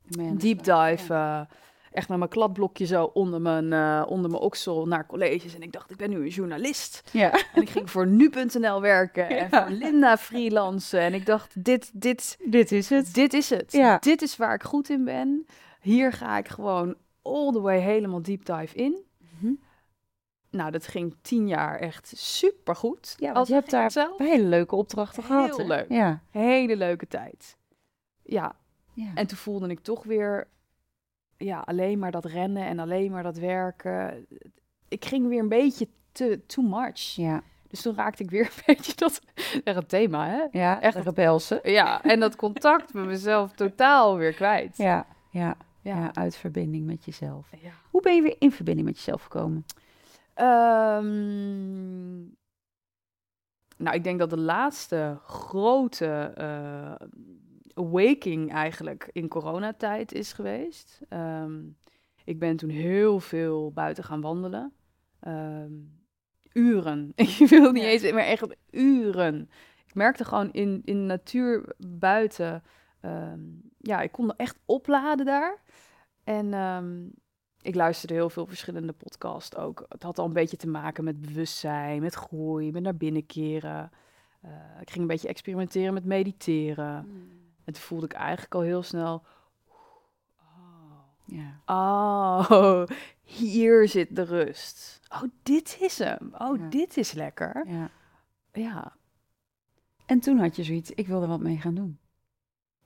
de 0.03 0.37
deep 0.37 0.63
dive. 0.63 1.47
Echt 1.95 2.09
met 2.09 2.19
mijn 2.19 2.31
kladblokje 2.31 2.87
zo 2.87 3.05
onder 3.05 3.41
mijn, 3.41 3.73
eh, 3.73 4.05
onder 4.09 4.31
mijn 4.31 4.43
oksel 4.43 4.87
naar 4.87 5.07
colleges. 5.07 5.55
En 5.55 5.63
ik 5.63 5.73
dacht, 5.73 5.91
ik 5.91 5.97
ben 5.97 6.11
nu 6.11 6.17
een 6.17 6.29
journalist. 6.29 7.03
Ja. 7.13 7.33
En 7.55 7.63
ik 7.63 7.71
ging 7.71 7.91
voor 7.91 8.07
nu.nl 8.07 8.81
werken 8.81 9.29
en 9.29 9.49
Ja. 9.51 9.67
voor 9.67 9.77
Linda 9.77 10.17
freelancen. 10.17 11.01
En 11.01 11.15
ik 11.15 11.27
dacht, 11.27 11.65
dit, 11.65 11.91
dit, 12.01 12.37
Dit 12.47 12.73
is 12.73 12.91
het. 12.91 13.15
dit 13.15 13.33
is 13.33 13.51
het. 13.51 13.73
Ja. 13.73 13.99
Dit 13.99 14.23
is 14.23 14.37
waar 14.37 14.55
ik 14.55 14.63
goed 14.63 14.89
in 14.89 15.05
ben. 15.05 15.47
Hier 15.81 16.13
ga 16.13 16.39
ik 16.39 16.49
gewoon 16.49 16.95
all 17.23 17.53
the 17.53 17.61
way 17.61 17.79
helemaal 17.81 18.23
deep 18.23 18.45
dive 18.45 18.75
in. 18.75 19.05
Mhm. 19.39 19.53
Nou, 20.51 20.71
dat 20.71 20.87
ging 20.87 21.17
tien 21.23 21.49
jaar 21.49 21.79
echt 21.79 22.13
super 22.17 22.77
goed. 22.77 23.15
Ja, 23.19 23.33
want 23.33 23.47
je 23.47 23.55
hebt 23.55 23.71
daar 23.71 23.91
zelf 23.91 24.19
hele 24.19 24.45
leuke 24.45 24.77
opdrachten 24.77 25.23
Heel 25.27 25.37
gehad. 25.43 25.57
hè? 25.57 25.65
leuk. 25.65 25.87
Ja. 25.89 26.23
hele 26.31 26.77
leuke 26.77 27.07
tijd. 27.07 27.57
Ja, 28.23 28.57
ja. 28.93 29.11
en 29.15 29.27
toen 29.27 29.37
voelde 29.39 29.69
ik 29.69 29.81
toch 29.81 30.05
weer, 30.05 30.49
ja, 31.45 31.61
alleen 31.61 31.99
maar 31.99 32.11
dat 32.11 32.25
rennen 32.25 32.67
en 32.67 32.79
alleen 32.79 33.11
maar 33.11 33.23
dat 33.23 33.37
werken. 33.37 34.27
Ik 34.89 35.05
ging 35.05 35.29
weer 35.29 35.41
een 35.41 35.49
beetje 35.49 35.89
te 36.13 36.41
too 36.47 36.65
much. 36.65 36.99
ja. 36.99 37.43
Dus 37.69 37.83
toen 37.83 37.95
raakte 37.95 38.23
ik 38.23 38.31
weer 38.31 38.45
een 38.57 38.63
beetje 38.67 38.93
dat, 38.97 39.21
echt 39.65 39.77
het 39.77 39.89
thema, 39.89 40.29
hè? 40.29 40.45
Ja, 40.51 40.81
Echt 40.81 40.97
rebelse. 40.97 41.61
Ja, 41.63 42.03
en 42.03 42.21
dat 42.21 42.37
contact 42.37 42.95
met 42.95 43.05
mezelf 43.05 43.53
totaal 43.53 44.17
weer 44.17 44.33
kwijt. 44.35 44.77
Ja, 44.77 45.07
ja, 45.31 45.57
ja. 45.81 45.97
ja, 45.97 46.15
uit 46.15 46.37
verbinding 46.37 46.87
met 46.87 47.05
jezelf. 47.05 47.49
ja. 47.63 47.71
Hoe 47.91 48.03
ben 48.03 48.15
je 48.15 48.23
weer 48.23 48.37
in 48.39 48.53
verbinding 48.53 48.87
met 48.87 48.97
jezelf 48.97 49.23
gekomen? 49.23 49.65
Ehm, 50.35 51.13
nou, 53.77 53.97
ik 53.97 54.05
denk 54.05 54.19
dat 54.19 54.31
de 54.31 54.39
laatste 54.39 55.19
grote 55.27 56.33
eh, 56.37 57.07
awakening 57.75 58.53
eigenlijk 58.53 59.09
in 59.13 59.29
coronatijd 59.29 60.13
is 60.13 60.33
geweest. 60.33 61.01
Ehm, 61.09 61.61
ik 62.25 62.39
ben 62.39 62.57
toen 62.57 62.69
heel 62.71 63.21
veel 63.21 63.73
buiten 63.73 64.05
gaan 64.05 64.21
wandelen. 64.21 64.73
Ehm, 65.21 65.73
uren. 66.53 67.13
Ik 67.17 67.49
wil 67.49 67.73
niet 67.73 67.83
Ja. 67.83 67.89
eens, 67.89 68.13
maar 68.13 68.25
echt 68.25 68.57
uren. 68.71 69.51
Ik 69.87 69.95
merkte 69.95 70.25
gewoon 70.25 70.53
in, 70.53 70.83
in 70.85 70.97
de 70.97 71.05
natuur 71.07 71.75
buiten. 71.89 72.63
ehm, 73.01 73.41
ja, 73.79 74.01
ik 74.01 74.13
kon 74.13 74.37
echt 74.37 74.59
opladen 74.65 75.27
daar. 75.27 75.63
En 76.25 76.55
ik 77.63 77.75
luisterde 77.75 78.15
heel 78.15 78.31
veel 78.31 78.47
verschillende 78.47 78.93
podcasts 78.93 79.57
ook. 79.57 79.85
Het 79.89 80.03
had 80.03 80.19
al 80.19 80.27
een 80.27 80.33
beetje 80.33 80.57
te 80.57 80.69
maken 80.69 81.05
met 81.05 81.21
bewustzijn, 81.21 82.01
met 82.03 82.15
groei, 82.15 82.73
met 82.73 82.83
naar 82.83 82.97
binnen 82.97 83.27
keren. 83.27 83.91
Eh, 84.41 84.51
ik 84.81 84.91
ging 84.91 85.01
een 85.01 85.07
beetje 85.07 85.29
experimenteren 85.29 85.95
met 85.95 86.05
mediteren. 86.05 87.09
En 87.65 87.73
toen 87.73 87.83
voelde 87.83 88.05
ik 88.07 88.13
eigenlijk 88.13 88.55
al 88.55 88.61
heel 88.61 88.83
snel. 88.83 89.23
Ja. 91.27 91.61
Oh, 91.67 92.83
hier 93.23 93.89
zit 93.89 94.17
de 94.17 94.23
rust. 94.23 95.01
Oh, 95.09 95.23
dit 95.43 95.77
is 95.81 95.99
hem. 95.99 96.33
Oh, 96.39 96.59
Ja. 96.59 96.69
dit 96.69 96.97
is 96.97 97.13
lekker. 97.13 97.65
ja. 97.67 97.91
Ja, 98.53 98.93
En 100.07 100.21
toen 100.21 100.39
had 100.39 100.57
je 100.57 100.63
zoiets, 100.65 100.91
ik 100.91 101.07
wil 101.07 101.23
er 101.23 101.29
wat 101.29 101.41
mee 101.41 101.57
gaan 101.57 101.75
doen. 101.75 101.99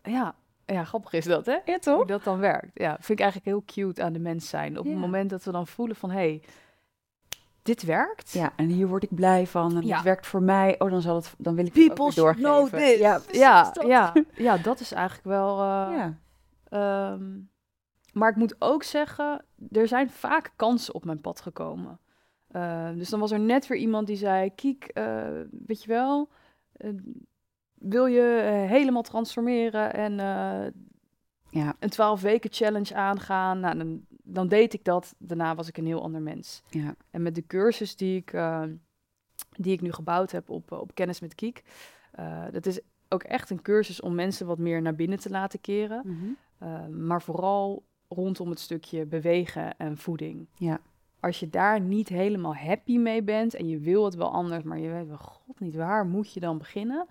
ja. 0.03 0.35
Ja, 0.66 0.85
grappig 0.85 1.12
is 1.12 1.24
dat, 1.24 1.46
hè? 1.46 1.59
Ja, 1.64 1.79
Hoe 1.85 2.07
dat 2.07 2.24
dan 2.24 2.38
werkt. 2.38 2.70
Ja, 2.74 2.94
vind 2.94 3.18
ik 3.18 3.20
eigenlijk 3.20 3.44
heel 3.46 3.85
cute 3.85 4.03
aan 4.03 4.12
de 4.12 4.18
mens 4.18 4.48
zijn. 4.48 4.79
Op 4.79 4.85
Ja. 4.85 4.90
het 4.90 5.00
moment 5.00 5.31
dat 5.31 5.44
we 5.44 5.53
dan 5.53 5.66
voelen 5.66 5.96
van, 5.96 6.11
hé, 6.11 6.16
hey, 6.16 6.42
dit 7.68 7.83
werkt. 7.83 8.31
Ja, 8.33 8.52
en 8.57 8.66
hier 8.68 8.87
word 8.88 9.02
ik 9.02 9.14
blij 9.14 9.46
van. 9.46 9.76
En 9.76 9.87
Ja. 9.87 9.94
het 9.94 10.04
werkt 10.04 10.26
voor 10.26 10.42
mij. 10.42 10.81
Oh, 10.81 10.90
dan, 10.90 11.00
zal 11.02 11.14
het, 11.14 11.35
dan 11.38 11.54
wil 11.54 11.66
ik 11.66 11.74
het 11.74 11.85
People 11.87 12.04
ook 12.07 12.12
weer 12.14 12.24
doorgeven. 12.24 12.78
know. 12.78 12.98
Ja, 13.00 13.20
ja, 13.44 13.72
ja, 13.87 14.12
ja, 14.48 14.57
dat 14.57 14.81
is 14.81 14.92
eigenlijk 14.92 15.26
wel... 15.26 15.50
eh, 15.61 15.94
ja. 15.96 16.18
Ehm, 16.68 17.38
maar 18.12 18.31
ik 18.31 18.37
moet 18.37 18.57
ook 18.59 18.83
zeggen, 18.83 19.44
er 19.72 19.88
zijn 19.88 20.11
vaak 20.11 20.52
kansen 20.57 20.94
op 20.94 21.04
mijn 21.04 21.20
pad 21.20 21.40
gekomen. 21.40 21.98
Eh, 22.48 22.88
dus 22.94 23.09
dan 23.09 23.20
was 23.20 23.31
er 23.31 23.40
net 23.40 23.66
weer 23.66 23.78
iemand 23.78 24.07
die 24.07 24.16
zei: 24.16 24.54
Kiek, 24.54 24.85
eh, 24.85 25.26
weet 25.66 25.83
je 25.83 25.88
wel, 25.88 26.28
wil 27.74 28.07
je 28.07 28.22
helemaal 28.68 29.02
transformeren 29.02 29.94
en 29.94 30.12
Ja. 31.50 31.74
een 31.78 31.88
12 31.90 32.20
weken 32.20 32.52
challenge 32.52 32.94
aangaan? 32.94 33.61
Nou, 33.61 33.78
dan, 33.78 34.07
dan 34.31 34.49
deed 34.49 34.75
ik 34.75 34.85
dat. 34.85 35.14
Daarna 35.19 35.55
was 35.55 35.69
ik 35.69 35.77
een 35.77 35.87
heel 35.87 36.03
ander 36.03 36.23
mens. 36.23 36.62
Ja. 36.71 36.95
En 37.11 37.23
met 37.23 37.35
de 37.35 37.47
cursus 37.47 37.97
die 37.97 38.17
ik, 38.17 38.33
eh, 38.33 38.62
die 39.57 39.73
ik 39.73 39.81
nu 39.81 39.93
gebouwd 39.93 40.31
heb 40.31 40.51
op, 40.51 40.73
eh, 40.73 40.79
op 40.79 40.95
Kennis 40.95 41.21
met 41.21 41.35
Kiek, 41.35 41.62
eh, 42.12 42.45
dat 42.53 42.67
is 42.67 42.81
ook 43.09 43.23
echt 43.23 43.51
een 43.51 43.62
cursus 43.62 44.01
om 44.01 44.14
mensen 44.14 44.47
wat 44.47 44.59
meer 44.59 44.83
naar 44.83 44.95
binnen 44.95 45.19
te 45.19 45.31
laten 45.31 45.61
keren. 45.61 46.03
Mhm. 46.05 46.27
Uh, 46.62 46.87
maar 46.87 47.23
vooral 47.23 47.85
rondom 48.09 48.51
het 48.51 48.59
stukje 48.61 49.07
bewegen 49.07 49.77
en 49.77 49.97
voeding. 49.97 50.49
Ja. 50.55 50.81
Als 51.21 51.41
je 51.41 51.49
daar 51.49 51.81
niet 51.81 52.09
helemaal 52.09 52.55
happy 52.55 52.99
mee 52.99 53.23
bent 53.23 53.55
en 53.55 53.69
je 53.69 53.79
wil 53.79 54.05
het 54.05 54.14
wel 54.14 54.33
anders, 54.33 54.62
maar 54.62 54.79
je 54.79 54.91
weet 54.91 55.07
wel, 55.07 55.17
god 55.17 55.61
niet 55.61 55.75
waar 55.75 56.07
moet 56.07 56.33
je 56.33 56.41
dan 56.41 56.59
beginnen, 56.59 57.07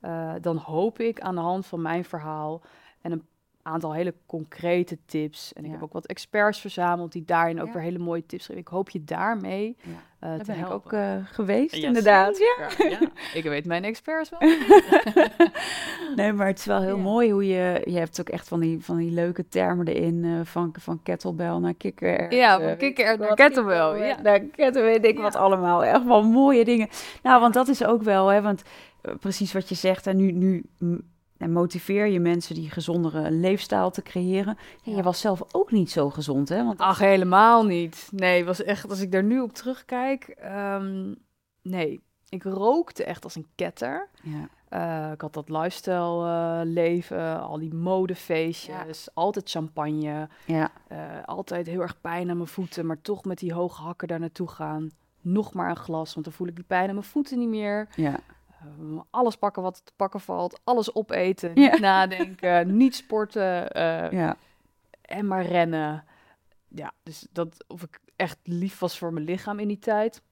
Uh, 0.00 0.34
dan 0.40 0.56
hoop 0.56 0.98
ik 0.98 1.20
aan 1.20 1.34
de 1.34 1.40
hand 1.40 1.66
van 1.66 1.82
mijn 1.82 2.04
verhaal 2.04 2.62
en 3.00 3.12
een 3.12 3.26
aantal 3.62 3.94
hele 3.94 4.14
concrete 4.26 4.98
tips. 5.06 5.52
En 5.52 5.60
ik 5.62 5.66
Ja. 5.66 5.72
heb 5.74 5.82
ook 5.82 5.92
wat 5.92 6.06
experts 6.06 6.60
verzameld 6.60 7.12
die 7.12 7.24
daarin 7.24 7.60
ook 7.60 7.66
Ja. 7.66 7.72
weer 7.72 7.82
hele 7.82 7.98
mooie 7.98 8.26
tips 8.26 8.46
geven. 8.46 8.60
Ik 8.60 8.68
hoop 8.68 8.90
je 8.90 9.04
daarmee 9.04 9.76
Ja. 10.20 10.34
uh, 10.34 10.40
te 10.40 10.52
helpen. 10.52 10.74
ook 10.74 10.92
eh, 10.92 11.14
geweest, 11.24 11.74
inderdaad. 11.74 12.38
Ja. 12.38 12.98
Ik 13.34 13.42
weet 13.42 13.66
mijn 13.66 13.84
experts 13.84 14.30
wel. 14.30 14.40
nee, 16.16 16.32
maar 16.32 16.46
het 16.46 16.58
is 16.58 16.64
wel 16.64 16.80
heel 16.80 16.96
Ja. 16.96 17.02
mooi 17.02 17.30
hoe 17.32 17.46
je... 17.46 17.82
Je 17.84 17.98
hebt 17.98 18.20
ook 18.20 18.28
echt 18.28 18.48
van 18.48 18.60
die, 18.60 18.84
van 18.84 18.96
die 18.96 19.10
leuke 19.10 19.48
termen 19.48 19.86
erin. 19.88 20.24
eh, 20.24 20.40
van, 20.44 20.74
van 20.78 21.02
kettlebell 21.02 21.58
naar 21.58 21.74
kikker. 21.74 22.34
Ja, 22.34 22.60
van 22.60 22.76
kikker 22.76 23.18
naar 23.18 23.34
kettlebell, 23.34 24.06
ja. 24.06 24.20
Naar 24.22 24.40
kettlebell, 24.40 24.82
weet 24.92 25.04
ik 25.04 25.16
Ja. 25.16 25.22
wat 25.22 25.36
allemaal. 25.36 25.84
Echt 25.84 26.04
wel 26.04 26.22
mooie 26.22 26.64
dingen. 26.64 26.88
Nou, 27.22 27.40
want 27.40 27.54
dat 27.54 27.68
is 27.68 27.84
ook 27.84 28.02
wel, 28.02 28.28
hè, 28.28 28.42
want 28.42 28.62
precies 29.20 29.52
wat 29.52 29.68
je 29.68 29.74
zegt. 29.74 30.06
En 30.06 30.16
nu, 30.16 30.32
nu 30.32 30.62
en 31.40 31.52
motiveer 31.52 32.06
je 32.06 32.20
mensen 32.20 32.54
die 32.54 32.70
gezondere 32.70 33.30
leefstijl 33.30 33.90
te 33.90 34.02
creëren. 34.02 34.58
Ja. 34.82 34.96
Je 34.96 35.02
was 35.02 35.20
zelf 35.20 35.42
ook 35.52 35.70
niet 35.70 35.90
zo 35.90 36.10
gezond, 36.10 36.48
hè? 36.48 36.64
Want 36.64 36.78
Ach, 36.78 36.98
helemaal 36.98 37.64
niet. 37.64 38.08
Nee, 38.12 38.44
was 38.44 38.62
echt, 38.62 38.90
als 38.90 39.00
ik 39.00 39.12
daar 39.12 39.24
nu 39.24 39.40
op 39.40 39.52
terugkijk, 39.52 40.28
ehm, 40.28 41.14
nee. 41.62 42.00
Ik 42.28 42.42
rookte 42.42 43.04
echt 43.04 43.24
als 43.24 43.34
een 43.34 43.46
ketter. 43.54 44.08
ja, 44.22 44.48
Eh, 44.68 45.12
ik 45.12 45.20
had 45.20 45.32
dat 45.34 45.48
lifestyle 45.48 46.26
eh, 46.26 46.60
leven, 46.64 47.40
al 47.42 47.58
die 47.58 47.74
modefeestjes, 47.74 49.08
altijd 49.14 49.50
champagne. 49.50 50.28
ja, 50.46 50.70
eh, 50.88 50.98
altijd 51.24 51.66
heel 51.66 51.80
erg 51.80 52.00
pijn 52.00 52.30
aan 52.30 52.36
mijn 52.36 52.48
voeten, 52.48 52.86
maar 52.86 53.00
toch 53.02 53.24
met 53.24 53.38
die 53.38 53.52
hoge 53.52 53.82
hakken 53.82 54.08
daar 54.08 54.20
naartoe 54.20 54.48
gaan. 54.48 54.90
Nog 55.20 55.52
maar 55.54 55.70
een 55.70 55.76
glas, 55.76 56.12
want 56.14 56.26
dan 56.26 56.34
voel 56.34 56.46
ik 56.48 56.54
die 56.56 56.64
pijn 56.64 56.88
aan 56.88 56.94
mijn 56.94 57.06
voeten 57.06 57.38
niet 57.38 57.48
meer. 57.48 57.88
ja, 57.96 58.20
Eh, 58.60 59.00
alles 59.10 59.36
pakken 59.36 59.62
wat 59.62 59.80
te 59.84 59.92
pakken 59.96 60.20
valt, 60.20 60.60
alles 60.64 60.94
opeten, 60.94 61.50
Ja. 61.54 61.70
niet 61.70 61.80
nadenken, 61.80 62.76
niet 62.76 62.94
sporten 62.94 63.70
eh, 63.70 64.10
ja. 64.10 64.36
en 65.02 65.26
maar 65.26 65.44
rennen. 65.46 66.04
Ja, 66.68 66.92
dus 67.02 67.26
dat 67.32 67.64
of 67.68 67.82
ik 67.82 68.00
echt 68.16 68.38
lief 68.42 68.78
was 68.78 68.98
voor 68.98 69.12
mijn 69.12 69.24
lichaam 69.24 69.58
in 69.58 69.68
die 69.68 69.78
tijd, 69.78 70.22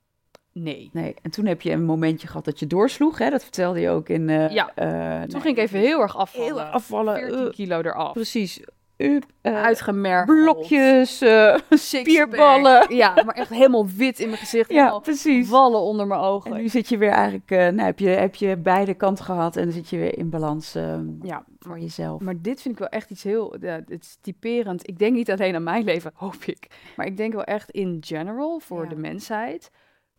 nee. 0.52 0.90
Nee, 0.92 1.14
en 1.22 1.30
toen 1.30 1.46
heb 1.46 1.60
je 1.62 1.70
een 1.70 1.84
momentje 1.84 2.26
gehad 2.26 2.44
dat 2.44 2.58
je 2.58 2.66
doorsloeg, 2.66 3.18
hè? 3.18 3.30
Dat 3.30 3.42
vertelde 3.42 3.80
je 3.80 3.88
ook 3.90 4.08
in... 4.08 4.28
eh, 4.28 4.50
Ja, 4.50 4.64
Toen 4.74 4.86
nee, 4.86 5.40
ging 5.40 5.44
ik 5.44 5.58
even 5.58 5.78
heel 5.78 6.00
erg 6.00 6.16
afvallen. 6.16 6.46
heel 6.48 6.60
erg 6.60 6.70
afvallen. 6.72 7.16
14 7.18 7.38
eh, 7.46 7.50
kilo 7.50 7.78
eraf. 7.80 8.12
precies. 8.12 8.60
Eh, 8.98 9.16
Uitgemergeld. 9.42 10.42
blokjes, 10.42 11.18
Sixpack. 11.18 11.70
spierballen. 12.00 12.94
Ja, 12.96 13.14
maar 13.24 13.34
echt 13.34 13.50
helemaal 13.50 13.86
wit 13.86 14.18
in 14.20 14.26
mijn 14.26 14.38
gezicht. 14.38 14.70
ja, 14.70 14.98
precies. 14.98 15.48
Wallen 15.48 15.80
onder 15.80 16.06
mijn 16.06 16.20
ogen. 16.20 16.52
En 16.52 16.60
nu 16.60 16.68
zit 16.68 16.88
je 16.88 16.98
weer 16.98 17.10
eigenlijk, 17.10 17.50
eh, 17.50 17.58
nou, 17.58 17.80
heb, 17.80 17.98
je, 17.98 18.08
heb 18.08 18.34
je 18.34 18.56
beide 18.56 18.94
kanten 18.94 19.24
gehad 19.24 19.56
en 19.56 19.62
dan 19.64 19.72
zit 19.72 19.88
je 19.88 19.96
weer 19.98 20.18
in 20.18 20.30
balans 20.30 20.72
Ja, 21.22 21.44
voor 21.58 21.78
jezelf. 21.78 22.20
maar 22.20 22.40
dit 22.42 22.62
vind 22.62 22.74
ik 22.74 22.80
wel 22.80 22.88
echt 22.88 23.10
iets 23.10 23.22
heel 23.22 23.56
het 23.60 23.90
is 23.90 24.18
typerend. 24.20 24.88
Ik 24.88 24.98
denk 24.98 25.14
niet 25.14 25.30
alleen 25.30 25.54
aan 25.54 25.62
mijn 25.62 25.84
leven, 25.84 26.10
hoop 26.24 26.34
ik. 26.46 26.66
Maar 26.96 27.06
ik 27.06 27.16
denk 27.16 27.32
wel 27.32 27.44
echt 27.44 27.70
in 27.70 27.98
general 28.06 28.58
voor 28.60 28.82
Ja. 28.82 28.88
de 28.88 28.96
mensheid. 28.96 29.70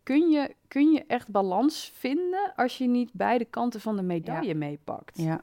kun 0.03 0.29
je, 0.29 0.55
kun 0.67 0.91
je 0.91 1.03
echt 1.07 1.31
balans 1.31 1.91
vinden 1.95 2.51
als 2.55 2.77
je 2.77 2.87
niet 2.87 3.09
beide 3.13 3.45
kanten 3.45 3.81
van 3.81 3.95
de 3.95 4.01
medaille 4.01 4.55
meepakt? 4.55 5.17
Ja. 5.21 5.41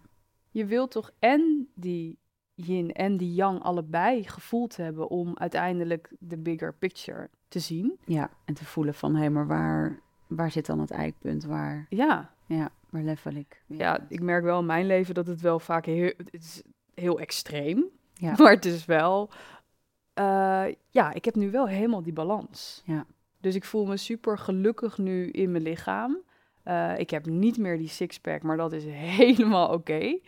Je 0.50 0.64
wilt 0.64 0.90
toch 0.90 1.10
en 1.18 1.68
die 1.74 2.18
yin 2.58 2.92
en 2.92 3.16
die 3.16 3.34
yang 3.34 3.62
allebei 3.62 4.24
gevoeld 4.28 4.76
hebben 4.76 5.08
om 5.10 5.38
uiteindelijk 5.38 6.10
de 6.18 6.36
bigger 6.36 6.74
picture 6.74 7.30
te 7.48 7.58
zien. 7.58 7.98
ja, 8.04 8.30
en 8.44 8.54
te 8.54 8.64
voelen 8.64 8.94
van, 8.94 9.14
hé, 9.16 9.28
maar 9.30 9.46
waar, 9.46 10.00
waar 10.26 10.50
zit 10.50 10.66
dan 10.66 10.80
het 10.80 10.90
eikpunt? 10.90 11.44
Waar, 11.44 11.86
Ja, 11.88 12.30
ja, 12.46 12.68
waar 12.90 13.02
level 13.02 13.32
ik? 13.34 13.62
ja, 13.66 14.06
ik 14.08 14.22
merk 14.22 14.44
wel 14.44 14.58
in 14.60 14.66
mijn 14.66 14.86
leven 14.86 15.14
dat 15.14 15.26
het 15.26 15.40
wel 15.40 15.58
vaak 15.58 15.84
heel, 15.86 16.12
het 16.16 16.32
is 16.34 16.62
heel 16.94 17.20
extreem. 17.20 17.84
Ja. 18.14 18.34
Maar 18.38 18.52
het 18.52 18.64
is 18.64 18.84
wel, 18.84 19.30
eh, 20.14 20.64
ja, 20.88 21.12
ik 21.12 21.24
heb 21.24 21.34
nu 21.34 21.50
wel 21.50 21.66
helemaal 21.68 22.02
die 22.02 22.12
balans. 22.12 22.82
Ja. 22.84 23.06
Dus 23.40 23.54
ik 23.54 23.64
voel 23.64 23.86
me 23.86 23.96
super 23.96 24.38
gelukkig 24.38 24.98
nu 24.98 25.28
in 25.30 25.50
mijn 25.50 25.62
lichaam. 25.62 26.18
Eh, 26.62 26.98
ik 26.98 27.10
heb 27.10 27.26
niet 27.26 27.58
meer 27.58 27.78
die 27.78 27.88
sixpack, 27.88 28.42
maar 28.42 28.56
dat 28.56 28.72
is 28.72 28.84
helemaal 29.18 29.68
oké. 29.72 30.18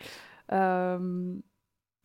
Ehm, 0.45 1.35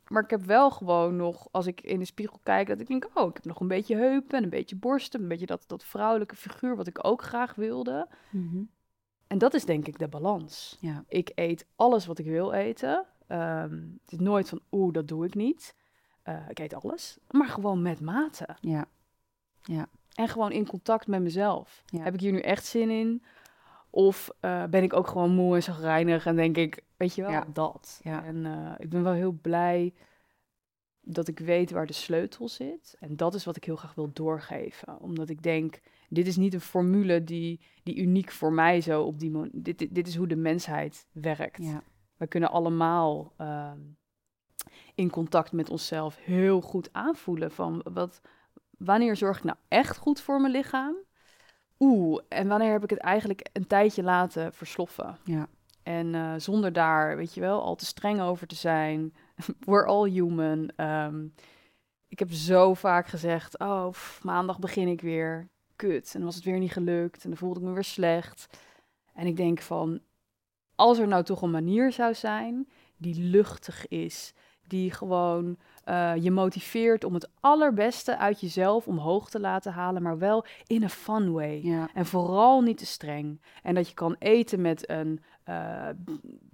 maar 0.09 0.23
ik 0.23 0.31
heb 0.31 0.45
wel 0.45 0.71
gewoon 0.71 1.17
nog, 1.17 1.49
als 1.51 1.67
ik 1.67 1.81
in 1.81 1.99
de 1.99 2.05
spiegel 2.05 2.39
kijk, 2.43 2.69
dat 2.69 2.81
ik 2.81 2.87
denk, 2.87 3.11
oh, 3.15 3.29
ik 3.29 3.35
heb 3.35 3.45
nog 3.45 3.61
een 3.61 3.69
beetje 3.69 3.97
heupen 3.97 4.37
en 4.37 4.43
een 4.43 4.51
beetje 4.51 4.77
borsten, 4.77 5.23
een 5.23 5.29
beetje 5.29 5.47
dat, 5.47 5.65
dat 5.67 5.85
vrouwelijke 5.85 6.37
figuur 6.37 6.77
wat 6.77 6.87
ik 6.87 7.07
ook 7.07 7.23
graag 7.23 7.55
wilde. 7.55 8.09
Mhm. 8.31 8.63
En 9.27 9.39
dat 9.39 9.55
is 9.55 9.65
denk 9.65 9.87
ik 9.87 9.99
de 9.99 10.09
balans. 10.09 10.77
Ja. 10.81 11.05
Ik 11.09 11.33
eet 11.35 11.67
alles 11.77 12.07
wat 12.07 12.19
ik 12.19 12.27
wil 12.27 12.53
eten. 12.53 13.07
Ehm, 13.27 13.81
het 14.03 14.13
is 14.13 14.19
nooit 14.19 14.49
van, 14.49 14.61
oeh, 14.71 14.93
dat 14.93 15.09
doe 15.09 15.25
ik 15.27 15.35
niet. 15.35 15.75
Eh, 16.23 16.49
ik 16.49 16.59
eet 16.59 16.75
alles, 16.75 17.19
maar 17.31 17.49
gewoon 17.49 17.83
met 17.83 18.01
mate. 18.01 18.57
Ja. 18.61 18.87
En 20.15 20.29
gewoon 20.29 20.53
in 20.53 20.67
contact 20.67 21.07
met 21.07 21.23
mezelf. 21.23 21.83
Ja. 21.87 22.03
Heb 22.03 22.15
ik 22.15 22.21
hier 22.21 22.33
nu 22.33 22.41
echt 22.41 22.67
zin 22.67 22.91
in? 22.91 23.23
Of 23.91 24.31
eh, 24.41 24.65
ben 24.65 24.83
ik 24.83 24.93
ook 24.93 25.07
gewoon 25.07 25.35
moe 25.35 25.55
en 25.55 25.63
zagrijnig 25.63 26.27
en 26.27 26.37
denk 26.37 26.57
ik, 26.57 26.83
weet 27.07 27.15
je 27.15 27.23
wel, 27.23 27.31
Ja. 27.31 27.47
dat. 27.53 28.01
Ja. 28.03 28.25
En 28.25 28.47
eh, 28.47 28.73
ik 28.79 28.89
ben 28.91 29.03
wel 29.03 29.13
heel 29.13 29.33
blij 29.33 29.95
dat 31.01 31.29
ik 31.29 31.39
weet 31.39 31.71
waar 31.71 31.87
de 31.87 31.93
sleutel 31.93 32.49
zit. 32.49 32.97
En 33.01 33.17
dat 33.17 33.35
is 33.35 33.45
wat 33.45 33.57
ik 33.57 33.65
heel 33.65 33.77
graag 33.77 33.95
wil 33.95 34.11
doorgeven. 34.13 35.01
Omdat 35.01 35.29
ik 35.29 35.43
denk, 35.43 35.81
dit 36.09 36.27
is 36.27 36.37
niet 36.37 36.55
een 36.55 36.61
formule 36.61 37.25
die, 37.25 37.61
die 37.83 37.97
uniek 37.97 38.31
voor 38.31 38.53
mij 38.53 38.81
zo 38.81 39.03
op 39.03 39.19
die... 39.19 39.31
mo- 39.31 39.49
Dit, 39.53 39.79
dit, 39.79 39.95
dit 39.95 40.07
is 40.07 40.17
hoe 40.17 40.27
de 40.27 40.37
mensheid 40.37 41.07
werkt. 41.13 41.63
Ja. 41.63 41.83
We 42.17 42.27
kunnen 42.27 42.51
allemaal 42.51 43.33
ehm, 43.37 43.79
in 44.95 45.11
contact 45.11 45.53
met 45.53 45.71
onszelf 45.71 46.17
heel 46.17 46.61
goed 46.61 46.89
aanvoelen 46.93 47.51
van 47.51 47.85
wat, 47.93 48.21
wanneer 48.79 49.17
zorg 49.17 49.37
ik 49.39 49.45
nou 49.45 49.57
echt 49.69 49.97
goed 49.97 50.21
voor 50.21 50.41
mijn 50.41 50.53
lichaam? 50.53 50.95
Oeh, 51.79 52.23
en 52.29 52.49
wanneer 52.49 52.73
heb 52.73 52.83
ik 52.85 52.91
het 52.91 52.99
eigenlijk 52.99 53.49
een 53.53 53.67
tijdje 53.67 54.03
laten 54.03 54.53
versloffen? 54.55 55.19
Ja. 55.25 55.47
En 55.85 56.15
eh, 56.15 56.33
zonder 56.37 56.73
daar, 56.73 57.17
weet 57.17 57.35
je 57.35 57.41
wel, 57.41 57.63
al 57.63 57.75
te 57.75 57.85
streng 57.85 58.21
over 58.21 58.47
te 58.47 58.55
zijn. 58.55 59.15
We're 59.67 59.87
all 59.87 60.11
human. 60.11 60.71
Ehm, 60.77 61.25
ik 62.09 62.19
heb 62.19 62.33
zo 62.33 62.75
vaak 62.75 63.07
gezegd, 63.07 63.59
oh, 63.59 63.89
pff, 63.89 64.23
maandag 64.23 64.59
begin 64.59 64.89
ik 64.89 65.01
weer. 65.01 65.49
Kut. 65.77 66.07
En 66.07 66.19
dan 66.19 66.25
was 66.25 66.35
het 66.35 66.45
weer 66.45 66.59
niet 66.59 66.73
gelukt. 66.73 67.23
En 67.23 67.29
dan 67.29 67.39
voelde 67.39 67.61
ik 67.61 67.67
me 67.67 67.73
weer 67.73 67.85
slecht. 67.85 68.59
En 69.15 69.27
ik 69.27 69.37
denk 69.37 69.61
van, 69.61 70.01
als 70.75 70.99
er 70.99 71.09
nou 71.09 71.25
toch 71.25 71.43
een 71.43 71.51
manier 71.51 71.93
zou 71.93 72.15
zijn 72.15 72.69
die 72.97 73.23
luchtig 73.23 73.89
is, 73.89 74.33
die 74.67 74.91
gewoon 74.91 75.57
eh, 75.85 76.13
je 76.17 76.31
motiveert 76.31 77.05
om 77.05 77.15
het 77.15 77.31
allerbeste 77.41 78.19
uit 78.19 78.41
jezelf 78.41 78.87
omhoog 78.87 79.31
te 79.31 79.41
laten 79.41 79.73
halen, 79.73 80.03
maar 80.03 80.19
wel 80.19 80.45
in 80.67 80.83
een 80.83 80.91
fun 80.91 81.33
way. 81.33 81.61
Ja. 81.63 81.89
En 81.95 82.07
vooral 82.07 82.61
niet 82.61 82.79
te 82.79 82.87
streng. 82.87 83.41
En 83.63 83.75
dat 83.75 83.89
je 83.89 83.95
kan 83.95 84.17
eten 84.19 84.61
met 84.61 84.91
een 84.91 85.21
eh, 85.45 85.89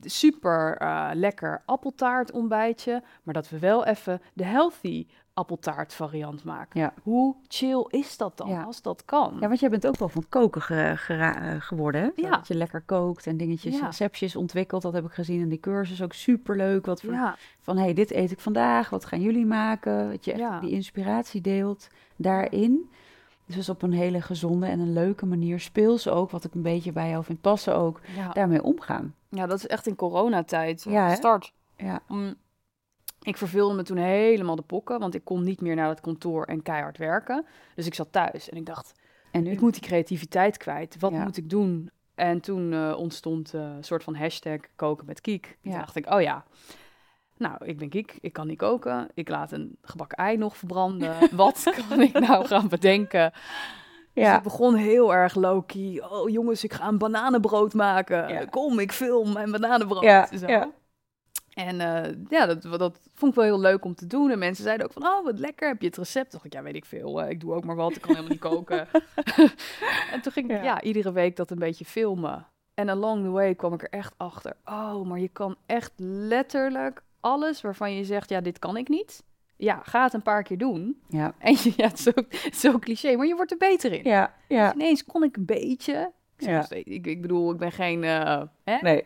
super 0.01 0.77
eh, 0.77 1.11
lekker 1.13 1.63
appeltaart 1.67 2.31
ontbijtje, 2.33 3.03
maar 3.23 3.35
dat 3.35 3.49
we 3.49 3.59
wel 3.59 3.85
even 3.87 4.21
de 4.35 4.45
healthy 4.45 5.07
appeltaart 5.35 5.95
variant 5.95 6.45
maken. 6.45 6.81
Ja. 6.81 6.93
Hoe 7.03 7.37
chill 7.49 7.87
is 7.89 8.17
dat 8.17 8.37
dan 8.37 8.49
Ja. 8.49 8.63
als 8.63 8.83
dat 8.83 9.05
kan? 9.05 9.37
Ja, 9.41 9.49
want 9.49 9.61
jij 9.61 9.71
bent 9.71 9.87
ook 9.87 9.97
wel 9.97 10.09
van 10.09 10.25
koken 10.29 10.63
ge- 10.63 10.97
eh, 11.09 11.55
geworden, 11.59 12.01
hè? 12.03 12.11
Ja. 12.23 12.31
Dat 12.31 12.49
je 12.49 12.55
lekker 12.55 12.81
kookt 12.87 13.27
en 13.27 13.37
dingetjes, 13.37 13.81
receptjes 13.81 14.37
ontwikkelt. 14.37 14.83
Dat 14.83 14.93
heb 14.93 15.05
ik 15.05 15.13
gezien 15.13 15.41
in 15.41 15.49
die 15.49 15.61
cursus. 15.61 16.03
Ook 16.03 16.13
superleuk. 16.13 16.87
Wat 16.87 17.01
voor, 17.01 17.35
van, 17.61 17.77
hey, 17.79 17.95
dit 17.95 18.11
eet 18.11 18.31
ik 18.31 18.41
vandaag. 18.41 18.91
Wat 18.91 19.05
gaan 19.05 19.21
jullie 19.21 19.47
maken? 19.47 20.11
Dat 20.11 20.25
je 20.25 20.33
echt 20.33 20.61
die 20.61 20.71
inspiratie 20.71 21.41
deelt 21.41 21.89
daarin. 22.17 22.91
Dus 23.55 23.69
op 23.69 23.83
een 23.83 23.93
hele 23.93 24.21
gezonde 24.21 24.67
en 24.67 24.81
een 24.81 24.93
leuke 24.93 25.27
manier. 25.27 25.61
Speels 25.61 26.09
ook, 26.09 26.31
wat 26.31 26.45
ik 26.45 26.55
een 26.55 26.63
beetje 26.63 26.93
bij 26.93 27.09
jou 27.11 27.25
vind 27.25 27.41
passen 27.41 27.77
ook. 27.77 28.01
Ja. 28.17 28.33
Daarmee 28.33 28.63
omgaan. 28.63 29.15
ja, 29.29 29.47
dat 29.47 29.59
is 29.59 29.67
echt 29.67 29.87
in 29.87 29.97
coronatijd. 29.97 30.83
Ja, 30.89 31.09
hè? 31.09 31.15
Start. 31.15 31.53
Ja, 31.77 32.03
Ik 33.23 33.37
verveelde 33.37 33.75
me 33.75 33.83
toen 33.83 33.97
helemaal 33.97 34.57
de 34.57 34.63
pokken, 34.63 34.99
want 35.01 35.15
ik 35.15 35.25
kon 35.25 35.43
niet 35.45 35.61
meer 35.61 35.75
naar 35.75 35.89
het 35.89 36.01
kantoor 36.01 36.45
en 36.45 36.63
keihard 36.63 36.99
werken. 36.99 37.47
Dus 37.75 37.87
ik 37.87 37.95
zat 37.95 38.13
thuis 38.13 38.49
en 38.49 38.57
ik 38.57 38.67
dacht, 38.67 38.93
en 39.31 39.43
nu? 39.43 39.51
ik 39.51 39.61
moet 39.61 39.73
die 39.73 39.83
creativiteit 39.83 40.57
kwijt. 40.57 40.97
Wat 40.99 41.13
Ja. 41.13 41.23
moet 41.25 41.37
ik 41.37 41.51
doen? 41.51 41.91
En 42.15 42.41
toen 42.41 42.73
eh, 42.73 42.95
ontstond 42.99 43.55
eh, 43.55 43.61
een 43.61 43.85
soort 43.85 44.05
van 44.05 44.15
hashtag 44.15 44.59
koken 44.77 45.07
met 45.07 45.21
Kiek. 45.21 45.59
Toen 45.63 45.73
Ja. 45.73 45.79
dacht 45.79 45.97
ik, 45.97 46.13
oh 46.13 46.21
ja, 46.21 46.45
nou, 47.41 47.65
ik 47.65 47.79
ben 47.79 47.89
Kiek, 47.89 48.19
ik 48.21 48.33
kan 48.33 48.47
niet 48.47 48.59
koken. 48.59 49.09
Ik 49.15 49.29
laat 49.29 49.53
een 49.53 49.77
gebakken 49.83 50.19
ei 50.19 50.37
nog 50.37 50.57
verbranden. 50.57 51.15
Wat 51.37 51.83
kan 51.89 52.01
ik 52.01 52.19
nou 52.19 52.47
gaan 52.47 52.69
bedenken? 52.69 53.33
Dus 54.15 54.25
Ja. 54.25 54.37
ik 54.37 54.43
begon 54.43 54.75
heel 54.75 55.15
erg 55.15 55.35
low-key. 55.35 56.03
Oh 56.11 56.29
jongens, 56.31 56.65
ik 56.65 56.73
ga 56.73 56.89
een 56.89 56.99
bananenbrood 56.99 57.75
maken. 57.75 58.29
Ja. 58.29 58.45
Kom, 58.45 58.79
ik 58.79 58.93
film 58.93 59.33
mijn 59.33 59.51
bananenbrood. 59.51 60.03
Ja, 60.03 60.29
Zo. 60.39 60.47
ja. 60.47 60.71
En 61.51 61.81
eh, 61.81 62.15
ja, 62.29 62.47
dat, 62.47 62.63
dat 62.63 62.99
vond 63.15 63.31
ik 63.31 63.37
wel 63.39 63.45
heel 63.47 63.61
leuk 63.61 63.85
om 63.85 63.95
te 63.95 64.07
doen. 64.07 64.31
En 64.31 64.39
mensen 64.39 64.65
zeiden 64.65 64.87
ook 64.87 64.93
van, 64.93 65.03
oh, 65.07 65.25
wat 65.25 65.39
lekker, 65.39 65.69
heb 65.69 65.81
je 65.81 65.87
het 65.87 65.97
recept? 65.97 66.33
Dacht 66.33 66.45
ik, 66.45 66.53
ja, 66.53 66.63
weet 66.63 66.75
ik 66.75 66.85
veel. 66.85 67.23
eh, 67.23 67.31
ik 67.31 67.41
doe 67.41 67.55
ook 67.55 67.65
maar 67.65 67.77
wat, 67.77 67.91
ik 67.97 68.01
kan 68.01 68.11
helemaal 68.11 68.31
niet 68.31 68.41
koken. 68.41 68.89
en 70.13 70.21
toen 70.23 70.33
ging 70.33 70.51
ik 70.51 70.57
Ja. 70.57 70.63
ja. 70.63 70.83
iedere 70.83 71.13
week 71.13 71.37
dat 71.37 71.51
een 71.51 71.59
beetje 71.59 71.85
filmen. 71.85 72.47
En 72.75 72.89
along 72.89 73.25
the 73.25 73.31
way 73.31 73.55
kwam 73.55 73.73
ik 73.73 73.83
er 73.83 73.91
echt 73.91 74.15
achter. 74.17 74.57
Oh, 74.65 75.07
maar 75.07 75.19
je 75.19 75.29
kan 75.29 75.57
echt 75.67 75.93
letterlijk 75.97 77.03
alles 77.21 77.61
waarvan 77.61 77.95
je 77.95 78.05
zegt, 78.05 78.31
ja, 78.31 78.41
dit 78.41 78.59
kan 78.59 78.77
ik 78.77 78.89
niet. 78.89 79.23
Ja, 79.57 79.81
ga 79.85 80.03
het 80.05 80.13
een 80.13 80.23
paar 80.23 80.43
keer 80.43 80.59
doen. 80.59 81.01
Ja, 81.09 81.35
En 81.39 81.53
je, 81.53 81.73
ja, 81.77 81.87
het 81.89 81.99
is 81.99 82.03
zo, 82.03 82.11
zo 82.73 82.79
cliché, 82.79 83.17
maar 83.17 83.27
je 83.27 83.35
wordt 83.35 83.51
er 83.51 83.57
beter 83.57 83.93
in. 83.93 84.05
ja, 84.05 84.35
ja. 84.49 84.65
Dus 84.73 84.75
ineens 84.83 85.05
kon 85.05 85.23
ik 85.23 85.37
een 85.37 85.45
beetje. 85.45 86.13
Ik, 86.37 86.47
Ja. 86.47 86.63
steeds- 86.63 86.89
ik, 86.91 87.07
ik 87.07 87.21
bedoel, 87.21 87.53
ik 87.53 87.59
ben 87.59 87.73
geen 87.73 88.05
eh, 88.05 88.43
hè, 88.65 88.77
Nee. 88.81 89.05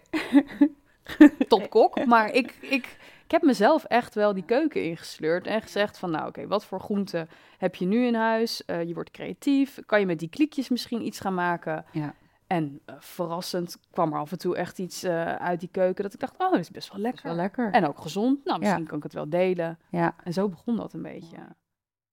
topkok, 1.48 2.04
maar 2.04 2.32
ik, 2.32 2.56
ik, 2.60 2.96
ik 3.24 3.30
heb 3.30 3.42
mezelf 3.42 3.84
echt 3.84 4.14
wel 4.14 4.34
die 4.34 4.44
keuken 4.44 4.84
ingesleurd 4.84 5.46
en 5.46 5.62
gezegd 5.62 5.98
van, 5.98 6.10
nou 6.10 6.28
oké, 6.28 6.46
wat 6.46 6.64
voor 6.64 6.80
groenten 6.80 7.28
heb 7.58 7.74
je 7.74 7.84
nu 7.86 8.06
in 8.06 8.14
huis? 8.14 8.64
Eh, 8.64 8.82
je 8.82 8.94
wordt 8.94 9.10
creatief, 9.10 9.78
kan 9.86 10.00
je 10.00 10.06
met 10.06 10.18
die 10.18 10.28
kliekjes 10.28 10.68
misschien 10.68 11.06
iets 11.06 11.20
gaan 11.20 11.34
maken? 11.34 11.84
Ja. 11.92 12.14
En 12.46 12.80
eh, 12.84 12.94
verrassend 12.98 13.78
kwam 13.90 14.12
er 14.12 14.18
af 14.18 14.32
en 14.32 14.38
toe 14.38 14.56
echt 14.56 14.78
iets 14.78 15.02
eh, 15.02 15.34
uit 15.34 15.60
die 15.60 15.68
keuken 15.72 16.02
dat 16.04 16.14
ik 16.14 16.20
dacht, 16.20 16.32
oh, 16.38 16.50
dat 16.50 16.60
is 16.60 16.70
best 16.70 16.92
wel 16.92 17.00
lekker. 17.00 17.22
wel 17.26 17.34
lekker. 17.34 17.72
En 17.72 17.86
ook 17.88 17.98
gezond. 17.98 18.44
Nou, 18.44 18.58
misschien 18.58 18.80
Ja. 18.82 18.86
kan 18.88 18.96
ik 18.96 19.02
het 19.02 19.12
wel 19.12 19.28
delen. 19.28 19.78
Ja. 19.90 20.14
En 20.24 20.32
zo 20.32 20.48
begon 20.48 20.76
dat 20.76 20.92
een 20.92 21.02
beetje. 21.02 21.36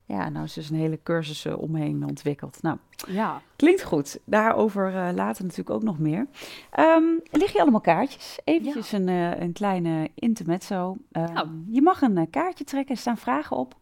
ja, 0.05 0.29
nou 0.29 0.45
is 0.45 0.53
dus 0.53 0.69
een 0.69 0.75
hele 0.75 0.99
cursus 1.03 1.45
eh, 1.45 1.57
omheen 1.57 2.03
ontwikkeld. 2.07 2.61
Nou, 2.61 2.77
Ja. 3.07 3.41
Klinkt 3.55 3.83
goed. 3.83 4.19
Daarover 4.25 4.91
later 5.13 5.43
natuurlijk 5.43 5.69
ook 5.69 5.83
nog 5.83 5.99
meer. 5.99 6.27
Ehm 6.71 7.03
lig 7.31 7.53
je 7.53 7.61
allemaal 7.61 7.81
kaartjes? 7.81 8.39
Eventjes 8.43 8.91
een, 8.91 9.07
een 9.41 9.53
kleine 9.53 10.09
intermezzo. 10.15 10.97
Ehm, 11.11 11.33
Nou. 11.33 11.63
Je 11.69 11.81
mag 11.81 12.01
een 12.01 12.29
kaartje 12.29 12.63
trekken, 12.63 12.95
er 12.95 13.01
staan 13.01 13.17
vragen 13.17 13.57
op. 13.57 13.75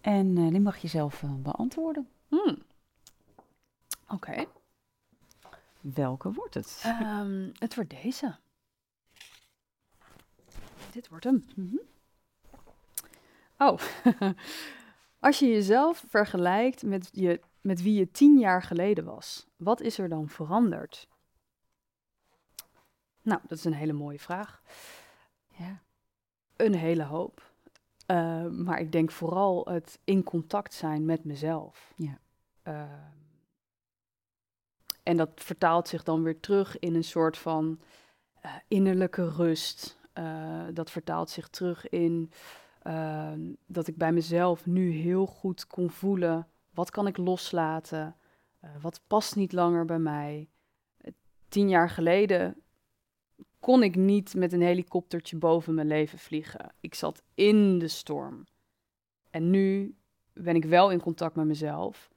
En 0.00 0.34
die 0.34 0.60
mag 0.60 0.76
je 0.76 0.88
zelf 0.88 1.22
beantwoorden. 1.38 2.08
Hmm. 2.28 2.58
Oké. 4.08 4.44
Welke 5.94 6.32
wordt 6.32 6.54
het? 6.54 6.80
Ehm, 6.84 7.50
het 7.58 7.74
wordt 7.74 7.90
deze. 8.02 8.36
Dit 10.92 11.08
wordt 11.08 11.24
hem. 11.24 11.44
Mhm. 11.54 11.76
Oh, 13.58 13.78
als 15.26 15.38
je 15.38 15.46
jezelf 15.46 16.04
vergelijkt 16.08 16.82
met, 16.82 17.08
je, 17.12 17.40
met 17.60 17.82
wie 17.82 17.98
je 17.98 18.10
tien 18.10 18.38
jaar 18.38 18.62
geleden 18.62 19.04
was, 19.04 19.46
wat 19.56 19.80
is 19.80 19.98
er 19.98 20.08
dan 20.08 20.28
veranderd? 20.28 21.08
Nou, 23.22 23.40
dat 23.48 23.58
is 23.58 23.64
een 23.64 23.72
hele 23.72 23.92
mooie 23.92 24.20
vraag. 24.20 24.62
Ja. 25.46 25.82
Een 26.56 26.74
hele 26.74 27.04
hoop. 27.04 27.52
Eh, 28.06 28.46
maar 28.46 28.80
ik 28.80 28.92
denk 28.92 29.10
vooral 29.10 29.64
het 29.64 30.00
in 30.04 30.22
contact 30.22 30.74
zijn 30.74 31.04
met 31.04 31.24
mezelf. 31.24 31.92
Ja. 31.96 32.18
Eh, 32.62 32.82
en 35.06 35.16
dat 35.16 35.30
vertaalt 35.34 35.88
zich 35.88 36.02
dan 36.02 36.22
weer 36.22 36.40
terug 36.40 36.78
in 36.78 36.94
een 36.94 37.04
soort 37.04 37.38
van 37.38 37.80
eh, 38.40 38.52
innerlijke 38.68 39.30
rust. 39.30 39.98
Eh, 40.12 40.64
dat 40.72 40.90
vertaalt 40.90 41.30
zich 41.30 41.48
terug 41.48 41.88
in 41.88 42.30
ehm, 42.82 43.40
dat 43.66 43.86
ik 43.86 43.96
bij 43.96 44.12
mezelf 44.12 44.66
nu 44.66 44.90
heel 44.90 45.26
goed 45.26 45.66
kon 45.66 45.90
voelen. 45.90 46.48
Wat 46.70 46.90
kan 46.90 47.06
ik 47.06 47.16
loslaten? 47.16 48.16
Uh, 48.64 48.70
wat 48.80 49.00
past 49.06 49.36
niet 49.36 49.52
langer 49.52 49.84
bij 49.84 49.98
mij? 49.98 50.48
Tien 51.48 51.68
jaar 51.68 51.90
geleden 51.90 52.62
kon 53.60 53.82
ik 53.82 53.96
niet 53.96 54.34
met 54.34 54.52
een 54.52 54.62
helikoptertje 54.62 55.36
boven 55.36 55.74
mijn 55.74 55.86
leven 55.86 56.18
vliegen. 56.18 56.72
Ik 56.80 56.94
zat 56.94 57.22
in 57.34 57.78
de 57.78 57.88
storm. 57.88 58.44
En 59.30 59.50
nu 59.50 59.96
ben 60.32 60.56
ik 60.56 60.64
wel 60.64 60.90
in 60.90 61.00
contact 61.00 61.34
met 61.34 61.46
mezelf. 61.46 62.14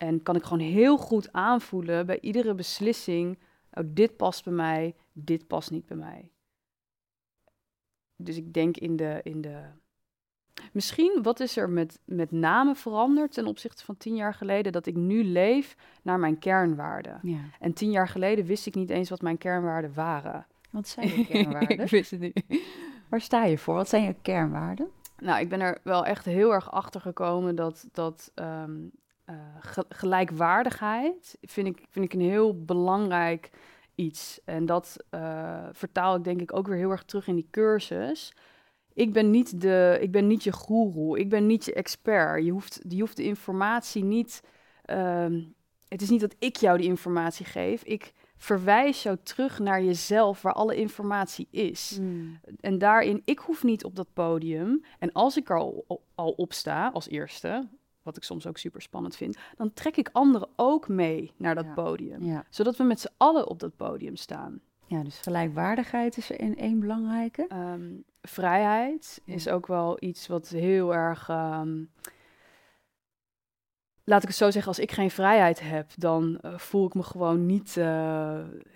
En 0.00 0.22
kan 0.22 0.36
ik 0.36 0.42
gewoon 0.42 0.68
heel 0.68 0.98
goed 0.98 1.32
aanvoelen 1.32 2.06
bij 2.06 2.20
iedere 2.20 2.54
beslissing: 2.54 3.38
oh, 3.72 3.84
dit 3.86 4.16
past 4.16 4.44
bij 4.44 4.52
mij, 4.52 4.94
dit 5.12 5.46
past 5.46 5.70
niet 5.70 5.86
bij 5.86 5.96
mij. 5.96 6.30
Dus 8.16 8.36
ik 8.36 8.52
denk 8.52 8.76
in 8.76 8.96
de, 8.96 9.20
in 9.22 9.40
de 9.40 9.62
Misschien, 10.72 11.18
wat 11.22 11.40
is 11.40 11.56
er 11.56 11.70
met, 11.70 12.00
met 12.04 12.30
name 12.30 12.74
veranderd 12.74 13.32
ten 13.32 13.46
opzichte 13.46 13.84
van 13.84 13.96
tien 13.96 14.14
jaar 14.14 14.34
geleden? 14.34 14.72
Dat 14.72 14.86
ik 14.86 14.96
nu 14.96 15.24
leef 15.24 15.76
naar 16.02 16.18
mijn 16.18 16.38
kernwaarden. 16.38 17.18
Ja. 17.22 17.38
En 17.60 17.72
tien 17.72 17.90
jaar 17.90 18.08
geleden 18.08 18.44
wist 18.44 18.66
ik 18.66 18.74
niet 18.74 18.90
eens 18.90 19.10
wat 19.10 19.20
mijn 19.20 19.38
kernwaarden 19.38 19.94
waren. 19.94 20.46
Wat 20.70 20.88
zijn 20.88 21.08
je 21.08 21.26
kernwaarden? 21.30 21.78
ik 21.78 21.90
wist 21.90 22.10
het 22.10 22.20
niet. 22.20 22.44
Waar 23.08 23.20
sta 23.20 23.44
je 23.44 23.58
voor? 23.58 23.74
Wat 23.74 23.88
zijn 23.88 24.04
je 24.04 24.14
kernwaarden? 24.22 24.90
Nou, 25.18 25.40
ik 25.40 25.48
ben 25.48 25.60
er 25.60 25.78
wel 25.82 26.06
echt 26.06 26.24
heel 26.24 26.52
erg 26.52 26.72
achter 26.72 27.00
gekomen 27.00 27.54
dat, 27.54 27.88
dat 27.92 28.30
ehm, 28.34 28.78
eh, 29.30 29.78
gelijkwaardigheid 29.88 31.38
vind 31.40 31.66
ik, 31.66 31.84
vind 31.90 32.04
ik 32.04 32.12
een 32.12 32.28
heel 32.28 32.64
belangrijk 32.64 33.50
iets. 33.94 34.40
En 34.44 34.66
dat 34.66 34.96
uh, 35.10 35.66
vertaal 35.72 36.16
ik 36.16 36.24
denk 36.24 36.40
ik 36.40 36.56
ook 36.56 36.66
weer 36.66 36.76
heel 36.76 36.90
erg 36.90 37.04
terug 37.04 37.26
in 37.26 37.34
die 37.34 37.48
cursus 37.50 38.32
ik 39.00 39.12
ben 39.12 39.30
niet, 39.30 39.60
de, 39.60 39.98
ik 40.00 40.10
ben 40.10 40.26
niet 40.26 40.44
je 40.44 40.52
goeroe, 40.52 41.18
ik 41.18 41.28
ben 41.28 41.46
niet 41.46 41.64
je 41.64 41.72
expert. 41.72 42.44
Je 42.44 42.50
hoeft, 42.50 42.80
je 42.88 43.00
hoeft 43.00 43.16
de 43.16 43.24
informatie 43.24 44.04
niet. 44.04 44.42
Ehm, 44.84 45.42
het 45.88 46.02
is 46.02 46.10
niet 46.10 46.20
dat 46.20 46.34
ik 46.38 46.56
jou 46.56 46.78
die 46.78 46.86
informatie 46.86 47.46
geef. 47.46 47.82
Ik 47.82 48.12
verwijs 48.36 49.02
jou 49.02 49.16
terug 49.22 49.58
naar 49.58 49.82
jezelf, 49.82 50.42
waar 50.42 50.52
alle 50.52 50.76
informatie 50.76 51.48
is. 51.50 51.92
Hmm. 51.96 52.40
En 52.60 52.78
daarin, 52.78 53.22
ik 53.24 53.38
hoef 53.38 53.62
niet 53.62 53.84
op 53.84 53.96
dat 53.96 54.12
podium. 54.12 54.84
En 54.98 55.12
als 55.12 55.36
ik 55.36 55.50
er 55.50 55.58
al, 55.58 56.00
al 56.14 56.30
op 56.30 56.52
sta, 56.52 56.88
als 56.88 57.08
eerste, 57.08 57.68
wat 58.02 58.16
ik 58.16 58.22
soms 58.22 58.46
ook 58.46 58.58
super 58.58 58.82
spannend 58.82 59.16
vind, 59.16 59.38
dan 59.56 59.72
trek 59.72 59.96
ik 59.96 60.08
anderen 60.12 60.48
ook 60.56 60.88
mee 60.88 61.32
naar 61.36 61.54
dat 61.54 61.74
podium. 61.74 62.44
Zodat 62.50 62.76
we 62.76 62.84
met 62.84 63.00
z'n 63.00 63.12
allen 63.16 63.48
op 63.48 63.58
dat 63.58 63.76
podium 63.76 64.16
staan. 64.16 64.60
Ja, 64.90 65.02
dus 65.02 65.18
gelijkwaardigheid 65.18 66.16
is 66.16 66.30
er 66.30 66.40
in 66.40 66.56
één 66.56 66.80
belangrijke. 66.80 67.46
Ehm, 67.48 67.90
vrijheid 68.22 69.20
is 69.24 69.48
ook 69.48 69.66
wel 69.66 69.96
iets 70.00 70.26
wat 70.26 70.48
heel 70.48 70.94
erg. 70.94 71.28
Ehm, 71.28 71.84
laat 74.04 74.22
ik 74.22 74.28
het 74.28 74.36
zo 74.36 74.50
zeggen, 74.50 74.68
als 74.70 74.78
ik 74.78 74.92
geen 74.92 75.10
vrijheid 75.10 75.60
heb, 75.60 75.90
dan 75.96 76.38
eh, 76.40 76.58
voel 76.58 76.86
ik 76.86 76.94
me 76.94 77.02
gewoon 77.02 77.46
niet. 77.46 77.76
Uh, 77.76 77.84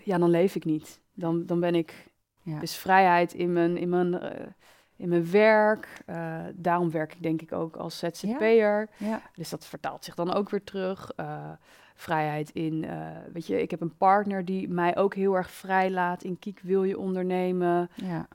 ja, 0.04 0.18
dan 0.18 0.30
leef 0.30 0.54
ik 0.54 0.64
niet. 0.64 1.00
Dan, 1.14 1.46
dan 1.46 1.60
ben 1.60 1.74
ik. 1.74 2.12
Ja. 2.42 2.58
Dus 2.58 2.76
vrijheid 2.76 3.32
in 3.32 3.52
mijn, 3.52 3.76
in 3.76 3.88
mijn, 3.88 4.12
uh, 4.12 4.46
in 4.96 5.08
mijn 5.08 5.30
werk. 5.30 6.02
daarom 6.54 6.90
werk 6.90 7.12
ik 7.12 7.22
denk 7.22 7.42
ik 7.42 7.52
ook 7.52 7.76
als 7.76 7.98
ZZP'er. 7.98 8.88
Ja. 8.96 9.06
ja. 9.06 9.20
Dus 9.34 9.50
dat 9.50 9.66
vertaalt 9.66 10.04
zich 10.04 10.14
dan 10.14 10.34
ook 10.34 10.50
weer 10.50 10.64
terug 10.64 11.10
vrijheid 11.94 12.50
in, 12.50 12.82
uh, 12.82 13.10
weet 13.32 13.46
je, 13.46 13.62
ik 13.62 13.70
heb 13.70 13.80
een 13.80 13.96
partner 13.96 14.44
die 14.44 14.68
mij 14.68 14.96
ook 14.96 15.14
heel 15.14 15.34
erg 15.34 15.50
vrij 15.50 15.90
laat 15.90 16.24
in 16.24 16.38
kiek 16.38 16.60
wil 16.60 16.84
je 16.84 16.98
ondernemen, 16.98 17.90
ja. 17.94 18.28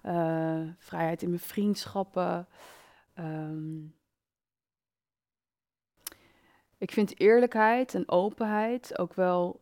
Vrijheid 0.78 1.22
in 1.22 1.30
mijn 1.30 1.41
vriendschappen. 1.41 2.48
Um, 3.19 3.95
ik 6.78 6.91
vind 6.91 7.19
eerlijkheid 7.19 7.95
en 7.95 8.10
openheid 8.10 9.00
ook 9.00 9.13
wel 9.13 9.62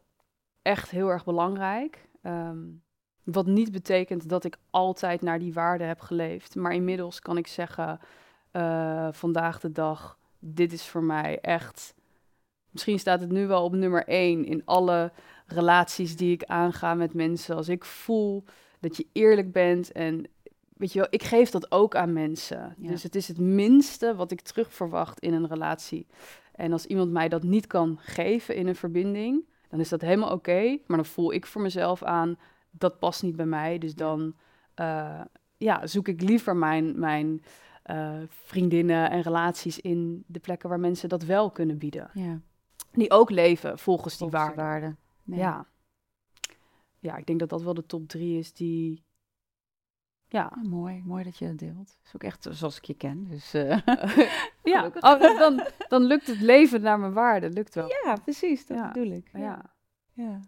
echt 0.61 0.89
heel 0.89 1.09
erg 1.09 1.25
belangrijk. 1.25 2.07
Um, 2.23 2.83
wat 3.31 3.45
niet 3.45 3.71
betekent 3.71 4.29
dat 4.29 4.43
ik 4.43 4.57
altijd 4.69 5.21
naar 5.21 5.39
die 5.39 5.53
waarden 5.53 5.87
heb 5.87 5.99
geleefd. 5.99 6.55
Maar 6.55 6.73
inmiddels 6.73 7.19
kan 7.19 7.37
ik 7.37 7.47
zeggen, 7.47 7.99
uh, 8.53 9.07
vandaag 9.11 9.59
de 9.59 9.71
dag, 9.71 10.17
dit 10.39 10.73
is 10.73 10.85
voor 10.85 11.03
mij 11.03 11.39
echt 11.41 11.95
Misschien 12.77 12.99
staat 12.99 13.19
het 13.19 13.31
nu 13.31 13.47
wel 13.47 13.63
op 13.63 13.73
nummer 13.73 14.07
één 14.07 14.45
in 14.45 14.61
alle 14.65 15.11
relaties 15.45 16.15
die 16.15 16.31
ik 16.31 16.43
aanga 16.43 16.93
met 16.93 17.13
mensen. 17.13 17.55
Als 17.55 17.69
ik 17.69 17.85
voel 17.85 18.43
dat 18.79 18.97
je 18.97 19.05
eerlijk 19.11 19.51
bent 19.51 19.91
en 19.91 20.27
weet 20.73 20.93
je 20.93 20.99
wel, 20.99 21.07
ik 21.09 21.23
geef 21.23 21.49
dat 21.49 21.71
ook 21.71 21.95
aan 21.95 22.13
mensen. 22.13 22.75
Dus 22.77 23.03
het 23.03 23.15
is 23.15 23.27
het 23.27 23.39
minste 23.39 24.15
wat 24.15 24.31
ik 24.31 24.41
terug 24.41 24.73
verwacht 24.73 25.19
in 25.19 25.33
een 25.33 25.47
relatie. 25.47 26.07
En 26.55 26.71
als 26.71 26.85
iemand 26.85 27.11
mij 27.11 27.29
dat 27.29 27.43
niet 27.43 27.67
kan 27.67 27.97
geven 28.01 28.55
in 28.55 28.67
een 28.67 28.75
verbinding, 28.75 29.45
dan 29.69 29.79
is 29.79 29.89
dat 29.89 30.01
helemaal 30.01 30.31
oké. 30.31 30.77
maar 30.85 30.97
dan 30.97 31.05
voel 31.05 31.33
ik 31.33 31.45
voor 31.45 31.61
mezelf 31.61 32.03
aan, 32.03 32.37
dat 32.77 32.99
past 32.99 33.23
niet 33.23 33.35
bij 33.35 33.45
mij. 33.45 33.77
Dus 33.77 33.95
dan 33.95 34.35
uh, 34.75 35.21
ja, 35.57 35.87
zoek 35.87 36.07
ik 36.07 36.21
liever 36.21 36.55
mijn, 36.55 36.99
mijn 36.99 37.43
uh, 37.85 38.21
vriendinnen 38.29 39.09
en 39.09 39.21
relaties 39.21 39.79
in 39.79 40.23
de 40.27 40.39
plekken 40.39 40.69
waar 40.69 40.79
mensen 40.79 41.09
dat 41.09 41.23
wel 41.23 41.51
kunnen 41.51 41.77
bieden. 41.77 42.09
Ja. 42.13 42.41
Die 42.91 43.11
ook 43.11 43.29
leven 43.29 43.79
volgens 43.79 44.17
die 44.17 44.29
waarden. 44.29 44.55
Waarde. 44.55 44.95
Ja. 45.23 45.67
Ja, 46.99 47.15
ik 47.15 47.25
denk 47.25 47.39
dat 47.39 47.49
dat 47.49 47.63
wel 47.63 47.73
de 47.73 47.85
top 47.85 48.07
drie 48.07 48.37
is 48.37 48.53
die... 48.53 49.05
Ja. 50.29 50.51
mooi, 50.63 51.01
mooi 51.05 51.23
dat 51.23 51.37
je 51.37 51.47
dat 51.47 51.57
deelt. 51.57 51.75
Dat 51.75 52.05
is 52.05 52.15
ook 52.15 52.23
echt 52.23 52.47
zoals 52.49 52.77
ik 52.77 52.83
je 52.83 52.93
ken. 52.93 53.27
Dus, 53.29 53.55
uh, 53.55 53.77
ja, 54.73 54.91
oh, 54.99 55.19
dan, 55.19 55.67
dan 55.87 56.03
lukt 56.03 56.27
het 56.27 56.41
leven 56.41 56.81
naar 56.81 56.99
mijn 56.99 57.13
waarde. 57.13 57.49
Lukt 57.49 57.75
wel. 57.75 57.87
Ja, 58.03 58.15
precies. 58.23 58.65
Dat 58.65 58.93
bedoel 58.93 59.11
ik. 59.11 59.29
Ja. 59.33 59.73
ja. 60.13 60.39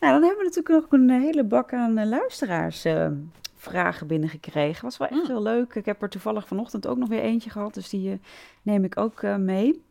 Nou, 0.00 0.12
dan 0.12 0.22
hebben 0.22 0.38
we 0.38 0.52
natuurlijk 0.54 0.90
nog 0.90 1.00
een 1.00 1.10
hele 1.10 1.44
bak 1.44 1.72
aan 1.72 1.98
uh, 1.98 2.04
luisteraars 2.04 2.86
uh, 2.86 3.08
vragen 3.54 4.06
binnengekregen. 4.06 4.84
Was 4.84 4.96
wel 4.96 5.08
echt 5.08 5.20
mm. 5.20 5.26
heel 5.26 5.42
leuk. 5.42 5.74
Ik 5.74 5.84
heb 5.84 6.02
er 6.02 6.08
toevallig 6.08 6.46
vanochtend 6.46 6.86
ook 6.86 6.96
nog 6.96 7.08
weer 7.08 7.22
eentje 7.22 7.50
gehad. 7.50 7.74
Dus 7.74 7.88
die 7.88 8.20
neem 8.62 8.84
ik 8.84 8.98
ook 8.98 9.22
mee. 9.22 9.84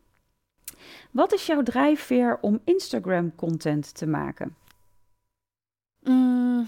Wat 1.12 1.34
is 1.34 1.46
jouw 1.46 1.64
drijfveer 1.64 2.38
om 2.42 2.60
Instagram-content 2.64 3.96
te 3.96 4.08
maken? 4.08 4.56
Mm, 6.02 6.68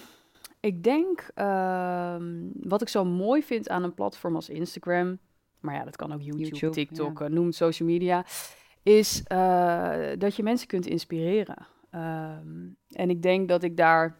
ik 0.59 0.83
denk, 0.83 1.29
ehm, 1.33 2.23
wat 2.53 2.81
ik 2.81 2.89
zo 2.89 3.05
mooi 3.05 3.43
vind 3.43 3.69
aan 3.69 3.83
een 3.83 3.93
platform 3.93 4.35
als 4.35 4.49
Instagram, 4.49 5.19
maar 5.59 5.75
ja, 5.75 5.83
dat 5.83 5.95
kan 5.95 6.13
ook 6.13 6.21
YouTube, 6.21 6.69
TikTok, 6.69 7.19
ja. 7.19 7.27
noem 7.27 7.45
het 7.45 7.55
social 7.55 7.89
media, 7.89 8.25
is 8.83 9.23
uh, 9.31 10.09
dat 10.17 10.35
je 10.35 10.43
mensen 10.43 10.67
kunt 10.67 10.85
inspireren. 10.85 11.67
Um, 11.91 12.77
en 12.89 13.09
ik 13.09 13.21
denk 13.21 13.49
dat 13.49 13.63
ik 13.63 13.77
daar, 13.77 14.15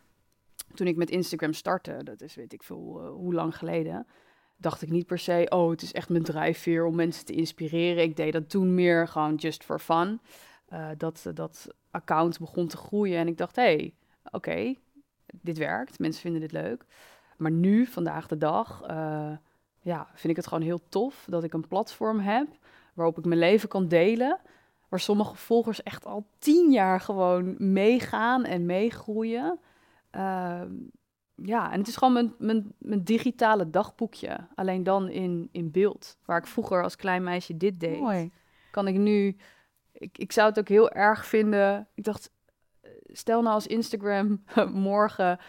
toen 0.74 0.88
ik 0.88 0.96
met 0.96 1.10
Instagram 1.10 1.54
startte, 1.54 2.04
dat 2.04 2.22
is 2.22 2.36
weet 2.36 2.54
ik 2.54 2.64
veel 2.64 3.02
uh, 3.04 3.10
hoe 3.10 3.34
lang 3.34 3.58
geleden, 3.58 4.08
dacht 4.58 4.82
ik 4.82 4.90
niet 4.90 5.06
per 5.06 5.20
se, 5.20 5.46
oh, 5.50 5.70
het 5.70 5.82
is 5.82 5.94
echt 5.94 6.10
mijn 6.10 6.24
drijfveer 6.24 6.86
om 6.86 6.96
mensen 6.96 7.26
te 7.26 7.34
inspireren. 7.34 8.04
Ik 8.04 8.16
deed 8.16 8.34
dat 8.34 8.50
toen 8.50 8.74
meer 8.74 9.08
gewoon 9.08 9.36
just 9.36 9.64
for 9.64 9.80
fun. 9.80 10.20
Uh, 10.74 10.90
dat, 10.98 11.32
dat 11.34 11.68
account 11.92 12.40
begon 12.40 12.68
te 12.68 12.78
groeien 12.78 13.18
en 13.18 13.28
ik 13.28 13.38
dacht, 13.38 13.56
hé, 13.56 13.62
hey, 13.62 13.94
oké, 14.32 14.74
dit 15.26 15.58
werkt, 15.58 16.00
mensen 16.00 16.22
vinden 16.22 16.42
dit 16.42 16.52
leuk. 16.52 16.86
Maar 17.38 17.52
nu, 17.52 17.86
vandaag 17.86 18.28
de 18.28 18.38
dag, 18.38 18.82
uh, 18.90 19.32
ja, 19.80 20.08
vind 20.14 20.30
ik 20.30 20.36
het 20.36 20.48
gewoon 20.48 20.64
heel 20.64 20.82
tof 20.90 21.26
dat 21.30 21.44
ik 21.44 21.54
een 21.54 21.68
platform 21.68 22.20
heb 22.20 22.48
waarop 22.94 23.18
ik 23.18 23.26
mijn 23.26 23.40
leven 23.40 23.70
kan 23.70 23.88
delen. 23.88 24.40
Waar 24.90 25.00
sommige 25.00 25.36
volgers 25.36 25.84
echt 25.84 26.06
al 26.06 26.28
tien 26.40 26.72
jaar 26.72 27.00
gewoon 27.00 27.56
meegaan 27.58 28.44
en 28.46 28.66
meegroeien. 28.66 29.60
Uh, 30.16 30.62
ja, 31.36 31.72
en 31.72 31.80
het 31.80 31.88
is 31.88 31.96
gewoon 31.96 32.14
mijn, 32.14 32.34
mijn, 32.38 32.74
mijn 32.78 33.04
digitale 33.04 33.70
dagboekje. 33.70 34.48
Alleen 34.56 34.84
dan 34.84 35.10
in, 35.10 35.50
in 35.52 35.72
beeld. 35.72 36.18
Waar 36.26 36.38
ik 36.38 36.48
vroeger 36.48 36.84
als 36.84 36.96
klein 36.96 37.24
meisje 37.24 37.58
dit 37.58 37.80
deed. 37.80 38.00
Mooi. 38.00 38.32
Kan 38.72 38.88
ik 38.88 38.96
nu... 38.96 39.38
Ik, 39.92 40.18
ik 40.18 40.32
zou 40.32 40.50
het 40.50 40.60
ook 40.60 40.68
heel 40.68 40.92
erg 40.92 41.26
vinden... 41.26 41.88
Ik 41.94 42.04
dacht, 42.04 42.32
stel 43.06 43.42
nou 43.42 43.54
als 43.54 43.68
Instagram 43.68 44.44
morgen 44.90 45.40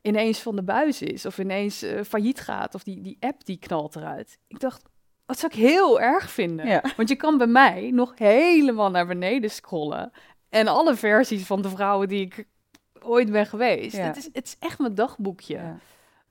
ineens 0.00 0.42
van 0.42 0.56
de 0.56 0.62
buis 0.62 1.02
is... 1.02 1.26
of 1.26 1.38
ineens 1.38 1.82
uh, 1.82 2.02
failliet 2.02 2.40
gaat... 2.40 2.74
of 2.74 2.82
die, 2.82 3.00
die 3.00 3.16
app 3.20 3.44
die 3.44 3.58
knalt 3.58 3.96
eruit. 3.96 4.38
Ik 4.46 4.60
dacht, 4.60 4.82
dat 5.26 5.38
zou 5.38 5.52
ik 5.52 5.58
heel 5.58 6.00
erg 6.00 6.30
vinden. 6.30 6.80
Want 6.96 7.08
je 7.08 7.16
kan 7.16 7.38
bij 7.38 7.46
mij 7.46 7.90
nog 7.90 8.12
helemaal 8.18 8.90
naar 8.90 9.06
beneden 9.06 9.50
scrollen... 9.50 10.12
en 10.48 10.66
alle 10.66 10.94
versies 10.94 11.46
van 11.46 11.62
de 11.62 11.68
vrouwen 11.68 12.08
die 12.08 12.20
ik 12.20 12.46
ooit 13.00 13.30
ben 13.30 13.46
geweest. 13.46 13.96
Het, 13.96 14.16
is, 14.16 14.28
het 14.32 14.46
is 14.46 14.56
echt 14.58 14.78
mijn 14.78 14.94
dagboekje. 14.94 15.76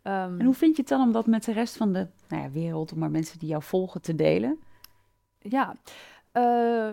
Ehm, 0.01 0.39
en 0.39 0.45
hoe 0.45 0.53
vind 0.53 0.75
je 0.75 0.81
het 0.81 0.91
dan 0.91 1.01
om 1.01 1.11
dat 1.11 1.25
met 1.25 1.43
de 1.43 1.51
rest 1.51 1.77
van 1.77 1.93
de 1.93 2.07
nou 2.27 2.43
ja, 2.43 2.49
wereld, 2.49 2.91
om 2.91 2.99
maar 2.99 3.11
mensen 3.11 3.39
die 3.39 3.49
jou 3.49 3.63
volgen 3.63 4.01
te 4.01 4.15
delen? 4.15 4.59
Ja, 5.39 5.75
uh, 6.33 6.87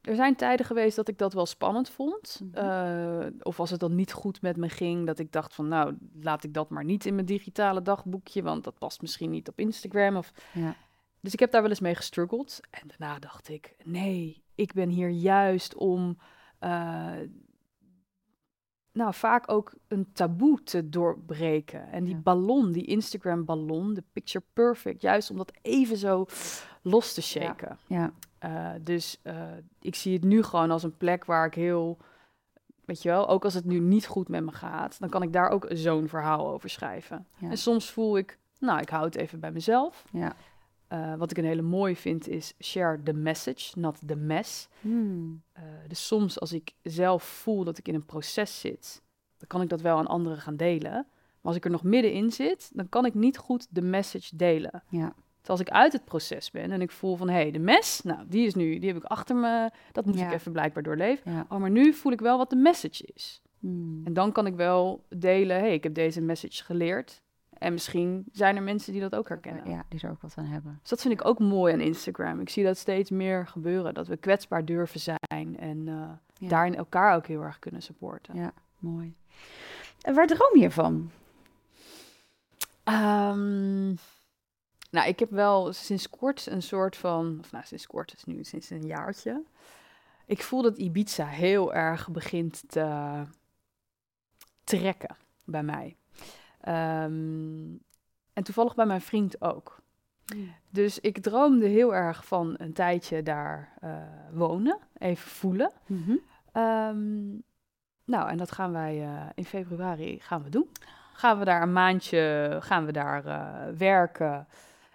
er 0.00 0.14
zijn 0.14 0.36
tijden 0.36 0.66
geweest 0.66 0.96
dat 0.96 1.08
ik 1.08 1.18
dat 1.18 1.32
wel 1.32 1.46
spannend 1.46 1.88
vond. 1.88 2.40
Mhm. 2.52 2.64
Uh, 2.64 3.26
of 3.42 3.60
als 3.60 3.70
het 3.70 3.80
dan 3.80 3.94
niet 3.94 4.12
goed 4.12 4.42
met 4.42 4.56
me 4.56 4.68
ging, 4.68 5.06
dat 5.06 5.18
ik 5.18 5.32
dacht 5.32 5.54
van 5.54 5.68
nou, 5.68 5.96
laat 6.20 6.44
ik 6.44 6.54
dat 6.54 6.70
maar 6.70 6.84
niet 6.84 7.06
in 7.06 7.14
mijn 7.14 7.26
digitale 7.26 7.82
dagboekje, 7.82 8.42
want 8.42 8.64
dat 8.64 8.78
past 8.78 9.00
misschien 9.00 9.30
niet 9.30 9.48
op 9.48 9.58
Instagram. 9.58 10.16
Of... 10.16 10.32
Ja. 10.52 10.74
Dus 11.24 11.32
ik 11.32 11.38
heb 11.40 11.50
daar 11.50 11.60
wel 11.62 11.70
eens 11.70 11.80
mee 11.80 11.94
gestruggeld. 11.94 12.60
En 12.70 12.88
daarna 12.88 13.18
dacht 13.18 13.48
ik, 13.48 13.74
nee, 13.84 14.42
ik 14.54 14.72
ben 14.72 14.88
hier 14.88 15.08
juist 15.08 15.74
om 15.74 16.18
eh, 16.58 17.12
nou, 18.92 19.14
vaak 19.14 19.50
ook 19.50 19.74
een 19.88 20.12
taboe 20.12 20.62
te 20.62 20.88
doorbreken. 20.88 21.90
En 21.90 22.04
die 22.04 22.14
Ja. 22.14 22.20
ballon, 22.20 22.72
die 22.72 22.84
Instagram-ballon, 22.84 23.94
de 23.94 24.02
picture 24.12 24.44
perfect, 24.52 25.00
juist 25.02 25.30
om 25.30 25.36
dat 25.36 25.52
even 25.62 25.96
zo 25.96 26.26
los 26.82 27.14
te 27.14 27.22
shaken. 27.22 27.78
Ja, 27.86 28.12
Eh, 28.38 28.70
dus 28.82 29.18
eh, 29.22 29.42
ik 29.80 29.94
zie 29.94 30.12
het 30.12 30.24
nu 30.24 30.42
gewoon 30.42 30.70
als 30.70 30.82
een 30.82 30.96
plek 30.96 31.24
waar 31.24 31.46
ik 31.46 31.54
heel, 31.54 31.98
weet 32.84 33.02
je 33.02 33.08
wel, 33.08 33.28
ook 33.28 33.44
als 33.44 33.54
het 33.54 33.64
nu 33.64 33.78
niet 33.78 34.06
goed 34.06 34.28
met 34.28 34.44
me 34.44 34.52
gaat, 34.52 34.98
dan 35.00 35.08
kan 35.08 35.22
ik 35.22 35.32
daar 35.32 35.48
ook 35.48 35.66
zo'n 35.68 36.08
verhaal 36.08 36.48
over 36.48 36.70
schrijven. 36.70 37.26
Ja. 37.36 37.50
En 37.50 37.58
soms 37.58 37.90
voel 37.90 38.16
ik, 38.16 38.38
nou, 38.58 38.80
ik 38.80 38.88
hou 38.88 39.04
het 39.04 39.14
even 39.16 39.40
bij 39.40 39.52
mezelf. 39.52 40.04
ja. 40.12 40.36
Eh, 40.88 41.14
wat 41.14 41.30
ik 41.30 41.38
een 41.38 41.44
hele 41.44 41.62
mooi 41.62 41.96
vind 41.96 42.28
is 42.28 42.54
share 42.62 43.02
the 43.02 43.12
message, 43.12 43.78
not 43.78 43.98
the 44.06 44.16
mess. 44.16 44.68
Hmm. 44.80 45.42
Eh, 45.52 45.62
dus 45.88 46.06
soms 46.06 46.40
als 46.40 46.52
ik 46.52 46.72
zelf 46.82 47.22
voel 47.22 47.64
dat 47.64 47.78
ik 47.78 47.88
in 47.88 47.94
een 47.94 48.06
proces 48.06 48.60
zit, 48.60 49.02
dan 49.38 49.48
kan 49.48 49.60
ik 49.62 49.68
dat 49.68 49.80
wel 49.80 49.96
aan 49.98 50.06
anderen 50.06 50.38
gaan 50.38 50.56
delen. 50.56 50.92
Maar 50.92 51.52
als 51.52 51.56
ik 51.56 51.64
er 51.64 51.70
nog 51.70 51.82
middenin 51.82 52.30
zit, 52.32 52.70
dan 52.74 52.88
kan 52.88 53.04
ik 53.04 53.14
niet 53.14 53.38
goed 53.38 53.66
de 53.70 53.82
message 53.82 54.36
delen. 54.36 54.82
Ja. 54.88 55.14
Dus 55.40 55.48
als 55.48 55.60
ik 55.60 55.70
uit 55.70 55.92
het 55.92 56.04
proces 56.04 56.50
ben 56.50 56.70
en 56.70 56.80
ik 56.80 56.90
voel 56.90 57.16
van, 57.16 57.28
hé, 57.28 57.34
hey, 57.34 57.50
de 57.50 57.58
mes, 57.58 58.00
nou, 58.04 58.24
die 58.28 58.46
is 58.46 58.54
nu, 58.54 58.78
die 58.78 58.88
heb 58.88 58.96
ik 58.96 59.04
achter 59.04 59.36
me, 59.36 59.70
dat 59.92 60.04
moet 60.06 60.18
Ja. 60.18 60.26
ik 60.26 60.32
even 60.32 60.52
blijkbaar 60.52 60.82
doorleven. 60.82 61.32
Ja. 61.32 61.46
Oh, 61.48 61.58
maar 61.58 61.70
nu 61.70 61.92
voel 61.92 62.12
ik 62.12 62.20
wel 62.20 62.38
wat 62.38 62.50
de 62.50 62.56
message 62.56 63.08
is. 63.14 63.42
Hmm. 63.58 64.00
En 64.04 64.12
dan 64.12 64.32
kan 64.32 64.46
ik 64.46 64.54
wel 64.54 65.04
delen, 65.08 65.56
hé, 65.56 65.62
hey, 65.62 65.74
ik 65.74 65.82
heb 65.82 65.94
deze 65.94 66.20
message 66.20 66.64
geleerd. 66.64 67.22
En 67.64 67.72
misschien 67.72 68.24
zijn 68.32 68.56
er 68.56 68.62
mensen 68.62 68.92
die 68.92 69.00
dat 69.00 69.14
ook 69.14 69.28
herkennen. 69.28 69.70
Ja, 69.70 69.84
die 69.88 70.00
er 70.02 70.10
ook 70.10 70.22
wat 70.22 70.34
aan 70.36 70.44
hebben. 70.44 70.78
Dus 70.80 70.90
dat 70.90 71.00
vind 71.00 71.14
ik 71.14 71.24
ook 71.24 71.38
mooi 71.38 71.72
aan 71.72 71.80
Instagram. 71.80 72.40
Ik 72.40 72.48
zie 72.48 72.64
dat 72.64 72.78
steeds 72.78 73.10
meer 73.10 73.46
gebeuren, 73.46 73.94
dat 73.94 74.06
we 74.06 74.16
kwetsbaar 74.16 74.64
durven 74.64 75.00
zijn 75.00 75.56
en 75.58 75.88
eh, 75.88 76.10
Ja. 76.34 76.48
daarin 76.48 76.74
elkaar 76.74 77.16
ook 77.16 77.26
heel 77.26 77.42
erg 77.42 77.58
kunnen 77.58 77.82
supporten. 77.82 78.36
Ja, 78.36 78.52
mooi. 78.78 79.14
En 80.00 80.14
waar 80.14 80.26
droom 80.26 80.56
je 80.60 80.70
van? 80.70 81.10
Ehm, 82.84 83.86
nou, 84.90 85.08
ik 85.08 85.18
heb 85.18 85.30
wel 85.30 85.72
sinds 85.72 86.10
kort 86.10 86.46
een 86.46 86.62
soort 86.62 86.96
van, 86.96 87.36
of 87.40 87.52
nou, 87.52 87.64
sinds 87.64 87.86
kort, 87.86 88.14
is 88.14 88.24
nu 88.24 88.44
sinds 88.44 88.70
een 88.70 88.86
jaartje. 88.86 89.42
Ik 90.26 90.42
voel 90.42 90.62
dat 90.62 90.78
Ibiza 90.78 91.26
heel 91.26 91.74
erg 91.74 92.10
begint 92.10 92.62
te 92.66 93.22
trekken 94.64 95.16
bij 95.44 95.62
mij. 95.62 95.96
Ehm, 96.64 97.76
en 98.32 98.42
toevallig 98.42 98.74
bij 98.74 98.86
mijn 98.86 99.00
vriend 99.00 99.40
ook. 99.42 99.82
Dus 100.70 101.00
ik 101.00 101.18
droomde 101.18 101.66
heel 101.66 101.94
erg 101.94 102.26
van 102.26 102.54
een 102.58 102.72
tijdje 102.72 103.22
daar 103.22 103.72
eh, 103.80 103.96
wonen, 104.32 104.78
even 104.98 105.30
voelen. 105.30 105.72
Mhm. 105.86 106.16
Ehm, 106.52 107.28
nou, 108.04 108.28
en 108.28 108.36
dat 108.36 108.52
gaan 108.52 108.72
wij 108.72 109.02
eh, 109.02 109.26
in 109.34 109.44
februari 109.44 110.20
gaan 110.20 110.42
we 110.42 110.48
doen. 110.48 110.68
Gaan 111.12 111.38
we 111.38 111.44
daar 111.44 111.62
een 111.62 111.72
maandje, 111.72 112.56
gaan 112.60 112.86
we 112.86 112.92
daar 112.92 113.26
eh, 113.26 113.76
werken 113.76 114.46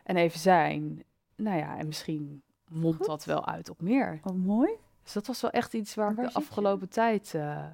en 0.04 0.16
even 0.16 0.40
zijn. 0.40 1.04
Nou 1.36 1.58
ja, 1.58 1.78
en 1.78 1.88
misschien 1.88 2.42
mondt 2.68 3.06
dat 3.06 3.26
wel 3.26 3.48
uit 3.48 3.70
op 3.70 3.82
meer. 3.82 4.20
Oh, 4.24 4.36
mooi. 4.36 4.72
Dus 5.14 5.18
dat 5.18 5.28
was 5.28 5.42
wel 5.42 5.52
echt 5.52 5.74
iets 5.74 5.96
waar, 5.96 6.10
ik 6.10 6.16
waar 6.16 6.26
de 6.26 6.32
je? 6.32 6.38
afgelopen 6.38 6.90
tijd... 6.90 7.34
eh, 7.36 7.66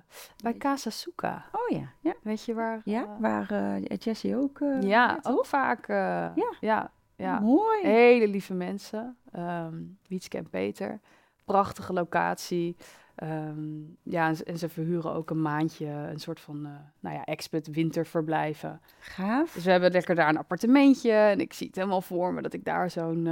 bij 0.43 0.53
Casa 0.53 0.89
Suka. 0.89 1.45
Oh 1.51 1.77
ja, 1.77 1.89
ja. 1.99 2.13
Weet 2.21 2.43
je 2.45 2.53
waar? 2.53 2.81
Ja, 2.83 3.01
eh, 3.03 3.09
waar 3.19 3.51
eh, 3.51 3.97
Jessie 3.99 4.35
ook... 4.37 4.59
ja, 4.81 5.19
ook 5.23 5.45
vaak. 5.45 5.87
Ja. 5.87 6.33
ja, 6.59 6.91
ja. 7.15 7.39
Mooi. 7.39 7.81
Hele 7.87 8.27
lieve 8.27 8.53
mensen. 8.53 9.17
Ehm 9.31 9.75
Wietske 10.07 10.37
en 10.37 10.49
Peter. 10.49 10.99
Prachtige 11.45 11.93
locatie. 11.93 12.75
Ehm, 13.15 13.79
ja, 14.03 14.27
en, 14.27 14.35
ze- 14.35 14.43
en 14.43 14.57
ze 14.57 14.69
verhuren 14.69 15.13
ook 15.13 15.29
een 15.29 15.41
maandje 15.41 15.87
een 15.87 16.19
soort 16.19 16.39
van, 16.39 16.61
nou 16.99 17.15
ja, 17.15 17.23
expat 17.23 17.67
winterverblijven. 17.67 18.81
Gaaf. 18.99 19.51
Dus 19.53 19.63
we 19.63 19.71
hebben 19.71 19.91
lekker 19.91 20.15
daar 20.15 20.29
een 20.29 20.37
appartementje. 20.37 21.11
En 21.11 21.39
ik 21.39 21.53
zie 21.53 21.67
het 21.67 21.75
helemaal 21.75 22.01
voor 22.01 22.33
me 22.33 22.41
dat 22.41 22.53
ik 22.53 22.65
daar 22.65 22.89
zo'n, 22.89 23.23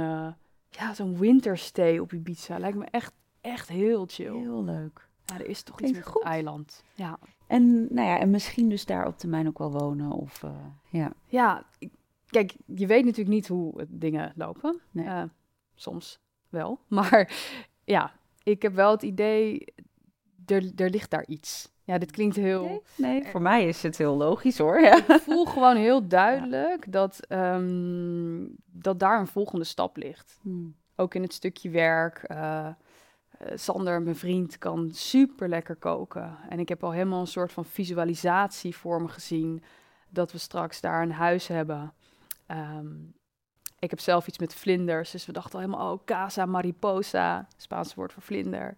ja, 0.68 0.94
zo'n 0.94 1.18
winterstay 1.18 1.98
op 1.98 2.12
Ibiza. 2.12 2.58
Lijkt 2.58 2.76
me 2.78 2.84
echt, 2.90 3.12
echt 3.44 3.68
heel 3.68 4.04
chill. 4.08 4.36
Heel 4.36 4.64
leuk. 4.64 5.08
Ja, 5.24 5.34
er 5.34 5.46
is 5.46 5.62
toch 5.62 5.76
Klinkt 5.76 5.96
iets 5.96 6.04
met 6.06 6.14
goed. 6.14 6.22
het 6.22 6.32
eiland. 6.32 6.84
Ja. 6.94 7.18
En, 7.46 7.94
nou 7.94 8.08
ja, 8.08 8.18
en 8.18 8.30
misschien 8.30 8.68
dus 8.68 8.84
daar 8.86 9.06
op 9.06 9.18
termijn 9.18 9.46
ook 9.48 9.58
wel 9.58 9.72
wonen. 9.72 10.10
Of, 10.10 10.42
eh, 10.42 10.50
ja. 10.90 11.12
Ja, 11.26 11.64
kijk, 12.26 12.54
je 12.66 12.86
weet 12.86 13.04
natuurlijk 13.04 13.34
niet 13.34 13.48
hoe 13.48 13.86
dingen 13.88 14.32
lopen. 14.36 14.80
Nee. 14.90 15.06
Eh, 15.06 15.22
soms 15.74 16.18
wel. 16.48 16.78
Maar 16.88 17.34
ja, 17.84 18.12
ik 18.42 18.62
heb 18.62 18.74
wel 18.74 18.90
het 18.90 19.02
idee, 19.02 19.64
er, 20.46 20.70
er 20.76 20.90
ligt 20.90 21.10
daar 21.10 21.26
iets. 21.26 21.72
Ja, 21.84 21.98
dit 21.98 22.10
klinkt 22.10 22.36
heel... 22.36 22.66
Nee, 22.96 23.20
nee, 23.20 23.30
voor 23.30 23.42
mij 23.42 23.68
is 23.68 23.82
het 23.82 23.98
heel 23.98 24.16
logisch 24.16 24.58
hoor. 24.58 24.80
Ja. 24.84 24.96
Ik 24.96 25.20
voel 25.20 25.44
gewoon 25.44 25.76
heel 25.76 26.08
duidelijk 26.08 26.92
dat, 26.92 27.20
ehm, 27.26 28.46
dat 28.64 28.98
daar 28.98 29.20
een 29.20 29.26
volgende 29.26 29.64
stap 29.64 29.96
ligt. 29.96 30.38
Hmm. 30.42 30.74
Ook 30.96 31.14
in 31.14 31.22
het 31.22 31.32
stukje 31.32 31.70
werk. 31.70 32.22
eh, 32.22 32.68
Sander, 33.54 34.02
mijn 34.02 34.16
vriend, 34.16 34.58
kan 34.58 34.90
super 34.92 35.48
lekker 35.48 35.76
koken. 35.76 36.36
En 36.48 36.58
ik 36.58 36.68
heb 36.68 36.84
al 36.84 36.92
helemaal 36.92 37.20
een 37.20 37.26
soort 37.26 37.52
van 37.52 37.64
visualisatie 37.64 38.76
voor 38.76 39.02
me 39.02 39.08
gezien 39.08 39.62
dat 40.08 40.32
we 40.32 40.38
straks 40.38 40.80
daar 40.80 41.02
een 41.02 41.12
huis 41.12 41.46
hebben. 41.46 41.92
Ehm, 42.46 42.86
ik 43.78 43.90
heb 43.90 44.00
zelf 44.00 44.26
iets 44.26 44.38
met 44.38 44.54
vlinders, 44.54 45.10
dus 45.10 45.26
we 45.26 45.32
dachten 45.32 45.52
al 45.52 45.60
helemaal, 45.60 45.92
oh, 45.92 46.04
casa 46.04 46.46
mariposa, 46.46 47.48
Spaans 47.56 47.94
woord 47.94 48.12
voor 48.12 48.22
vlinder. 48.22 48.74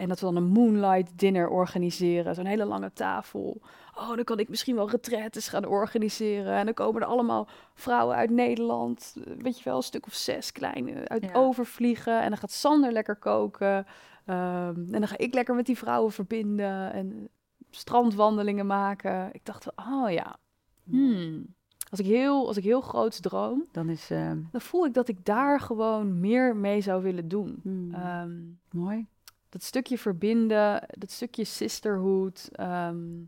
En 0.00 0.08
dat 0.08 0.20
we 0.20 0.26
dan 0.26 0.36
een 0.36 0.46
moonlight 0.48 1.18
dinner 1.18 1.48
organiseren, 1.48 2.34
zo'n 2.34 2.44
hele 2.44 2.64
lange 2.64 2.92
tafel. 2.92 3.60
Oh, 3.98 4.08
dan 4.14 4.24
kan 4.24 4.38
ik 4.38 4.48
misschien 4.48 4.74
wel 4.76 4.90
retretes 4.90 5.48
gaan 5.48 5.64
organiseren. 5.66 6.52
En 6.54 6.64
dan 6.64 6.74
komen 6.74 7.02
er 7.02 7.06
allemaal 7.08 7.48
vrouwen 7.74 8.16
uit 8.16 8.30
Nederland, 8.30 9.16
eh, 9.16 9.32
weet 9.38 9.58
je 9.58 9.64
wel, 9.64 9.76
een 9.76 9.82
stuk 9.82 10.06
of 10.06 10.14
zes 10.14 10.52
kleine 10.52 11.08
uit 11.08 11.22
Ja. 11.24 11.32
overvliegen. 11.32 12.20
En 12.22 12.28
dan 12.28 12.38
gaat 12.38 12.50
Sander 12.50 12.92
lekker 12.92 13.16
koken. 13.16 13.86
Ehm, 14.26 14.74
en 14.76 15.00
dan 15.00 15.08
ga 15.08 15.18
ik 15.18 15.34
lekker 15.34 15.54
met 15.54 15.66
die 15.66 15.78
vrouwen 15.78 16.12
verbinden 16.12 16.92
en 16.92 17.28
strandwandelingen 17.70 18.66
maken. 18.66 19.28
Ik 19.32 19.44
dacht, 19.44 19.66
oh 19.76 20.10
ja, 20.10 20.36
hmm. 20.84 21.46
als, 21.90 22.00
ik 22.00 22.06
heel, 22.06 22.46
als 22.46 22.56
ik 22.56 22.64
heel 22.64 22.80
groots 22.80 23.20
droom, 23.20 23.64
Dan 23.72 23.88
is 23.88 24.10
eh, 24.10 24.30
dan 24.50 24.60
voel 24.60 24.86
ik 24.86 24.94
dat 24.94 25.08
ik 25.08 25.24
daar 25.24 25.60
gewoon 25.60 26.20
meer 26.20 26.56
mee 26.56 26.80
zou 26.80 27.02
willen 27.02 27.28
doen. 27.28 27.60
hmm, 27.62 27.94
Ehm, 27.94 28.30
mooi. 28.70 29.06
Dat 29.50 29.62
stukje 29.62 29.98
verbinden, 29.98 30.82
dat 30.88 31.10
stukje 31.10 31.44
sisterhood. 31.44 32.48
ehm, 32.52 33.18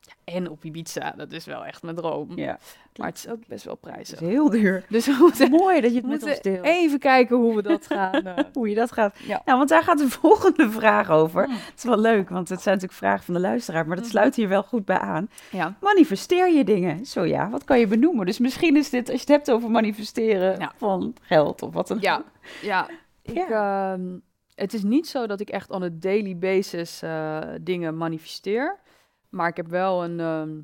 ja, 0.00 0.12
en 0.34 0.50
op 0.50 0.64
Ibiza, 0.64 1.10
dat 1.16 1.32
is 1.32 1.44
wel 1.44 1.64
echt 1.64 1.82
mijn 1.82 1.96
droom. 1.96 2.36
Ja, 2.36 2.58
Maar 2.96 3.06
het 3.08 3.16
is 3.16 3.28
ook 3.28 3.46
best 3.46 3.64
wel 3.64 3.78
het 3.80 3.84
is 3.86 3.90
prijzig. 3.92 4.18
heel 4.18 4.50
duur. 4.50 4.84
Dus 4.88 5.06
we 5.06 5.16
moeten, 5.18 5.50
Mooi 5.50 5.80
dat 5.80 5.90
je 5.90 5.96
het 5.96 6.06
met 6.06 6.22
ons 6.22 6.40
deelt. 6.40 6.64
even 6.64 6.98
kijken 6.98 7.36
hoe 7.36 7.54
we 7.56 7.62
dat 7.62 7.86
gaan. 7.86 8.12
eh, 8.26 8.44
Hoe 8.52 8.68
je 8.68 8.74
dat 8.74 8.92
gaat. 8.92 9.16
Ja. 9.18 9.42
Nou, 9.44 9.58
want 9.58 9.68
daar 9.70 9.82
gaat 9.82 9.98
de 9.98 10.08
volgende 10.20 10.70
vraag 10.70 11.10
over. 11.10 11.46
Mm. 11.48 11.54
Het 11.54 11.72
is 11.76 11.84
wel 11.84 11.98
leuk, 11.98 12.28
want 12.28 12.48
het 12.48 12.60
zijn 12.62 12.74
natuurlijk 12.74 13.00
vragen 13.02 13.24
van 13.24 13.34
de 13.34 13.40
luisteraar, 13.40 13.86
maar 13.86 13.96
dat 13.96 14.04
Mhm. 14.04 14.14
sluit 14.14 14.34
hier 14.36 14.48
wel 14.48 14.62
goed 14.62 14.84
bij 14.84 14.98
aan. 14.98 15.28
ja. 15.50 15.76
Manifesteer 15.80 16.52
je 16.52 16.64
dingen? 16.64 17.06
Zo 17.06 17.24
ja, 17.24 17.50
wat 17.50 17.64
kan 17.64 17.78
je 17.78 17.86
benoemen? 17.86 18.26
Dus 18.26 18.38
misschien 18.38 18.76
is 18.76 18.90
dit, 18.90 19.02
als 19.10 19.14
je 19.22 19.32
het 19.32 19.36
hebt 19.36 19.50
over 19.50 19.70
manifesteren 19.70 20.58
Ja. 20.58 20.72
van 20.76 21.14
geld 21.20 21.62
of 21.62 21.72
wat 21.74 21.88
dan 21.88 21.98
Ja, 22.00 22.16
ook. 22.16 22.24
ja. 22.62 22.88
Ik, 23.22 23.48
ehm, 23.48 24.02
het 24.56 24.74
is 24.74 24.82
niet 24.82 25.08
zo 25.08 25.26
dat 25.26 25.40
ik 25.40 25.50
echt 25.50 25.70
on 25.70 25.82
a 25.82 25.88
daily 25.92 26.38
basis 26.38 27.02
eh, 27.02 27.40
dingen 27.60 27.96
manifesteer. 27.96 28.80
Maar 29.28 29.48
ik 29.48 29.56
heb 29.56 29.66
wel 29.68 30.04
een, 30.04 30.20
ehm, 30.20 30.60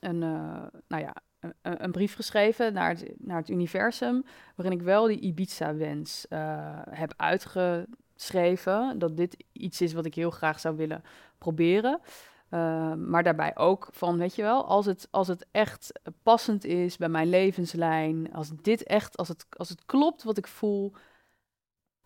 een, 0.00 0.22
eh, 0.22 0.80
nou 0.88 1.02
ja, 1.02 1.14
een, 1.40 1.84
een 1.84 1.92
brief 1.92 2.14
geschreven 2.14 2.72
naar 2.72 2.88
het, 2.88 3.12
naar 3.18 3.36
het 3.36 3.48
universum. 3.48 4.24
Waarin 4.56 4.78
ik 4.78 4.84
wel 4.84 5.06
die 5.06 5.20
Ibiza-wens 5.20 6.28
eh, 6.28 6.80
heb 6.90 7.14
uitgeschreven. 7.16 8.98
Dat 8.98 9.16
dit 9.16 9.44
iets 9.52 9.80
is 9.80 9.92
wat 9.92 10.06
ik 10.06 10.14
heel 10.14 10.30
graag 10.30 10.60
zou 10.60 10.76
willen 10.76 11.02
proberen. 11.38 12.00
Eh, 12.48 12.94
maar 12.94 13.22
daarbij 13.22 13.56
ook 13.56 13.88
van, 13.92 14.18
weet 14.18 14.34
je 14.34 14.42
wel, 14.42 14.64
als 14.66 14.86
het, 14.86 15.08
als 15.10 15.28
het 15.28 15.46
echt 15.50 15.92
passend 16.22 16.64
is 16.64 16.96
bij 16.96 17.08
mijn 17.08 17.28
levenslijn, 17.28 18.32
als 18.32 18.50
dit 18.62 18.82
echt, 18.82 19.16
als 19.16 19.28
het, 19.28 19.46
als 19.50 19.68
het 19.68 19.84
klopt 19.86 20.22
wat 20.22 20.38
ik 20.38 20.46
voel, 20.46 20.92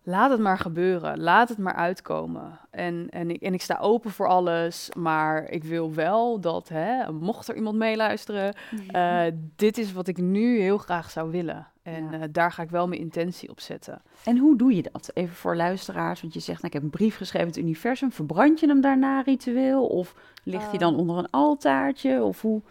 laat 0.02 0.30
het 0.30 0.40
maar 0.40 0.58
gebeuren. 0.58 1.20
Laat 1.20 1.48
het 1.48 1.58
maar 1.58 1.74
uitkomen. 1.74 2.58
En, 2.70 3.06
en, 3.10 3.30
ik, 3.30 3.42
en 3.42 3.54
ik 3.54 3.62
sta 3.62 3.78
open 3.80 4.10
voor 4.10 4.28
alles, 4.28 4.90
maar 4.96 5.50
ik 5.50 5.64
wil 5.64 5.94
wel 5.94 6.40
dat, 6.40 6.68
hè, 6.68 7.12
mocht 7.12 7.48
er 7.48 7.56
iemand 7.56 7.76
meeluisteren, 7.76 8.54
eh, 8.90 9.22
dit 9.56 9.78
is 9.78 9.92
wat 9.92 10.06
ik 10.08 10.16
nu 10.18 10.60
heel 10.60 10.78
graag 10.78 11.10
zou 11.10 11.30
willen. 11.30 11.66
En 11.82 12.10
Ja. 12.10 12.12
eh, 12.20 12.20
daar 12.30 12.52
ga 12.52 12.62
ik 12.62 12.70
wel 12.70 12.88
mijn 12.88 13.00
intentie 13.00 13.48
op 13.50 13.60
zetten. 13.60 14.02
En 14.24 14.38
hoe 14.38 14.56
doe 14.56 14.74
je 14.76 14.82
dat? 14.92 15.10
Even 15.14 15.34
voor 15.34 15.56
luisteraars, 15.56 16.20
want 16.20 16.34
je 16.34 16.40
zegt, 16.40 16.56
nou, 16.62 16.66
ik 16.66 16.72
heb 16.72 16.82
een 16.82 16.98
brief 16.98 17.16
geschreven 17.16 17.46
in 17.48 17.54
het 17.54 17.62
universum. 17.62 18.12
Verbrand 18.12 18.60
je 18.60 18.66
hem 18.66 18.80
daarna 18.80 19.20
ritueel? 19.20 19.86
Of 19.86 20.14
ligt 20.44 20.68
hij 20.70 20.78
dan 20.78 20.92
Ehm. 20.92 21.00
onder 21.00 21.16
een 21.18 21.30
altaartje? 21.30 22.22
Of 22.22 22.40
hoe? 22.42 22.62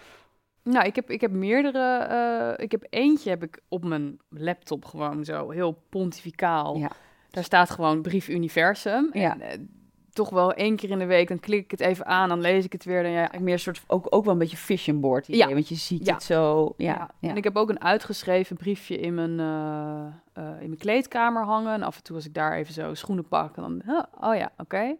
Nou, 0.64 0.86
ik 0.86 0.96
heb, 0.96 1.10
ik 1.10 1.22
heb 1.22 1.32
meerdere. 1.32 1.98
eh, 1.98 2.64
ik 2.64 2.72
heb 2.72 2.86
eentje 2.90 3.30
heb 3.30 3.44
ik 3.44 3.60
op 3.68 3.84
mijn 3.86 4.20
laptop 4.30 4.86
gewoon 4.86 5.26
zo 5.26 5.50
heel 5.50 5.84
pontificaal. 5.90 6.78
Ja. 6.78 6.92
Daar 7.32 7.44
staat 7.44 7.70
gewoon 7.70 8.02
brief 8.02 8.28
universum. 8.30 9.10
Ja. 9.14 9.34
En, 9.34 9.42
eh, 9.42 9.58
toch 10.14 10.30
wel 10.30 10.54
één 10.54 10.76
keer 10.76 10.90
in 10.90 11.00
de 11.00 11.06
week, 11.06 11.28
dan 11.28 11.40
klik 11.40 11.64
ik 11.64 11.72
het 11.72 11.80
even 11.80 12.06
aan, 12.06 12.30
dan 12.30 12.42
lees 12.42 12.66
ik 12.66 12.72
het 12.72 12.84
weer. 12.86 13.04
Dan, 13.04 13.12
ja, 13.12 13.32
meer 13.40 13.54
een 13.54 13.60
soort, 13.60 13.84
ook, 13.88 14.08
ook 14.10 14.24
wel 14.24 14.34
een 14.34 14.40
beetje 14.40 14.58
vision 14.58 15.00
board 15.00 15.28
idee, 15.28 15.40
Ja. 15.48 15.54
want 15.54 15.68
je 15.68 15.76
ziet 15.76 16.06
Ja. 16.06 16.14
het 16.14 16.24
zo. 16.24 16.74
Ja. 16.78 17.10
En 17.22 17.38
ik 17.38 17.44
heb 17.44 17.56
ook 17.56 17.70
een 17.70 17.82
uitgeschreven 17.82 18.56
briefje 18.58 18.98
in 19.00 19.14
mijn, 19.14 19.40
eh, 19.40 20.06
eh, 20.34 20.62
in 20.62 20.68
mijn 20.68 20.78
kleedkamer 20.78 21.44
hangen. 21.44 21.74
En 21.74 21.84
af 21.84 21.98
en 21.98 22.04
toe 22.04 22.16
als 22.16 22.26
ik 22.26 22.34
daar 22.34 22.54
even 22.54 22.74
zo 22.74 22.94
schoenen 22.94 23.28
pak, 23.28 23.56
dan, 23.56 23.82
huh, 23.86 24.04
oh 24.20 24.36
ja, 24.36 24.52
oké. 24.58 24.96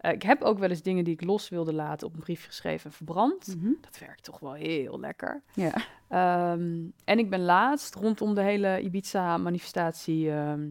Ik 0.00 0.22
heb 0.22 0.42
ook 0.42 0.58
wel 0.58 0.68
eens 0.68 0.82
dingen 0.82 1.04
die 1.04 1.14
ik 1.14 1.24
los 1.24 1.48
wilde 1.48 1.72
laten 1.74 2.06
op 2.06 2.14
een 2.14 2.20
briefje 2.20 2.46
geschreven 2.46 2.90
en 2.90 2.96
verbrand. 2.96 3.56
Mhm. 3.56 3.70
Dat 3.80 3.98
werkt 3.98 4.24
toch 4.24 4.38
wel 4.40 4.52
heel 4.52 5.00
lekker. 5.00 5.42
ja. 5.54 5.72
Ehm, 6.08 6.76
en 7.04 7.18
ik 7.18 7.30
ben 7.30 7.44
laatst 7.44 7.94
rondom 7.94 8.34
de 8.34 8.42
hele 8.42 8.80
Ibiza-manifestatie 8.80 10.30
ehm, 10.30 10.68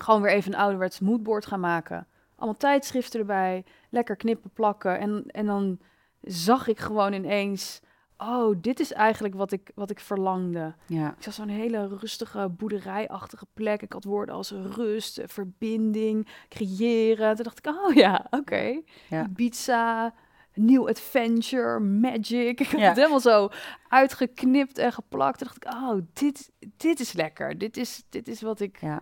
gewoon 0.00 0.22
weer 0.22 0.30
even 0.32 0.52
een 0.52 0.58
ouderwets 0.58 1.00
moodboard 1.00 1.46
gaan 1.46 1.60
maken. 1.60 2.06
Allemaal 2.36 2.56
tijdschriften 2.58 3.20
erbij, 3.20 3.64
lekker 3.90 4.16
knippen, 4.16 4.50
plakken. 4.50 4.98
En, 4.98 5.24
en 5.26 5.46
dan 5.46 5.78
zag 6.20 6.66
ik 6.68 6.78
gewoon 6.78 7.12
ineens, 7.12 7.80
oh, 8.18 8.56
dit 8.60 8.80
is 8.80 8.92
eigenlijk 8.92 9.34
wat 9.34 9.52
ik, 9.52 9.70
wat 9.74 9.90
ik 9.90 10.00
verlangde. 10.00 10.74
ja. 10.86 11.08
Ik 11.16 11.22
zag 11.22 11.34
zo'n 11.34 11.48
hele 11.48 11.88
rustige 12.00 12.48
boerderijachtige 12.48 13.46
plek. 13.54 13.82
Ik 13.82 13.92
had 13.92 14.04
woorden 14.04 14.34
als 14.34 14.50
rust, 14.50 15.20
verbinding, 15.24 16.28
creëren. 16.48 17.34
Toen 17.34 17.44
dacht 17.44 17.58
ik, 17.58 17.66
oh 17.66 17.94
ja, 17.94 18.26
oké. 18.30 18.80
Ja. 19.08 19.24
Ibiza, 19.24 20.14
nieuw 20.54 20.88
adventure, 20.88 21.80
magic. 21.80 22.60
Ik 22.60 22.68
had 22.70 22.80
Ja. 22.80 22.86
het 22.88 22.96
helemaal 22.96 23.20
zo 23.20 23.48
uitgeknipt 23.88 24.78
en 24.78 24.92
geplakt. 24.92 25.38
Toen 25.38 25.46
dacht 25.46 25.64
ik, 25.64 25.72
oh, 25.82 26.02
dit, 26.12 26.52
dit 26.76 27.00
is 27.00 27.12
lekker. 27.12 27.58
Dit 27.58 27.76
is, 27.76 28.02
dit 28.08 28.28
is 28.28 28.40
wat 28.40 28.60
ik... 28.60 28.80
Ja. 28.80 29.00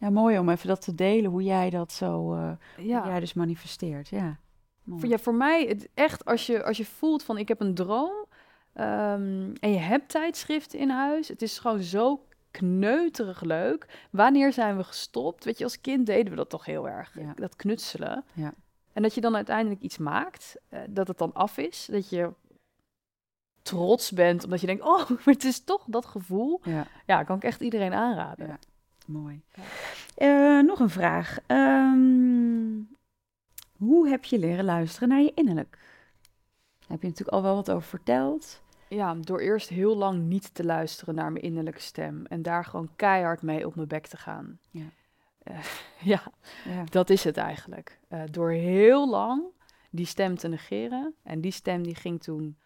Ja, 0.00 0.10
mooi 0.10 0.38
om 0.38 0.48
even 0.48 0.68
dat 0.68 0.80
te 0.80 0.94
delen, 0.94 1.30
hoe 1.30 1.42
jij 1.42 1.70
dat 1.70 1.92
zo, 1.92 2.34
eh, 2.34 2.52
Ja, 2.76 3.06
jij 3.06 3.20
dus 3.20 3.32
manifesteert. 3.34 4.08
Ja, 4.08 4.38
Mooi. 4.82 5.08
ja, 5.08 5.18
voor 5.18 5.34
mij, 5.34 5.64
het, 5.66 5.88
echt, 5.94 6.24
als 6.24 6.46
je, 6.46 6.64
als 6.64 6.76
je 6.76 6.84
voelt 6.84 7.22
van, 7.22 7.38
ik 7.38 7.48
heb 7.48 7.60
een 7.60 7.74
droom... 7.74 8.24
ehm, 8.72 9.52
en 9.60 9.72
je 9.72 9.78
hebt 9.78 10.08
tijdschriften 10.08 10.78
in 10.78 10.90
huis. 10.90 11.28
Het 11.28 11.42
is 11.42 11.58
gewoon 11.58 11.82
zo 11.82 12.24
kneuterig 12.50 13.40
leuk. 13.40 14.06
Wanneer 14.10 14.52
zijn 14.52 14.76
we 14.76 14.84
gestopt? 14.84 15.44
Weet 15.44 15.58
je, 15.58 15.64
als 15.64 15.80
kind 15.80 16.06
deden 16.06 16.30
we 16.30 16.36
dat 16.36 16.50
toch 16.50 16.64
heel 16.64 16.88
erg. 16.88 17.14
Ja. 17.18 17.32
Dat 17.34 17.56
knutselen. 17.56 18.24
Ja. 18.32 18.54
En 18.92 19.02
dat 19.02 19.14
je 19.14 19.20
dan 19.20 19.36
uiteindelijk 19.36 19.80
iets 19.80 19.98
maakt, 19.98 20.56
eh, 20.68 20.80
dat 20.88 21.08
het 21.08 21.18
dan 21.18 21.32
af 21.32 21.58
is. 21.58 21.88
Dat 21.90 22.08
je 22.08 22.32
trots 23.62 24.10
bent, 24.12 24.44
omdat 24.44 24.60
je 24.60 24.66
denkt, 24.66 24.82
oh, 24.82 25.08
maar 25.24 25.34
het 25.34 25.44
is 25.44 25.64
toch 25.64 25.84
dat 25.86 26.06
gevoel. 26.06 26.60
Ja, 26.62 26.86
Ja, 27.06 27.22
kan 27.22 27.36
ik 27.36 27.44
echt 27.44 27.60
iedereen 27.60 27.92
aanraden. 27.92 28.58
Mooi. 29.10 29.42
Ja. 29.54 29.62
Eh, 30.14 30.64
nog 30.64 30.80
een 30.80 30.90
vraag. 30.90 31.38
Ehm, 31.46 32.78
hoe 33.76 34.08
heb 34.08 34.24
je 34.24 34.38
leren 34.38 34.64
luisteren 34.64 35.08
naar 35.08 35.20
je 35.20 35.32
innerlijk? 35.34 35.78
Daar 36.78 36.88
heb 36.88 37.00
je 37.02 37.08
natuurlijk 37.08 37.36
al 37.36 37.42
wel 37.42 37.54
wat 37.54 37.70
over 37.70 37.88
verteld. 37.88 38.62
Ja, 38.88 39.14
door 39.14 39.40
eerst 39.40 39.68
heel 39.68 39.96
lang 39.96 40.22
niet 40.22 40.54
te 40.54 40.64
luisteren 40.64 41.14
naar 41.14 41.32
mijn 41.32 41.44
innerlijke 41.44 41.80
stem. 41.80 42.26
En 42.26 42.42
daar 42.42 42.64
gewoon 42.64 42.90
keihard 42.96 43.42
mee 43.42 43.66
op 43.66 43.74
mijn 43.74 43.88
bek 43.88 44.06
te 44.06 44.16
gaan. 44.16 44.58
Ja. 44.70 44.84
Eh, 45.42 45.58
ja, 46.12 46.22
Ja. 46.64 46.84
dat 46.84 47.10
is 47.10 47.24
het 47.24 47.36
eigenlijk. 47.36 47.98
Eh, 48.08 48.22
door 48.30 48.50
heel 48.50 49.08
lang 49.08 49.42
die 49.90 50.06
stem 50.06 50.36
te 50.36 50.48
negeren. 50.48 51.14
En 51.22 51.40
die 51.40 51.52
stem 51.52 51.82
die 51.82 51.94
ging 51.94 52.22
toen 52.22 52.58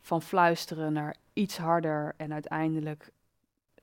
van 0.00 0.22
fluisteren 0.22 0.92
naar 0.92 1.16
iets 1.32 1.56
harder. 1.58 2.14
En 2.16 2.32
uiteindelijk 2.32 3.12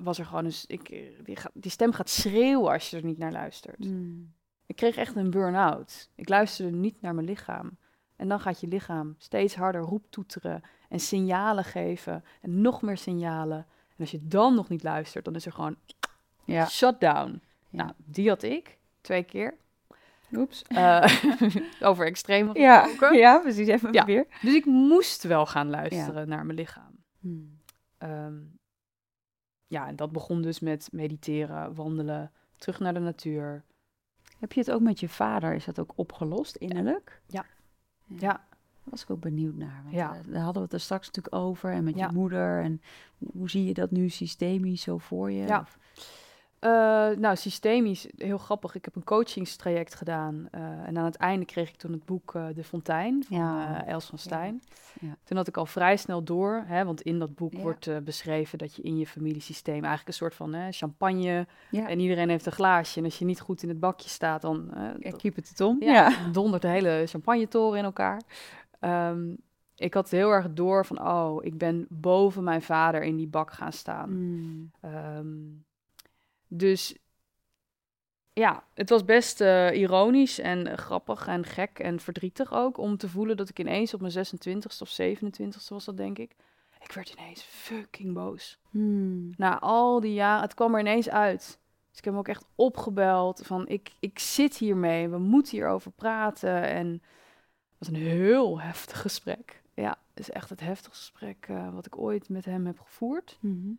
was 0.03 0.19
er 0.19 0.25
gewoon 0.25 0.45
eens... 0.45 0.65
Ik, 0.65 0.89
eh, 0.89 0.99
die, 1.23 1.37
die 1.53 1.71
stem 1.71 1.91
gaat 1.91 2.09
schreeuwen 2.09 2.71
als 2.71 2.89
je 2.89 2.97
er 2.97 3.03
niet 3.03 3.17
naar 3.17 3.31
luistert. 3.31 3.79
Mm. 3.85 4.33
Ik 4.65 4.75
kreeg 4.75 4.95
echt 4.95 5.15
een 5.15 5.29
burn-out. 5.29 6.09
Ik 6.15 6.29
luisterde 6.29 6.77
niet 6.77 7.01
naar 7.01 7.13
mijn 7.15 7.27
lichaam. 7.27 7.77
En 8.15 8.27
dan 8.27 8.39
gaat 8.39 8.59
je 8.61 8.67
lichaam 8.67 9.15
steeds 9.17 9.55
harder 9.55 9.81
roeptoeteren 9.81 10.61
en 10.89 10.99
signalen 10.99 11.63
geven. 11.63 12.23
En 12.41 12.61
nog 12.61 12.81
meer 12.81 12.97
signalen. 12.97 13.57
En 13.89 13.95
als 13.97 14.11
je 14.11 14.27
dan 14.27 14.55
nog 14.55 14.69
niet 14.69 14.83
luistert, 14.83 15.25
dan 15.25 15.35
is 15.35 15.45
er 15.45 15.51
gewoon 15.51 15.75
Ja. 16.45 16.65
shutdown. 16.65 17.41
Ja. 17.69 17.83
Nou, 17.83 17.91
die 17.97 18.29
had 18.29 18.43
ik. 18.43 18.77
Twee 19.01 19.23
keer. 19.23 19.57
Oeps. 20.35 20.63
Eh, 20.67 21.03
over 21.89 22.05
extreem 22.05 22.49
Ja, 22.57 22.83
gesproken. 22.83 23.17
ja, 23.25 23.39
precies. 23.39 23.67
Even 23.67 23.93
Ja. 23.93 24.05
weer. 24.05 24.25
Dus 24.41 24.53
ik 24.53 24.65
moest 24.65 25.23
wel 25.23 25.45
gaan 25.45 25.69
luisteren 25.69 26.27
naar 26.27 26.45
mijn 26.45 26.57
lichaam. 26.57 26.91
Mm. 27.19 27.59
Ehm, 27.97 28.33
ja, 29.71 29.87
en 29.87 29.95
dat 29.95 30.11
begon 30.11 30.41
dus 30.41 30.59
met 30.59 30.89
mediteren, 30.91 31.73
wandelen, 31.75 32.31
terug 32.57 32.79
naar 32.79 32.93
de 32.93 32.99
natuur. 32.99 33.63
Heb 34.39 34.51
je 34.53 34.59
het 34.59 34.71
ook 34.71 34.81
met 34.81 34.99
je 34.99 35.09
vader? 35.09 35.53
Is 35.53 35.65
dat 35.65 35.79
ook 35.79 35.91
opgelost 35.95 36.55
innerlijk? 36.55 37.21
Ja. 37.27 37.45
Ja. 38.05 38.15
Ja. 38.19 38.27
Daar 38.83 38.89
was 38.89 39.01
ik 39.01 39.09
ook 39.09 39.19
benieuwd 39.19 39.55
naar. 39.55 39.79
Want 39.83 39.95
Ja. 39.95 40.15
eh, 40.15 40.19
daar 40.33 40.41
hadden 40.43 40.61
we 40.61 40.67
het 40.67 40.73
er 40.73 40.79
straks 40.79 41.05
natuurlijk 41.05 41.35
over. 41.35 41.71
En 41.71 41.83
met 41.83 41.95
Ja. 41.95 42.05
je 42.07 42.13
moeder. 42.13 42.63
En 42.63 42.81
hoe, 43.17 43.29
hoe 43.33 43.49
zie 43.49 43.65
je 43.65 43.73
dat 43.73 43.91
nu 43.91 44.09
systemisch 44.09 44.81
zo 44.81 44.97
voor 44.97 45.31
je? 45.31 45.45
Ja. 45.45 45.59
Of- 45.59 45.77
Eh, 46.61 46.69
nou, 47.17 47.35
systemisch, 47.35 48.07
heel 48.17 48.37
grappig. 48.37 48.75
Ik 48.75 48.85
heb 48.85 48.95
een 48.95 49.03
coachingstraject 49.03 49.95
gedaan. 49.95 50.47
eh, 50.51 50.61
en 50.61 50.97
aan 50.97 51.05
het 51.05 51.15
einde 51.15 51.45
kreeg 51.45 51.69
ik 51.69 51.75
toen 51.75 51.91
het 51.91 52.05
boek 52.05 52.35
eh, 52.35 52.45
De 52.55 52.63
Fontein 52.63 53.23
van 53.27 53.37
Ja. 53.37 53.85
Els 53.85 54.05
van 54.05 54.17
Stijn. 54.17 54.61
Ja. 54.99 55.17
Toen 55.23 55.37
had 55.37 55.47
ik 55.47 55.57
al 55.57 55.65
vrij 55.65 55.97
snel 55.97 56.23
door, 56.23 56.63
hè, 56.65 56.85
want 56.85 57.01
in 57.01 57.19
dat 57.19 57.35
boek 57.35 57.53
wordt 57.53 58.03
beschreven 58.03 58.57
dat 58.57 58.75
je 58.75 58.81
in 58.81 58.97
je 58.97 59.07
familiesysteem 59.07 59.73
eigenlijk 59.79 60.07
een 60.07 60.13
soort 60.13 60.35
van 60.35 60.53
hè, 60.53 60.71
champagne 60.71 61.47
en 61.87 61.99
iedereen 61.99 62.29
heeft 62.29 62.45
een 62.45 62.51
glaasje. 62.51 62.99
En 62.99 63.05
als 63.05 63.19
je 63.19 63.25
niet 63.25 63.39
goed 63.41 63.63
in 63.63 63.69
het 63.69 63.79
bakje 63.79 64.09
staat, 64.09 64.41
dan 64.41 64.73
keep 65.17 65.37
it 65.37 65.55
Tom. 65.55 65.77
ja, 65.79 65.91
Ja. 66.09 66.29
dondert 66.31 66.61
de 66.61 66.67
hele 66.67 67.03
champagnetoren 67.07 67.77
in 67.79 67.83
elkaar. 67.85 68.21
Ehm, 68.79 69.35
ik 69.75 69.93
had 69.93 70.09
heel 70.09 70.29
erg 70.31 70.53
door 70.53 70.85
van, 70.85 71.07
oh, 71.07 71.45
ik 71.45 71.57
ben 71.57 71.85
boven 71.89 72.43
mijn 72.43 72.61
vader 72.61 73.03
in 73.03 73.15
die 73.15 73.27
bak 73.27 73.51
gaan 73.51 73.73
staan. 73.73 74.09
Mm. 74.17 74.71
Ehm, 74.81 75.27
dus 76.53 76.95
ja, 78.33 78.63
het 78.73 78.89
was 78.89 79.05
best 79.05 79.41
eh, 79.41 79.71
ironisch 79.73 80.39
en 80.39 80.67
eh, 80.67 80.77
grappig 80.77 81.27
en 81.27 81.45
gek 81.45 81.79
en 81.79 81.99
verdrietig 81.99 82.53
ook 82.53 82.77
om 82.77 82.97
te 82.97 83.09
voelen 83.09 83.37
dat 83.37 83.49
ik 83.49 83.59
ineens 83.59 83.93
op 83.93 84.01
mijn 84.01 84.13
26e 84.13 84.79
of 84.79 84.97
27e 85.01 85.67
was 85.69 85.85
dat 85.85 85.97
denk 85.97 86.17
ik. 86.17 86.35
Ik 86.79 86.91
werd 86.91 87.09
ineens 87.09 87.41
fucking 87.41 88.13
boos. 88.13 88.59
Mm. 88.69 89.33
Na 89.37 89.59
al 89.59 89.99
die 89.99 90.13
jaren, 90.13 90.41
het 90.41 90.53
kwam 90.53 90.73
er 90.73 90.79
ineens 90.79 91.09
uit. 91.09 91.59
Dus 91.89 91.99
ik 91.99 92.03
heb 92.03 92.13
hem 92.13 92.17
ook 92.17 92.27
echt 92.27 92.45
opgebeld 92.55 93.41
van 93.45 93.67
ik, 93.67 93.91
ik 93.99 94.19
zit 94.19 94.57
hiermee, 94.57 95.09
we 95.09 95.17
moeten 95.17 95.51
hierover 95.51 95.91
praten. 95.91 96.63
En 96.63 96.87
het 96.91 97.77
was 97.77 97.87
een 97.87 97.95
heel 97.95 98.61
heftig 98.61 99.01
gesprek. 99.01 99.61
Ja, 99.73 99.97
het 100.09 100.19
is 100.19 100.29
echt 100.29 100.49
het 100.49 100.59
heftigste 100.59 101.11
gesprek 101.11 101.45
eh, 101.49 101.73
wat 101.73 101.85
ik 101.85 101.97
ooit 101.97 102.29
met 102.29 102.45
hem 102.45 102.65
heb 102.65 102.79
gevoerd. 102.79 103.37
Mhm. 103.39 103.71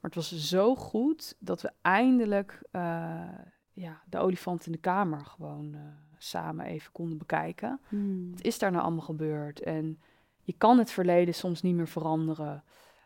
Maar 0.00 0.10
het 0.10 0.14
was 0.14 0.48
zo 0.48 0.74
goed 0.74 1.34
dat 1.38 1.62
we 1.62 1.72
eindelijk 1.82 2.62
eh, 2.70 3.28
ja, 3.72 4.02
de 4.06 4.18
olifant 4.18 4.66
in 4.66 4.72
de 4.72 4.78
kamer 4.78 5.24
gewoon 5.24 5.74
eh, 5.74 5.80
samen 6.18 6.66
even 6.66 6.92
konden 6.92 7.18
bekijken. 7.18 7.80
Mm. 7.88 8.30
Wat 8.30 8.42
is 8.42 8.58
daar 8.58 8.70
nou 8.70 8.82
allemaal 8.82 9.04
gebeurd? 9.04 9.60
En 9.60 10.00
je 10.42 10.54
kan 10.58 10.78
het 10.78 10.90
verleden 10.90 11.34
soms 11.34 11.62
niet 11.62 11.74
meer 11.74 11.88
veranderen. 11.88 12.64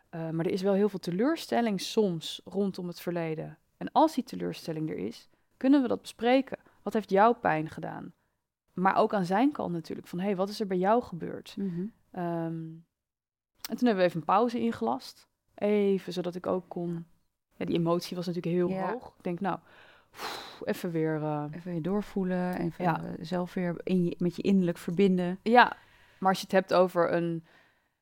Eh, 0.09 0.29
maar 0.29 0.45
er 0.45 0.51
is 0.51 0.61
wel 0.61 0.73
heel 0.73 0.89
veel 0.89 0.99
teleurstelling 0.99 1.81
soms 1.81 2.41
rondom 2.45 2.87
het 2.87 2.99
verleden. 2.99 3.57
En 3.77 3.91
als 3.91 4.15
die 4.15 4.23
teleurstelling 4.23 4.89
er 4.89 4.97
is, 4.97 5.29
kunnen 5.57 5.81
we 5.81 5.87
dat 5.87 6.01
bespreken. 6.01 6.57
Wat 6.81 6.93
heeft 6.93 7.09
jou 7.09 7.35
pijn 7.35 7.69
gedaan? 7.69 8.13
Maar 8.73 8.95
ook 8.95 9.13
aan 9.13 9.25
zijn 9.25 9.51
kant 9.51 9.71
natuurlijk. 9.71 10.07
Van, 10.07 10.19
hé, 10.19 10.25
hey, 10.25 10.35
wat 10.35 10.49
is 10.49 10.59
er 10.59 10.67
bij 10.67 10.77
jou 10.77 11.03
gebeurd? 11.03 11.55
Ehm, 12.11 12.71
en 13.69 13.77
toen 13.77 13.87
hebben 13.87 13.95
we 13.95 14.03
even 14.03 14.19
een 14.19 14.25
pauze 14.25 14.59
ingelast. 14.59 15.27
Even, 15.55 16.13
zodat 16.13 16.35
ik 16.35 16.47
ook 16.47 16.63
kon... 16.67 17.05
Ja, 17.55 17.65
die 17.65 17.75
emotie 17.77 18.15
was 18.15 18.25
natuurlijk 18.25 18.55
heel 18.55 18.69
Ja. 18.69 18.91
hoog. 18.91 19.07
Ik 19.17 19.23
denk, 19.23 19.39
nou, 19.39 19.59
even 20.63 20.91
weer... 20.91 21.15
eh, 21.23 21.45
Even 21.51 21.71
weer 21.71 21.81
doorvoelen. 21.81 22.71
Ja. 22.77 23.03
eh, 23.03 23.11
zelf 23.19 23.53
weer 23.53 23.75
in 23.83 24.03
je, 24.03 24.15
met 24.17 24.35
je 24.35 24.41
innerlijk 24.41 24.77
verbinden. 24.77 25.39
Ja, 25.43 25.77
maar 26.19 26.29
als 26.29 26.37
je 26.39 26.43
het 26.45 26.51
hebt 26.55 26.73
over 26.73 27.13
een... 27.13 27.43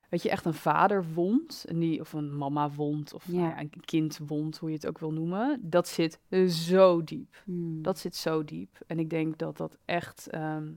Weet 0.10 0.24
je, 0.24 0.30
echt 0.30 0.46
een 0.46 0.54
vaderwond, 0.54 1.66
en 1.68 1.80
die, 1.80 2.00
of 2.00 2.14
een 2.14 2.38
mama-wond, 2.38 3.14
of 3.14 3.26
Ja. 3.28 3.34
nou 3.40 3.60
een 3.60 3.72
kindwond, 3.86 4.58
hoe 4.58 4.70
je 4.70 4.76
het 4.76 4.88
ook 4.88 5.00
wil 5.00 5.12
noemen. 5.14 5.60
Dat 5.62 5.88
zit 5.88 6.20
zo 6.48 7.04
diep. 7.04 7.44
Mm. 7.46 7.82
Dat 7.82 8.00
zit 8.00 8.16
zo 8.16 8.44
diep. 8.44 8.78
En 8.88 9.00
ik 9.00 9.10
denk 9.10 9.38
dat 9.38 9.58
dat 9.58 9.78
echt. 9.86 10.28
ehm, 10.30 10.72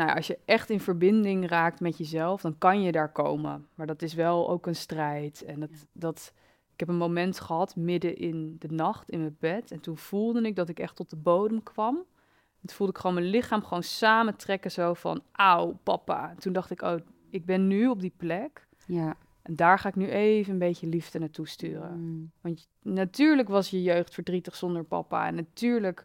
nou 0.00 0.12
ja, 0.12 0.16
als 0.16 0.26
je 0.26 0.38
echt 0.44 0.70
in 0.70 0.80
verbinding 0.80 1.48
raakt 1.48 1.80
met 1.80 1.98
jezelf, 1.98 2.40
dan 2.40 2.58
kan 2.58 2.82
je 2.82 2.92
daar 2.92 3.12
komen. 3.12 3.66
Maar 3.74 3.86
dat 3.86 4.02
is 4.02 4.14
wel 4.14 4.48
ook 4.50 4.66
een 4.66 4.76
strijd. 4.76 5.42
En 5.42 5.60
dat, 5.60 5.70
Ja. 5.72 5.76
dat, 5.92 6.32
ik 6.72 6.80
heb 6.80 6.88
een 6.88 6.96
moment 6.96 7.40
gehad 7.40 7.76
midden 7.76 8.16
in 8.16 8.56
de 8.58 8.68
nacht 8.68 9.10
in 9.10 9.18
mijn 9.20 9.36
bed. 9.40 9.70
En 9.70 9.80
toen 9.80 9.96
voelde 9.96 10.42
ik 10.42 10.56
dat 10.56 10.68
ik 10.68 10.78
echt 10.78 10.96
tot 10.96 11.10
de 11.10 11.16
bodem 11.16 11.62
kwam. 11.62 11.96
En 11.96 12.66
toen 12.66 12.76
voelde 12.76 12.92
ik 12.92 12.98
gewoon 12.98 13.14
mijn 13.16 13.26
lichaam 13.26 13.62
gewoon 13.62 13.82
samentrekken, 13.82 14.70
zo 14.70 14.94
van, 14.94 15.22
auw, 15.32 15.78
papa. 15.82 16.30
En 16.30 16.38
toen 16.38 16.52
dacht 16.52 16.70
ik, 16.70 16.82
oh, 16.82 16.96
ik 17.30 17.44
ben 17.44 17.66
nu 17.66 17.88
op 17.88 18.00
die 18.00 18.14
plek. 18.16 18.68
Ja. 18.86 19.16
En 19.42 19.56
daar 19.56 19.78
ga 19.78 19.88
ik 19.88 19.96
nu 19.96 20.08
even 20.08 20.52
een 20.52 20.58
beetje 20.58 20.86
liefde 20.86 21.18
naartoe 21.18 21.48
sturen. 21.48 22.00
Mm. 22.00 22.30
Want 22.40 22.68
natuurlijk 22.82 23.48
was 23.48 23.70
je 23.70 23.82
jeugd 23.82 24.14
verdrietig 24.14 24.56
zonder 24.56 24.84
papa. 24.84 25.26
En 25.26 25.34
natuurlijk 25.34 26.04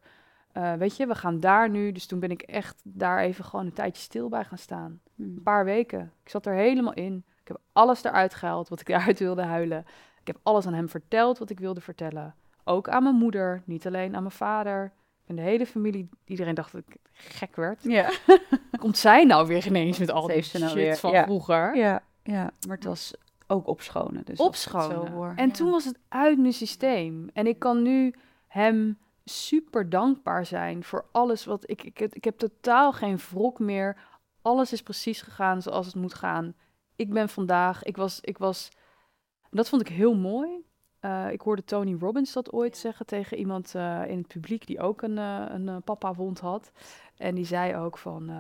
eh, 0.55 0.73
weet 0.73 0.97
je, 0.97 1.07
we 1.07 1.15
gaan 1.15 1.39
daar 1.39 1.69
nu. 1.69 1.91
Dus 1.91 2.05
toen 2.05 2.19
ben 2.19 2.31
ik 2.31 2.41
echt 2.41 2.81
daar 2.83 3.19
even 3.19 3.45
gewoon 3.45 3.65
een 3.65 3.73
tijdje 3.73 4.01
stil 4.01 4.29
bij 4.29 4.43
gaan 4.43 4.57
staan. 4.57 4.99
Hmm. 5.15 5.25
Een 5.35 5.43
paar 5.43 5.65
weken. 5.65 6.11
Ik 6.23 6.29
zat 6.29 6.45
er 6.45 6.53
helemaal 6.53 6.93
in. 6.93 7.23
Ik 7.41 7.47
heb 7.47 7.57
alles 7.73 8.03
eruit 8.03 8.33
gehaald 8.33 8.69
wat 8.69 8.79
ik 8.79 8.89
eruit 8.95 9.19
wilde 9.19 9.43
huilen. 9.43 9.85
Ik 10.21 10.27
heb 10.27 10.39
alles 10.43 10.65
aan 10.67 10.73
hem 10.73 10.89
verteld 10.89 11.37
wat 11.37 11.49
ik 11.49 11.59
wilde 11.59 11.81
vertellen. 11.81 12.35
Ook 12.63 12.89
aan 12.89 13.03
mijn 13.03 13.15
moeder, 13.15 13.61
niet 13.65 13.87
alleen 13.87 14.15
aan 14.15 14.21
mijn 14.23 14.35
vader. 14.35 14.91
En 15.25 15.35
de 15.35 15.41
hele 15.41 15.65
familie, 15.65 16.09
iedereen 16.25 16.55
dacht 16.55 16.71
dat 16.71 16.81
ik 16.87 16.95
gek 17.11 17.55
werd. 17.55 17.83
Ja. 17.83 18.09
Komt 18.79 18.97
zij 18.97 19.23
nou 19.25 19.47
weer 19.47 19.65
ineens 19.67 19.99
met 19.99 20.11
al 20.11 20.27
die 20.27 20.35
nou 20.35 20.43
shit 20.67 20.73
weer? 20.73 20.95
van 20.97 21.11
Ja. 21.11 21.23
vroeger? 21.23 21.75
ja, 21.75 22.03
ja, 22.23 22.51
maar 22.67 22.75
het 22.75 22.85
was 22.85 23.13
ook 23.47 23.67
opschonen. 23.67 24.25
Dus 24.25 24.39
opschonen. 24.39 25.37
En 25.37 25.47
Ja. 25.47 25.53
toen 25.53 25.71
was 25.71 25.85
het 25.85 25.97
uit 26.09 26.39
mijn 26.39 26.53
systeem. 26.53 27.29
En 27.33 27.47
ik 27.47 27.59
kan 27.59 27.81
nu 27.81 28.13
hem 28.47 28.97
super 29.25 29.89
dankbaar 29.89 30.45
zijn 30.45 30.83
voor 30.83 31.05
alles 31.11 31.45
wat 31.45 31.69
ik, 31.69 31.83
ik. 31.83 31.99
Ik 31.99 32.23
heb 32.23 32.37
totaal 32.37 32.93
geen 32.93 33.17
wrok 33.17 33.59
meer. 33.59 33.97
Alles 34.41 34.73
is 34.73 34.81
precies 34.81 35.21
gegaan 35.21 35.61
zoals 35.61 35.85
het 35.85 35.95
moet 35.95 36.13
gaan. 36.13 36.53
Ik 36.95 37.13
ben 37.13 37.29
vandaag. 37.29 37.83
Ik 37.83 37.97
was. 37.97 38.21
Ik 38.21 38.37
was 38.37 38.71
dat 39.55 39.69
vond 39.69 39.81
ik 39.81 39.87
heel 39.87 40.15
mooi. 40.15 40.65
Eh, 40.99 41.31
ik 41.31 41.41
hoorde 41.41 41.63
Tony 41.63 41.95
Robbins 41.99 42.33
dat 42.33 42.51
ooit 42.51 42.77
zeggen 42.77 43.05
tegen 43.05 43.37
iemand 43.37 43.75
eh, 43.75 44.01
in 44.07 44.17
het 44.17 44.27
publiek 44.27 44.67
die 44.67 44.79
ook 44.79 45.01
een, 45.01 45.17
eh, 45.17 45.45
een 45.47 45.83
papa-wond 45.83 46.39
had. 46.39 46.71
En 47.17 47.35
die 47.35 47.45
zei 47.45 47.75
ook 47.75 47.97
van. 47.97 48.31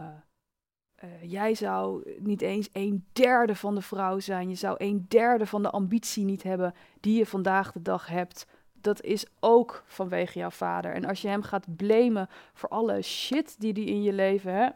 jij 1.21 1.55
zou 1.55 2.11
niet 2.19 2.41
eens 2.41 2.69
een 2.73 3.05
derde 3.13 3.55
van 3.55 3.75
de 3.75 3.81
vrouw 3.81 4.19
zijn. 4.19 4.49
Je 4.49 4.55
zou 4.55 4.75
een 4.77 5.05
derde 5.07 5.45
van 5.45 5.61
de 5.61 5.69
ambitie 5.69 6.23
niet 6.23 6.43
hebben 6.43 6.73
die 6.99 7.17
je 7.17 7.25
vandaag 7.25 7.71
de 7.71 7.81
dag 7.81 8.07
hebt. 8.07 8.47
Dat 8.85 9.01
is 9.01 9.25
ook 9.39 9.83
vanwege 9.85 10.39
jouw 10.39 10.49
vader. 10.49 10.93
En 10.93 11.05
als 11.05 11.21
je 11.21 11.27
hem 11.27 11.41
gaat 11.41 11.75
blamen 11.75 12.27
voor 12.53 12.69
alle 12.69 13.01
shit 13.01 13.55
die 13.59 13.73
hij 13.73 13.83
in 13.83 14.03
je 14.03 14.13
leven 14.13 14.53
hè, 14.55 14.69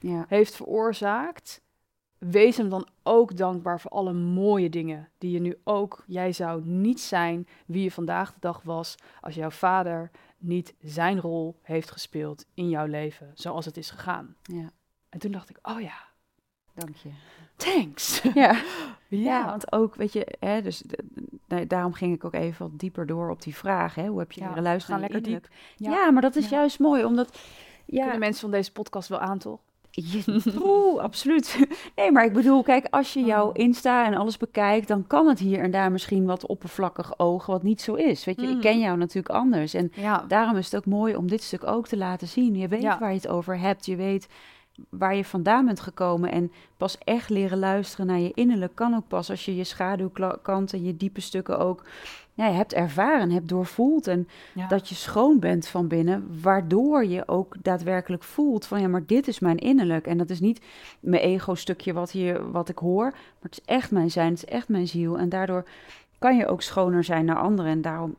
Ja. 0.00 0.24
heeft 0.28 0.54
veroorzaakt, 0.56 1.60
wees 2.18 2.56
hem 2.56 2.68
dan 2.68 2.86
ook 3.02 3.36
dankbaar 3.36 3.80
voor 3.80 3.90
alle 3.90 4.12
mooie 4.12 4.70
dingen 4.70 5.08
die 5.18 5.30
je 5.30 5.40
nu 5.40 5.56
ook. 5.64 6.04
Jij 6.06 6.32
zou 6.32 6.64
niet 6.64 7.00
zijn 7.00 7.46
wie 7.66 7.82
je 7.82 7.90
vandaag 7.90 8.32
de 8.32 8.40
dag 8.40 8.62
was 8.62 8.94
als 9.20 9.34
jouw 9.34 9.50
vader 9.50 10.10
niet 10.38 10.74
zijn 10.80 11.20
rol 11.20 11.58
heeft 11.62 11.90
gespeeld 11.90 12.44
in 12.54 12.68
jouw 12.68 12.86
leven, 12.86 13.30
zoals 13.34 13.64
het 13.64 13.76
is 13.76 13.90
gegaan. 13.90 14.36
Ja, 14.42 14.70
En 15.08 15.18
toen 15.18 15.32
dacht 15.32 15.50
ik, 15.50 15.58
oh 15.62 15.80
ja, 15.80 15.98
dank 16.74 16.96
je. 16.96 17.10
Thanks. 17.58 18.22
Ja. 18.34 18.54
Ja, 19.10 19.44
want 19.46 19.72
ook, 19.72 19.94
weet 19.94 20.12
je, 20.12 20.26
hè, 20.40 20.62
dus 20.62 20.82
nee, 21.48 21.66
daarom 21.66 21.92
ging 21.92 22.14
ik 22.14 22.24
ook 22.24 22.34
even 22.34 22.68
wat 22.70 22.78
dieper 22.78 23.06
door 23.06 23.30
op 23.30 23.42
die 23.42 23.56
vraag. 23.56 23.94
Hè, 23.94 24.06
hoe 24.06 24.18
heb 24.18 24.32
je 24.32 24.40
Ja, 24.40 24.46
leren 24.48 24.62
luisteren? 24.62 24.96
je 24.96 25.02
lekker 25.02 25.18
innerlijk? 25.28 25.52
Ja. 25.76 25.90
Ja. 25.90 26.10
maar 26.10 26.22
dat 26.22 26.36
is 26.36 26.48
Ja. 26.48 26.56
juist 26.56 26.78
mooi, 26.78 27.04
omdat... 27.04 27.38
Ja, 27.86 28.02
Kunnen 28.02 28.18
mensen 28.20 28.40
van 28.40 28.50
deze 28.50 28.72
podcast 28.72 29.08
wel 29.08 29.18
aan, 29.18 29.38
toch? 29.38 29.58
Oeh, 30.62 31.02
absoluut. 31.02 31.58
Nee, 31.96 32.12
maar 32.12 32.24
ik 32.24 32.32
bedoel, 32.32 32.62
kijk, 32.62 32.86
als 32.90 33.12
je 33.12 33.20
jouw 33.24 33.46
Oh. 33.48 33.50
Insta 33.52 34.06
en 34.06 34.14
alles 34.14 34.36
bekijkt, 34.36 34.88
dan 34.88 35.06
kan 35.06 35.26
het 35.28 35.38
hier 35.38 35.58
en 35.60 35.70
daar 35.70 35.92
misschien 35.92 36.24
wat 36.26 36.46
oppervlakkig 36.46 37.18
ogen, 37.18 37.52
wat 37.52 37.62
niet 37.62 37.80
zo 37.80 37.94
is. 37.94 38.24
Weet 38.24 38.40
je, 38.40 38.46
ik 38.46 38.60
ken 38.60 38.78
jou 38.78 38.96
natuurlijk 38.98 39.34
anders. 39.34 39.74
En 39.74 39.92
daarom 40.28 40.56
is 40.56 40.64
het 40.64 40.76
ook 40.76 40.86
mooi 40.86 41.16
om 41.16 41.28
dit 41.28 41.42
stuk 41.42 41.66
ook 41.66 41.86
te 41.88 41.96
laten 41.96 42.28
zien. 42.28 42.54
Je 42.56 42.68
weet 42.68 42.82
waar 42.98 43.08
je 43.10 43.16
het 43.16 43.28
over 43.28 43.58
hebt, 43.58 43.86
je 43.86 43.96
weet 43.96 44.28
waar 44.88 45.16
je 45.16 45.24
vandaan 45.24 45.66
bent 45.66 45.80
gekomen. 45.80 46.30
En 46.30 46.52
pas 46.76 46.98
echt 46.98 47.30
leren 47.30 47.58
luisteren 47.58 48.06
naar 48.06 48.18
je 48.18 48.32
innerlijk 48.34 48.74
kan 48.74 48.94
ook 48.94 49.08
pas 49.08 49.30
als 49.30 49.44
je 49.44 49.56
je 49.56 49.64
schaduwkant 49.64 50.72
en 50.72 50.84
je 50.84 50.96
diepe 50.96 51.20
stukken 51.20 51.58
ook 51.58 51.84
ja, 52.34 52.52
hebt 52.52 52.72
ervaren, 52.72 53.30
hebt 53.30 53.48
doorvoeld. 53.48 54.06
En 54.06 54.28
Ja. 54.54 54.66
dat 54.66 54.88
je 54.88 54.94
schoon 54.94 55.38
bent 55.38 55.68
van 55.68 55.88
binnen, 55.88 56.40
waardoor 56.42 57.06
je 57.06 57.28
ook 57.28 57.54
daadwerkelijk 57.62 58.22
voelt 58.22 58.66
van 58.66 58.80
ja, 58.80 58.88
maar 58.88 59.06
dit 59.06 59.28
is 59.28 59.38
mijn 59.38 59.56
innerlijk. 59.56 60.06
En 60.06 60.18
dat 60.18 60.30
is 60.30 60.40
niet 60.40 60.60
mijn 61.00 61.22
ego-stukje 61.22 61.92
wat, 61.92 62.10
hier, 62.10 62.50
wat 62.50 62.68
ik 62.68 62.78
hoor, 62.78 63.04
maar 63.10 63.50
het 63.50 63.58
is 63.58 63.64
echt 63.64 63.90
mijn 63.90 64.10
zijn, 64.10 64.30
het 64.30 64.42
is 64.42 64.44
echt 64.48 64.68
mijn 64.68 64.88
ziel. 64.88 65.18
En 65.18 65.28
daardoor 65.28 65.64
kan 66.18 66.36
je 66.36 66.46
ook 66.46 66.62
schoner 66.62 67.04
zijn 67.04 67.24
naar 67.24 67.38
anderen. 67.38 67.70
En 67.70 67.82
daarom, 67.82 68.14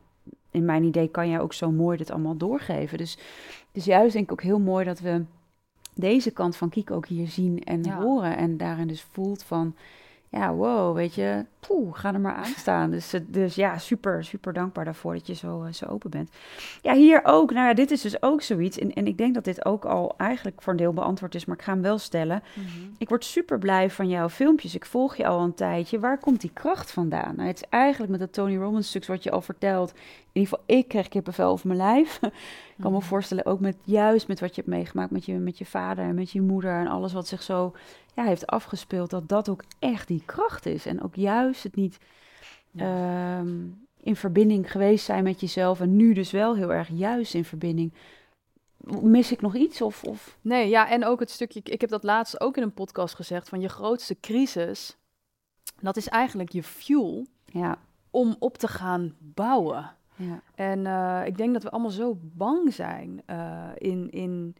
in 0.50 0.64
mijn 0.64 0.84
idee, 0.84 1.08
kan 1.08 1.28
jij 1.28 1.40
ook 1.40 1.52
zo 1.52 1.70
mooi 1.70 1.96
dit 1.96 2.10
allemaal 2.10 2.36
doorgeven. 2.36 2.98
Dus 2.98 3.12
het 3.48 3.66
is 3.72 3.84
juist 3.84 4.12
denk 4.12 4.24
ik 4.24 4.32
ook 4.32 4.42
heel 4.42 4.60
mooi 4.60 4.84
dat 4.84 5.00
we 5.00 5.24
deze 5.94 6.30
kant 6.30 6.56
van 6.56 6.68
Kiek 6.68 6.90
ook 6.90 7.06
hier 7.06 7.28
zien 7.28 7.64
en 7.64 7.82
Ja. 7.82 8.00
horen. 8.02 8.36
En 8.36 8.56
daarin 8.56 8.86
dus 8.86 9.02
voelt 9.12 9.42
van, 9.42 9.74
ja, 10.28 10.54
wow, 10.54 10.94
weet 10.94 11.14
je, 11.14 11.44
poeh, 11.60 11.94
ga 11.98 12.14
er 12.14 12.20
maar 12.20 12.34
aan 12.34 12.44
staan. 12.44 12.90
Dus, 12.90 13.12
eh, 13.12 13.20
dus 13.26 13.54
ja, 13.54 13.78
super, 13.78 14.24
super 14.24 14.52
dankbaar 14.52 14.84
daarvoor 14.84 15.12
dat 15.14 15.26
je 15.26 15.34
zo, 15.34 15.62
eh, 15.62 15.72
zo 15.72 15.86
open 15.86 16.10
bent. 16.10 16.30
Ja, 16.82 16.94
hier 16.94 17.20
ook, 17.24 17.52
nou 17.52 17.66
ja, 17.66 17.74
dit 17.74 17.90
is 17.90 18.00
dus 18.00 18.22
ook 18.22 18.42
zoiets. 18.42 18.78
En, 18.78 18.92
en 18.92 19.06
ik 19.06 19.18
denk 19.18 19.34
dat 19.34 19.44
dit 19.44 19.64
ook 19.64 19.84
al 19.84 20.14
eigenlijk 20.16 20.62
voor 20.62 20.72
een 20.72 20.78
deel 20.78 20.92
beantwoord 20.92 21.34
is, 21.34 21.44
maar 21.44 21.56
ik 21.56 21.62
ga 21.62 21.72
hem 21.72 21.82
wel 21.82 21.98
stellen. 21.98 22.42
Mhm. 22.54 22.66
Ik 22.98 23.08
word 23.08 23.24
super 23.24 23.58
blij 23.58 23.90
van 23.90 24.08
jouw 24.08 24.28
filmpjes. 24.28 24.74
Ik 24.74 24.86
volg 24.86 25.16
je 25.16 25.26
al 25.26 25.40
een 25.40 25.54
tijdje. 25.54 25.98
Waar 26.00 26.18
komt 26.18 26.40
die 26.40 26.50
kracht 26.52 26.90
vandaan? 26.90 27.34
Nou, 27.36 27.48
het 27.48 27.56
is 27.62 27.68
eigenlijk 27.68 28.10
met 28.10 28.20
dat 28.20 28.32
Tony 28.32 28.56
Robbins 28.56 28.88
stuk 28.88 29.06
wat 29.06 29.22
je 29.22 29.30
al 29.30 29.42
vertelt. 29.42 29.90
In 30.32 30.40
ieder 30.40 30.50
geval, 30.58 30.76
ik 30.78 30.88
krijg 30.88 31.08
kippenvel 31.08 31.50
over 31.50 31.66
mijn 31.66 31.78
lijf. 31.78 32.20
Ik 32.76 32.86
kan 32.86 32.94
me 32.94 32.98
Mhm. 32.98 33.08
voorstellen, 33.08 33.46
ook 33.46 33.60
met 33.60 33.76
juist 33.84 34.28
met 34.28 34.40
wat 34.40 34.54
je 34.54 34.60
hebt 34.60 34.74
meegemaakt 34.74 35.10
met 35.10 35.24
je, 35.24 35.32
met 35.34 35.58
je 35.58 35.64
vader 35.66 36.04
en 36.04 36.14
met 36.14 36.30
je 36.30 36.40
moeder 36.40 36.72
en 36.80 36.86
alles 36.86 37.12
wat 37.12 37.26
zich 37.28 37.42
zo 37.42 37.72
ja, 38.14 38.24
heeft 38.24 38.46
afgespeeld, 38.46 39.10
dat 39.10 39.28
dat 39.28 39.48
ook 39.48 39.64
echt 39.78 40.08
die 40.08 40.22
kracht 40.26 40.66
is. 40.66 40.86
En 40.86 41.02
ook 41.02 41.14
juist 41.14 41.49
het 41.62 41.74
niet 41.74 41.98
Ja. 42.70 43.38
ehm, 43.38 43.56
in 44.02 44.16
verbinding 44.16 44.70
geweest 44.70 45.04
zijn 45.04 45.24
met 45.24 45.40
jezelf 45.40 45.80
en 45.80 45.96
nu 45.96 46.12
dus 46.12 46.30
wel 46.30 46.56
heel 46.56 46.72
erg 46.72 46.88
juist 46.88 47.34
in 47.34 47.44
verbinding. 47.44 47.92
Mis 49.02 49.32
ik 49.32 49.40
nog 49.40 49.54
iets? 49.54 49.82
Of, 49.82 50.04
of... 50.04 50.38
Nee, 50.40 50.68
ja, 50.68 50.90
en 50.90 51.04
ook 51.04 51.20
het 51.20 51.30
stukje, 51.30 51.60
ik 51.62 51.80
heb 51.80 51.90
dat 51.90 52.02
laatst 52.04 52.40
ook 52.40 52.56
in 52.56 52.62
een 52.62 52.74
podcast 52.74 53.14
gezegd, 53.14 53.48
van 53.48 53.60
je 53.60 53.68
grootste 53.68 54.16
crisis, 54.20 54.96
dat 55.80 55.96
is 55.96 56.08
eigenlijk 56.08 56.52
je 56.52 56.62
fuel 56.62 57.26
Ja, 57.44 57.78
om 58.10 58.36
op 58.38 58.58
te 58.58 58.68
gaan 58.68 59.14
bouwen. 59.18 59.90
ja, 60.16 60.42
En 60.54 60.86
eh, 60.86 61.26
ik 61.26 61.36
denk 61.36 61.52
dat 61.52 61.62
we 61.62 61.70
allemaal 61.70 61.90
zo 61.90 62.18
bang 62.20 62.74
zijn 62.74 63.22
eh, 63.26 63.68
in, 63.74 64.10
in, 64.10 64.56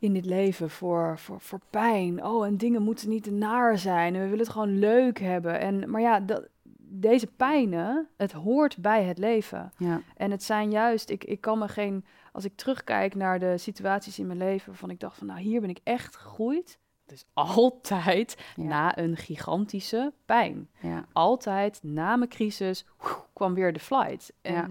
in 0.00 0.12
dit 0.12 0.24
leven 0.24 0.70
voor, 0.70 1.18
voor, 1.18 1.40
voor 1.40 1.60
pijn. 1.70 2.24
Oh, 2.24 2.46
en 2.46 2.56
dingen 2.56 2.82
moeten 2.82 3.08
niet 3.08 3.22
te 3.22 3.32
naar 3.32 3.78
zijn. 3.78 4.14
En 4.14 4.20
we 4.20 4.28
willen 4.28 4.44
het 4.44 4.48
gewoon 4.52 4.78
leuk 4.78 5.18
hebben. 5.18 5.60
En, 5.60 5.90
maar 5.90 6.00
ja, 6.00 6.20
dat, 6.20 6.48
deze 6.92 7.26
pijnen, 7.26 8.08
het 8.16 8.32
hoort 8.32 8.76
bij 8.78 9.04
het 9.04 9.18
leven. 9.18 9.72
ja, 9.76 10.00
En 10.16 10.30
het 10.30 10.42
zijn 10.42 10.70
juist, 10.70 11.10
ik, 11.10 11.24
ik 11.24 11.40
kan 11.40 11.58
me 11.58 11.68
geen, 11.68 12.04
als 12.32 12.44
ik 12.44 12.56
terugkijk 12.56 13.14
naar 13.14 13.38
de 13.38 13.58
situaties 13.58 14.18
in 14.18 14.26
mijn 14.26 14.38
leven 14.38 14.66
waarvan 14.68 14.90
ik 14.90 15.00
dacht 15.00 15.18
van, 15.18 15.26
nou, 15.26 15.40
hier 15.40 15.60
ben 15.60 15.70
ik 15.70 15.80
echt 15.84 16.16
gegroeid. 16.16 16.78
Dus 17.06 17.24
altijd 17.34 18.36
Ja. 18.56 18.62
na 18.64 18.98
een 18.98 19.16
gigantische 19.16 20.12
pijn. 20.26 20.68
ja, 20.80 21.04
Altijd 21.12 21.78
na 21.82 22.16
mijn 22.16 22.30
crisis 22.30 22.86
woe, 22.98 23.16
kwam 23.32 23.54
weer 23.54 23.72
de 23.72 23.80
flight. 23.80 24.32
En 24.42 24.52
Ja. 24.52 24.68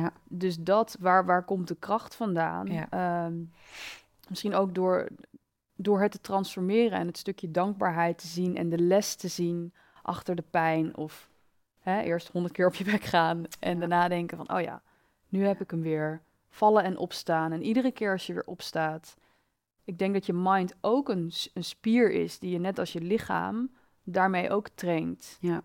ja. 0.00 0.10
dus 0.28 0.56
dat, 0.58 0.96
waar, 1.00 1.26
waar 1.26 1.44
komt 1.44 1.68
de 1.68 1.76
kracht 1.76 2.14
vandaan? 2.14 2.66
Ja. 2.66 3.30
Misschien 4.28 4.54
ook 4.54 4.74
door, 4.74 5.08
door 5.76 6.00
het 6.00 6.10
te 6.10 6.20
transformeren 6.20 6.98
en 6.98 7.06
het 7.06 7.18
stukje 7.18 7.50
dankbaarheid 7.50 8.18
te 8.18 8.26
zien 8.26 8.56
en 8.56 8.68
de 8.68 8.78
les 8.78 9.14
te 9.14 9.28
zien 9.28 9.72
achter 10.02 10.34
de 10.34 10.44
pijn. 10.50 10.96
Of 10.96 11.30
hè, 11.78 12.00
eerst 12.00 12.28
honderd 12.28 12.54
keer 12.54 12.66
op 12.66 12.74
je 12.74 12.84
bek 12.84 13.02
gaan 13.02 13.44
en 13.60 13.72
Ja. 13.72 13.78
daarna 13.78 14.08
denken 14.08 14.36
van, 14.36 14.52
oh 14.52 14.60
ja, 14.60 14.82
nu 15.28 15.46
heb 15.46 15.60
ik 15.60 15.70
hem 15.70 15.82
weer. 15.82 16.22
Vallen 16.48 16.84
en 16.84 16.96
opstaan. 16.98 17.52
En 17.52 17.62
iedere 17.62 17.90
keer 17.92 18.12
als 18.12 18.26
je 18.26 18.32
weer 18.32 18.46
opstaat, 18.46 19.16
ik 19.84 19.98
denk 19.98 20.14
dat 20.14 20.26
je 20.26 20.32
mind 20.32 20.74
ook 20.80 21.08
een, 21.08 21.32
een 21.54 21.64
spier 21.64 22.10
is 22.10 22.38
die 22.38 22.50
je 22.50 22.58
net 22.58 22.78
als 22.78 22.92
je 22.92 23.00
lichaam 23.00 23.70
daarmee 24.02 24.50
ook 24.50 24.68
traint. 24.68 25.36
Ja. 25.40 25.62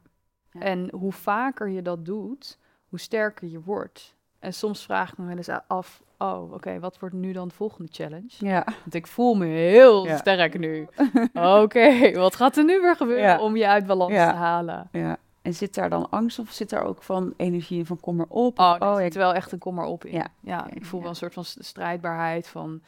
Ja. 0.51 0.59
En 0.59 0.91
hoe 0.91 1.11
vaker 1.11 1.69
je 1.69 1.81
dat 1.81 2.05
doet, 2.05 2.59
hoe 2.89 2.99
sterker 2.99 3.47
je 3.47 3.61
wordt. 3.61 4.15
En 4.39 4.53
soms 4.53 4.83
vraag 4.83 5.11
ik 5.11 5.17
me 5.17 5.25
wel 5.25 5.37
eens 5.37 5.49
af, 5.67 6.03
oh, 6.23 6.53
oké, 6.53 6.79
wat 6.79 6.99
wordt 6.99 7.15
nu 7.15 7.31
dan 7.31 7.47
de 7.47 7.53
volgende 7.53 7.89
challenge? 7.91 8.29
ja. 8.37 8.63
Want 8.81 8.93
ik 8.93 9.07
voel 9.07 9.33
me 9.35 9.45
heel 9.45 10.05
Ja. 10.05 10.17
sterk 10.17 10.59
nu. 10.59 10.87
Oké, 11.61 12.11
wat 12.11 12.35
gaat 12.35 12.57
er 12.57 12.63
nu 12.65 12.81
weer 12.81 12.95
gebeuren 12.95 13.23
Ja. 13.25 13.39
om 13.41 13.55
je 13.55 13.67
uit 13.67 13.85
balans 13.85 14.13
te 14.13 14.19
halen? 14.19 14.87
ja. 14.91 15.17
En 15.41 15.53
zit 15.53 15.73
daar 15.75 15.89
dan 15.89 16.09
angst 16.09 16.39
of 16.39 16.51
zit 16.51 16.69
daar 16.69 16.83
ook 16.83 17.03
van 17.03 17.33
energie 17.37 17.79
en 17.79 17.85
van 17.85 17.99
kom 17.99 18.15
maar 18.15 18.25
op? 18.29 18.59
Oh, 18.59 18.75
ja, 18.79 19.01
zit 19.01 19.15
wel 19.15 19.33
echt 19.33 19.51
een 19.51 19.59
kom 19.59 19.75
maar 19.75 19.85
op 19.85 20.05
in. 20.05 20.13
Ja. 20.13 20.27
Ja, 20.39 20.67
ik 20.69 20.85
voel 20.85 20.99
wel 21.01 21.09
een 21.09 21.15
soort 21.15 21.33
van 21.33 21.45
st- 21.45 21.65
strijdbaarheid 21.65 22.47
van... 22.47 22.81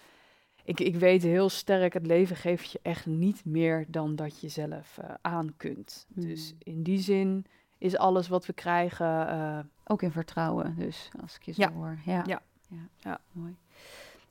Ik, 0.63 0.79
ik 0.79 0.95
weet 0.95 1.23
heel 1.23 1.49
sterk, 1.49 1.93
het 1.93 2.05
leven 2.05 2.36
geeft 2.36 2.71
je 2.71 2.79
echt 2.81 3.05
niet 3.05 3.45
meer 3.45 3.86
dan 3.88 4.15
dat 4.15 4.39
je 4.41 4.47
zelf 4.49 4.97
eh, 4.97 5.09
aan 5.21 5.53
kunt. 5.57 6.05
Dus 6.09 6.49
Hmm. 6.49 6.73
in 6.73 6.83
die 6.83 6.99
zin 6.99 7.45
is 7.77 7.97
alles 7.97 8.27
wat 8.27 8.45
we 8.45 8.53
krijgen... 8.53 9.27
eh, 9.27 9.59
Ook 9.88 10.01
in 10.01 10.11
vertrouwen, 10.11 10.75
dus 10.77 11.09
als 11.21 11.36
ik 11.36 11.43
je 11.43 11.51
zo 11.53 11.61
Ja. 11.61 11.71
hoor. 11.71 11.97
Ja. 12.05 12.23
Ja. 12.25 12.41
Ja. 12.68 12.88
Ja. 12.97 13.20
Mooi. 13.32 13.57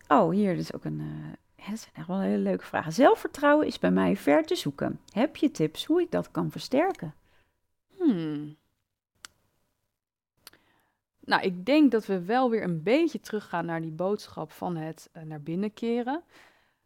Oh, 0.09 0.31
hier 0.31 0.57
is 0.57 0.73
ook 0.75 0.85
een. 0.85 1.01
het 1.55 1.81
zijn 1.81 1.95
echt 1.95 2.07
wel 2.07 2.21
hele 2.21 2.39
leuke 2.39 2.65
vragen. 2.65 2.93
Zelfvertrouwen 2.93 3.67
is 3.67 3.79
bij 3.79 3.91
mij 3.91 4.17
ver 4.17 4.45
te 4.45 4.55
zoeken. 4.55 5.01
Heb 5.13 5.37
je 5.37 5.51
tips 5.51 5.85
hoe 5.85 6.01
ik 6.01 6.11
dat 6.11 6.31
kan 6.31 6.51
versterken? 6.51 7.15
Hmm. 7.97 8.57
nou, 11.21 11.43
ik 11.43 11.67
denk 11.67 11.91
dat 11.91 12.07
we 12.07 12.25
wel 12.25 12.51
weer 12.51 12.63
een 12.63 12.83
beetje 12.83 13.21
teruggaan 13.21 13.67
naar 13.67 13.81
die 13.81 13.91
boodschap 13.91 14.53
van 14.53 14.77
het 14.77 15.09
eh, 15.13 15.23
naar 15.23 15.43
binnen 15.43 15.75
keren. 15.75 16.23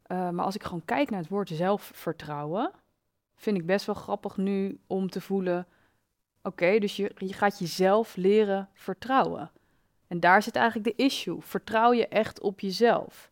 Eh, 0.03 0.31
maar 0.31 0.45
als 0.45 0.55
ik 0.55 0.63
gewoon 0.63 0.85
kijk 0.85 1.11
naar 1.11 1.21
het 1.21 1.29
woord 1.29 1.49
zelfvertrouwen, 1.49 2.71
vind 3.37 3.57
ik 3.57 3.67
best 3.67 3.87
wel 3.87 3.95
grappig 3.95 4.37
nu 4.37 4.81
om 4.87 5.11
te 5.11 5.21
voelen: 5.21 5.67
oké, 6.43 6.79
dus 6.79 6.97
je, 6.97 7.13
je 7.17 7.33
gaat 7.33 7.59
jezelf 7.59 8.17
leren 8.17 8.69
vertrouwen. 8.75 9.51
En 10.09 10.21
daar 10.21 10.43
zit 10.43 10.57
eigenlijk 10.57 10.97
de 10.97 11.05
issue. 11.05 11.41
Vertrouw 11.41 11.93
je 11.93 12.09
echt 12.09 12.41
op 12.41 12.61
jezelf? 12.61 13.31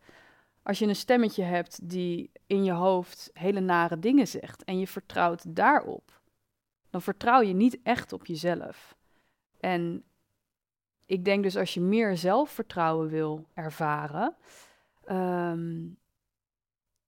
Als 0.63 0.79
je 0.79 0.87
een 0.87 0.95
stemmetje 0.95 1.43
hebt 1.43 1.89
die 1.89 2.31
in 2.47 2.63
je 2.63 2.71
hoofd 2.71 3.29
hele 3.33 3.59
nare 3.59 3.99
dingen 3.99 4.27
zegt 4.27 4.63
en 4.63 4.79
je 4.79 4.87
vertrouwt 4.87 5.55
daarop, 5.55 6.21
dan 6.89 7.01
vertrouw 7.01 7.41
je 7.41 7.53
niet 7.53 7.79
echt 7.83 8.13
op 8.13 8.25
jezelf. 8.25 8.95
En 9.59 10.03
ik 11.05 11.25
denk 11.25 11.43
dus 11.43 11.57
als 11.57 11.73
je 11.73 11.81
meer 11.81 12.17
zelfvertrouwen 12.17 13.07
wil 13.07 13.47
ervaren, 13.53 14.35
ehm, 15.05 15.85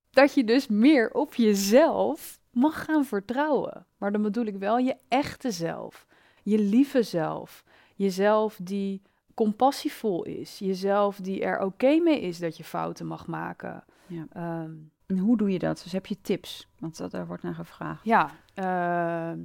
dat 0.10 0.34
je 0.34 0.44
dus 0.44 0.68
meer 0.68 1.12
op 1.12 1.36
jezelf 1.36 2.40
mag 2.52 2.84
gaan 2.86 3.06
vertrouwen. 3.06 3.86
Maar 3.98 4.12
dan 4.12 4.22
bedoel 4.22 4.46
ik 4.46 4.56
wel 4.58 4.78
je 4.78 4.96
echte 5.08 5.52
zelf, 5.52 6.06
je 6.44 6.60
lieve 6.60 7.04
zelf, 7.04 7.64
jezelf 7.96 8.60
die 8.62 9.02
compassievol 9.46 10.24
is, 10.24 10.60
jezelf 10.60 11.18
die 11.18 11.44
er 11.44 11.60
oké 11.62 12.00
mee 12.00 12.22
is 12.22 12.40
dat 12.40 12.58
je 12.58 12.64
fouten 12.64 13.06
mag 13.06 13.28
maken. 13.28 13.84
Ja. 14.08 14.26
Ehm, 14.34 14.72
En 15.06 15.18
hoe 15.18 15.38
doe 15.38 15.52
je 15.52 15.60
dat? 15.60 15.82
Dus 15.84 15.92
heb 15.92 16.06
je 16.06 16.22
tips? 16.22 16.68
Want 16.80 16.98
dat, 16.98 17.12
daar 17.12 17.28
wordt 17.28 17.44
naar 17.44 17.54
gevraagd. 17.56 18.04
ja, 18.06 18.32
ehm, 18.54 19.40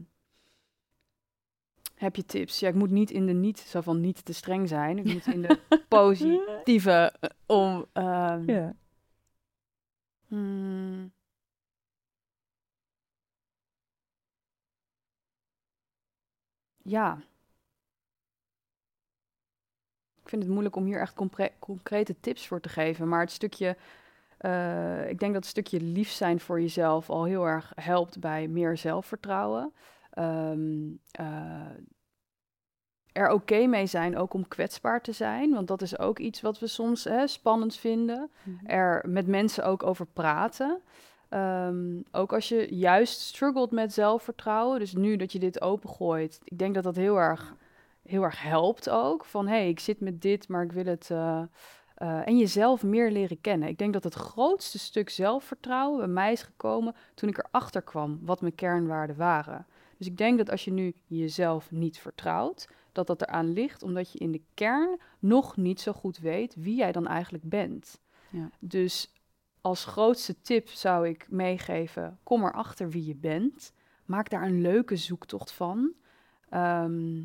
heb 1.95 2.17
je 2.17 2.25
tips? 2.25 2.59
Ja, 2.61 2.69
ik 2.69 2.75
moet 2.75 2.91
niet 2.91 3.11
in 3.11 3.27
de 3.27 3.33
niet, 3.33 3.59
zo 3.59 3.81
van 3.81 4.01
niet 4.01 4.25
te 4.25 4.33
streng 4.33 4.69
zijn. 4.69 4.99
Ik 4.99 5.13
moet 5.13 5.27
in 5.27 5.43
de 5.43 5.61
positieve 5.89 7.13
eh, 7.21 7.31
om. 7.47 7.87
ehm, 7.93 8.51
Ja. 8.51 8.75
Hmm. 10.29 11.13
Ja. 16.83 17.19
Ik 20.25 20.31
vind 20.31 20.43
het 20.43 20.51
moeilijk 20.51 20.77
om 20.77 20.85
hier 20.85 21.01
echt 21.01 21.15
concrete 21.59 22.21
tips 22.21 22.47
voor 22.47 22.61
te 22.61 22.69
geven. 22.69 23.09
Maar 23.09 23.21
het 23.21 23.31
stukje, 23.31 23.77
eh, 24.39 25.09
ik 25.09 25.19
denk 25.19 25.33
dat 25.33 25.43
het 25.43 25.51
stukje 25.51 25.81
lief 25.81 26.11
zijn 26.11 26.41
voor 26.41 26.61
jezelf 26.61 27.11
al 27.11 27.25
heel 27.25 27.45
erg 27.47 27.73
helpt 27.75 28.21
bij 28.21 28.49
meer 28.49 28.77
zelfvertrouwen. 28.77 29.73
Ehm, 30.11 30.83
eh, 31.11 31.71
er 33.13 33.31
oké 33.31 33.67
mee 33.67 33.87
zijn, 33.87 34.17
ook 34.17 34.35
om 34.35 34.49
kwetsbaar 34.49 35.01
te 35.01 35.13
zijn. 35.13 35.51
Want 35.51 35.69
dat 35.69 35.83
is 35.83 35.99
ook 35.99 36.19
iets 36.19 36.41
wat 36.41 36.59
we 36.59 36.67
soms 36.67 37.05
hè, 37.05 37.27
spannend 37.27 37.77
vinden 37.77 38.31
Mhm. 38.43 38.67
er 38.67 39.05
met 39.09 39.27
mensen 39.27 39.65
ook 39.65 39.83
over 39.83 40.07
praten. 40.07 40.81
Ehm, 41.29 42.01
ook 42.13 42.33
als 42.33 42.49
je 42.49 42.75
juist 42.75 43.21
struggelt 43.21 43.71
met 43.71 43.93
zelfvertrouwen, 43.93 44.79
dus 44.79 44.95
nu 44.95 45.17
dat 45.17 45.33
je 45.33 45.39
dit 45.39 45.61
opengooit, 45.61 46.41
ik 46.45 46.59
denk 46.59 46.75
dat 46.75 46.85
dat 46.85 46.97
heel 46.97 47.17
erg, 47.17 47.55
heel 48.05 48.23
erg 48.23 48.43
helpt 48.43 48.91
ook. 48.91 49.25
Van 49.25 49.47
hé, 49.47 49.55
hey, 49.55 49.69
ik 49.69 49.81
zit 49.81 50.01
met 50.01 50.23
dit, 50.23 50.49
maar 50.49 50.63
ik 50.63 50.73
wil 50.73 50.85
het. 50.85 51.11
eh, 51.11 51.43
eh, 51.95 52.27
en 52.27 52.39
jezelf 52.39 52.83
meer 52.83 53.11
leren 53.11 53.41
kennen. 53.41 53.69
Ik 53.69 53.79
denk 53.79 53.93
dat 53.93 54.05
het 54.05 54.15
grootste 54.15 54.79
stuk 54.79 55.11
zelfvertrouwen 55.11 55.99
bij 55.99 56.09
mij 56.09 56.33
is 56.33 56.43
gekomen 56.43 56.95
toen 57.15 57.29
ik 57.29 57.39
erachter 57.39 57.83
kwam 57.83 58.19
wat 58.23 58.41
mijn 58.41 58.55
kernwaarden 58.55 59.17
waren. 59.17 59.67
Dus 59.99 60.07
ik 60.07 60.17
denk 60.17 60.39
dat 60.39 60.51
als 60.51 60.65
je 60.65 60.73
nu 60.73 60.95
jezelf 61.07 61.71
niet 61.71 61.99
vertrouwt, 61.99 62.69
dat 62.93 63.07
dat 63.07 63.23
eraan 63.23 63.53
ligt 63.53 63.83
omdat 63.83 64.13
je 64.13 64.19
in 64.19 64.33
de 64.33 64.43
kern 64.55 65.01
nog 65.19 65.57
niet 65.57 65.81
zo 65.81 65.93
goed 65.93 66.19
weet 66.19 66.55
wie 66.55 66.77
jij 66.77 66.93
dan 66.93 67.07
eigenlijk 67.07 67.45
bent. 67.49 68.01
Ja. 68.31 68.51
Dus 68.59 69.13
als 69.61 69.85
grootste 69.85 70.41
tip 70.41 70.69
zou 70.69 71.09
ik 71.09 71.27
meegeven: 71.31 72.19
kom 72.23 72.45
erachter 72.45 72.91
wie 72.91 73.07
je 73.07 73.17
bent. 73.17 73.73
Maak 74.05 74.31
daar 74.31 74.43
een 74.43 74.61
leuke 74.61 74.97
zoektocht 74.97 75.53
van. 75.53 75.93
Ehm, 76.49 77.23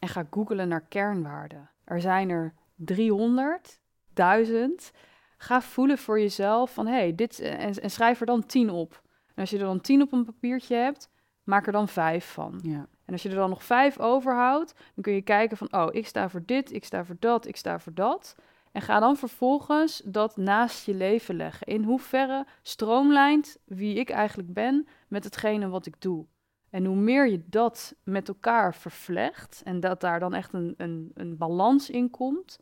en 0.00 0.08
ga 0.08 0.26
googlen 0.30 0.68
naar 0.68 0.84
kernwaarden. 0.88 1.70
Er 1.84 2.00
zijn 2.00 2.30
er 2.30 2.54
300, 2.74 3.80
1000. 4.12 4.90
Ga 5.36 5.60
voelen 5.60 5.98
voor 5.98 6.20
jezelf 6.20 6.74
van 6.74 6.86
hey, 6.86 7.14
dit 7.14 7.40
en, 7.40 7.74
en 7.74 7.90
schrijf 7.90 8.20
er 8.20 8.26
dan 8.26 8.46
10 8.46 8.70
op. 8.70 9.02
En 9.26 9.40
als 9.40 9.50
je 9.50 9.58
er 9.58 9.64
dan 9.64 9.80
10 9.80 10.02
op 10.02 10.12
een 10.12 10.24
papiertje 10.24 10.74
hebt, 10.74 11.10
maak 11.44 11.66
er 11.66 11.72
dan 11.72 11.88
5 11.88 12.32
van. 12.32 12.60
Ja. 12.62 12.86
En 13.04 13.16
als 13.16 13.22
je 13.22 13.28
er 13.28 13.34
dan 13.34 13.50
nog 13.50 13.64
vijf 13.64 13.98
overhoudt, 13.98 14.74
dan 14.94 15.02
kun 15.02 15.12
je 15.12 15.22
kijken 15.22 15.56
van, 15.56 15.72
oh, 15.72 15.88
ik 15.90 16.06
sta 16.06 16.28
voor 16.28 16.42
dit, 16.44 16.72
ik 16.72 16.84
sta 16.84 17.04
voor 17.04 17.16
dat, 17.18 17.46
ik 17.46 17.56
sta 17.56 17.78
voor 17.78 17.94
dat. 17.94 18.36
En 18.72 18.82
ga 18.82 19.00
dan 19.00 19.16
vervolgens 19.16 20.02
dat 20.04 20.36
naast 20.36 20.86
je 20.86 20.94
leven 20.94 21.36
leggen. 21.36 21.66
In 21.66 21.82
hoeverre 21.82 22.46
stroomlijnt 22.62 23.56
wie 23.64 23.94
ik 23.94 24.10
eigenlijk 24.10 24.52
ben 24.52 24.88
met 25.08 25.24
hetgene 25.24 25.68
wat 25.68 25.86
ik 25.86 26.00
doe. 26.00 26.26
En 26.70 26.84
hoe 26.84 26.96
meer 26.96 27.28
je 27.28 27.42
dat 27.46 27.94
met 28.02 28.28
elkaar 28.28 28.74
vervlecht 28.74 29.62
en 29.64 29.80
dat 29.80 30.00
daar 30.00 30.20
dan 30.20 30.34
echt 30.34 30.52
een, 30.52 30.74
een, 30.76 31.10
een 31.14 31.36
balans 31.36 31.90
in 31.90 32.10
komt, 32.10 32.58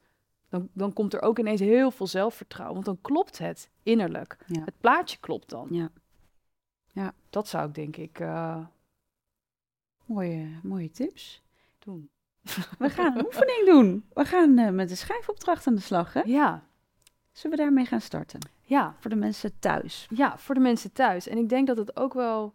dan, 0.48 0.68
dan 0.72 0.92
komt 0.92 1.14
er 1.14 1.22
ook 1.22 1.38
ineens 1.38 1.60
heel 1.60 1.90
veel 1.90 2.06
zelfvertrouwen. 2.06 2.74
Want 2.74 2.86
dan 2.86 3.00
klopt 3.00 3.38
het 3.38 3.70
innerlijk. 3.82 4.36
Ja. 4.46 4.64
Het 4.64 4.80
plaatje 4.80 5.18
klopt 5.20 5.48
dan. 5.50 5.68
Ja. 5.70 5.90
Ja. 6.92 7.12
Dat 7.30 7.48
zou 7.48 7.68
ik 7.68 7.74
denk 7.74 7.96
ik 7.96 8.20
eh, 8.20 8.66
Mooie, 10.04 10.48
mooie 10.62 10.90
tips. 10.90 11.42
doen. 11.78 12.10
We 12.78 12.90
gaan 12.90 13.18
een 13.18 13.24
oefening 13.26 13.66
doen. 13.66 14.04
We 14.12 14.24
gaan 14.24 14.58
eh, 14.58 14.70
met 14.70 14.88
de 14.88 14.94
schrijfopdracht 14.94 15.66
aan 15.66 15.74
de 15.74 15.80
slag. 15.80 16.12
Hè? 16.12 16.20
Ja, 16.24 16.66
Zullen 17.32 17.56
we 17.56 17.62
daarmee 17.62 17.84
gaan 17.86 18.00
starten? 18.00 18.40
ja. 18.62 18.94
Voor 18.98 19.10
de 19.10 19.16
mensen 19.16 19.58
thuis. 19.58 20.06
Ja, 20.14 20.38
voor 20.38 20.54
de 20.54 20.60
mensen 20.60 20.92
thuis. 20.92 21.26
En 21.28 21.38
ik 21.38 21.48
denk 21.48 21.66
dat 21.66 21.76
het 21.76 21.96
ook 21.96 22.14
wel 22.14 22.54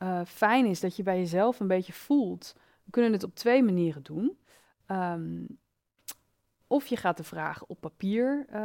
eh, 0.00 0.20
fijn 0.26 0.66
is 0.66 0.80
dat 0.80 0.96
je 0.96 1.02
bij 1.02 1.18
jezelf 1.18 1.60
een 1.60 1.66
beetje 1.66 1.92
voelt. 1.92 2.54
We 2.84 2.90
kunnen 2.90 3.12
het 3.12 3.22
op 3.24 3.34
twee 3.34 3.62
manieren 3.62 4.02
doen. 4.02 4.38
Ehm, 4.86 5.44
of 6.66 6.86
je 6.86 6.96
gaat 6.96 7.16
de 7.16 7.24
vragen 7.24 7.68
op 7.68 7.80
papier, 7.80 8.46
eh, 8.48 8.60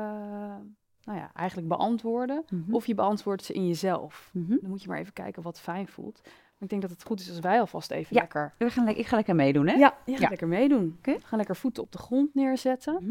nou 1.03 1.17
ja, 1.19 1.31
eigenlijk 1.33 1.67
beantwoorden. 1.67 2.43
Mhm. 2.49 2.73
Of 2.73 2.85
je 2.87 2.95
beantwoordt 2.95 3.43
ze 3.43 3.53
in 3.53 3.67
jezelf. 3.67 4.29
Mhm. 4.33 4.57
Dan 4.61 4.69
moet 4.69 4.81
je 4.81 4.87
maar 4.87 4.99
even 4.99 5.13
kijken 5.13 5.41
wat 5.41 5.59
fijn 5.59 5.87
voelt. 5.87 6.19
Maar 6.23 6.63
ik 6.63 6.69
denk 6.69 6.81
dat 6.81 6.91
het 6.91 7.03
goed 7.05 7.19
is 7.19 7.29
als 7.29 7.39
wij 7.39 7.59
alvast 7.59 7.91
even 7.91 8.15
Ja. 8.15 8.21
lekker... 8.21 8.53
We 8.57 8.69
gaan, 8.69 8.85
le- 8.85 8.91
ik 8.91 9.05
ga 9.07 9.15
lekker 9.15 9.35
meedoen, 9.35 9.67
hè? 9.67 9.73
Ja, 9.73 9.97
je 10.05 10.11
gaat 10.11 10.21
Ja. 10.21 10.29
lekker 10.29 10.47
meedoen. 10.47 10.95
Oké. 10.97 11.11
We 11.13 11.25
gaan 11.25 11.37
lekker 11.37 11.55
voeten 11.55 11.83
op 11.83 11.91
de 11.91 11.97
grond 11.97 12.33
neerzetten. 12.35 12.93
Mhm. 12.93 13.09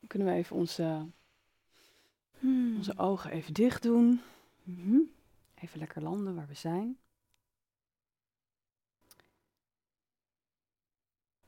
Dan 0.00 0.08
kunnen 0.08 0.28
we 0.28 0.34
even 0.34 0.56
onze, 0.56 1.06
Hmm. 2.38 2.76
onze 2.76 2.98
ogen 2.98 3.30
even 3.30 3.54
dicht 3.54 3.82
doen. 3.82 4.20
Even 5.62 5.78
lekker 5.78 6.02
landen 6.02 6.34
waar 6.34 6.46
we 6.46 6.54
zijn. 6.54 6.98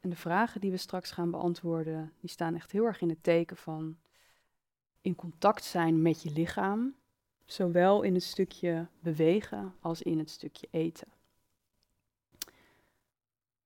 En 0.01 0.11
de 0.11 0.17
vragen 0.17 0.61
die 0.61 0.71
we 0.71 0.77
straks 0.77 1.11
gaan 1.11 1.31
beantwoorden, 1.31 2.13
die 2.21 2.31
staan 2.31 2.55
echt 2.55 2.73
heel 2.73 2.85
erg 2.85 3.01
in 3.01 3.09
het 3.09 3.23
teken 3.23 3.57
van 3.57 3.99
in 5.01 5.15
contact 5.15 5.65
zijn 5.65 6.03
met 6.03 6.23
je 6.23 6.31
lichaam. 6.31 6.95
Zowel 7.45 8.03
in 8.03 8.15
het 8.15 8.23
stukje 8.23 8.89
bewegen 9.01 9.75
als 9.81 10.03
in 10.03 10.19
het 10.19 10.31
stukje 10.31 10.69
eten. 10.71 11.09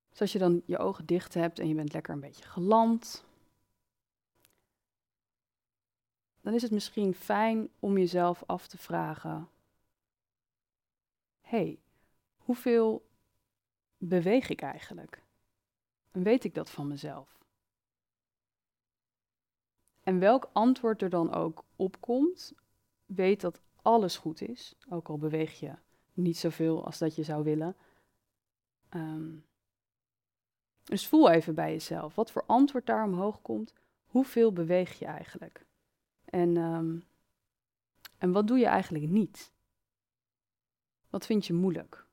Dus 0.09 0.21
als 0.21 0.31
je 0.31 0.39
dan 0.39 0.61
je 0.65 0.77
ogen 0.77 1.05
dicht 1.05 1.33
hebt 1.33 1.59
en 1.59 1.67
je 1.67 1.75
bent 1.75 1.93
lekker 1.93 2.13
een 2.13 2.19
beetje 2.19 2.45
geland, 2.45 3.23
dan 6.41 6.53
is 6.53 6.61
het 6.61 6.71
misschien 6.71 7.13
fijn 7.13 7.69
om 7.79 7.97
jezelf 7.97 8.43
af 8.45 8.67
te 8.67 8.77
vragen: 8.77 9.49
hey, 11.49 11.79
hoeveel 12.37 13.09
beweeg 13.97 14.49
ik 14.49 14.61
eigenlijk? 14.61 15.23
En 16.11 16.23
weet 16.23 16.43
ik 16.43 16.53
dat 16.53 16.69
van 16.69 16.87
mezelf? 16.87 17.39
En 20.03 20.19
welk 20.19 20.49
antwoord 20.53 21.01
er 21.01 21.09
dan 21.09 21.33
ook 21.33 21.63
opkomt, 21.75 22.53
weet 23.05 23.41
dat 23.41 23.61
alles 23.81 24.17
goed 24.17 24.41
is, 24.41 24.75
ook 24.89 25.09
al 25.09 25.17
beweeg 25.17 25.59
je 25.59 25.73
niet 26.13 26.37
zoveel 26.37 26.85
als 26.85 26.97
dat 26.97 27.15
je 27.15 27.23
zou 27.23 27.43
willen. 27.43 27.75
Ehm, 28.89 29.35
dus 30.83 31.07
voel 31.07 31.29
even 31.29 31.55
bij 31.55 31.71
jezelf, 31.71 32.15
wat 32.15 32.31
voor 32.31 32.43
antwoord 32.45 32.85
daar 32.85 33.03
omhoog 33.03 33.41
komt, 33.41 33.73
hoeveel 34.05 34.53
beweeg 34.53 34.99
je 34.99 35.05
eigenlijk? 35.05 35.65
En, 36.25 36.57
ehm, 36.57 36.99
en 38.17 38.31
wat 38.31 38.47
doe 38.47 38.57
je 38.57 38.65
eigenlijk 38.65 39.07
niet? 39.07 39.57
Wat 41.09 41.25
vind 41.25 41.45
je 41.45 41.53
moeilijk? 41.53 42.07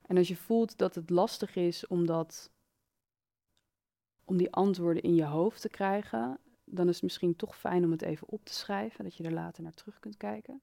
En 0.00 0.16
als 0.16 0.28
je 0.28 0.36
voelt 0.36 0.78
dat 0.78 0.94
het 0.94 1.10
lastig 1.10 1.56
is 1.56 1.86
om, 1.86 2.06
dat, 2.06 2.50
om 4.24 4.36
die 4.36 4.52
antwoorden 4.52 5.02
in 5.02 5.14
je 5.14 5.24
hoofd 5.24 5.60
te 5.60 5.68
krijgen, 5.68 6.40
dan 6.64 6.88
is 6.88 6.94
het 6.94 7.02
misschien 7.02 7.36
toch 7.36 7.58
fijn 7.58 7.84
om 7.84 7.90
het 7.90 8.02
even 8.02 8.28
op 8.28 8.44
te 8.44 8.54
schrijven, 8.54 9.04
dat 9.04 9.16
je 9.16 9.24
er 9.24 9.32
later 9.32 9.62
naar 9.62 9.74
terug 9.74 9.98
kunt 9.98 10.16
kijken. 10.16 10.62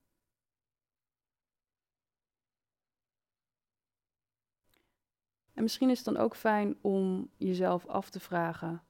En 5.53 5.63
misschien 5.63 5.89
is 5.89 5.97
het 5.97 6.05
dan 6.05 6.23
ook 6.23 6.35
fijn 6.35 6.77
om 6.81 7.31
jezelf 7.37 7.85
af 7.85 8.09
te 8.09 8.19
vragen: 8.19 8.83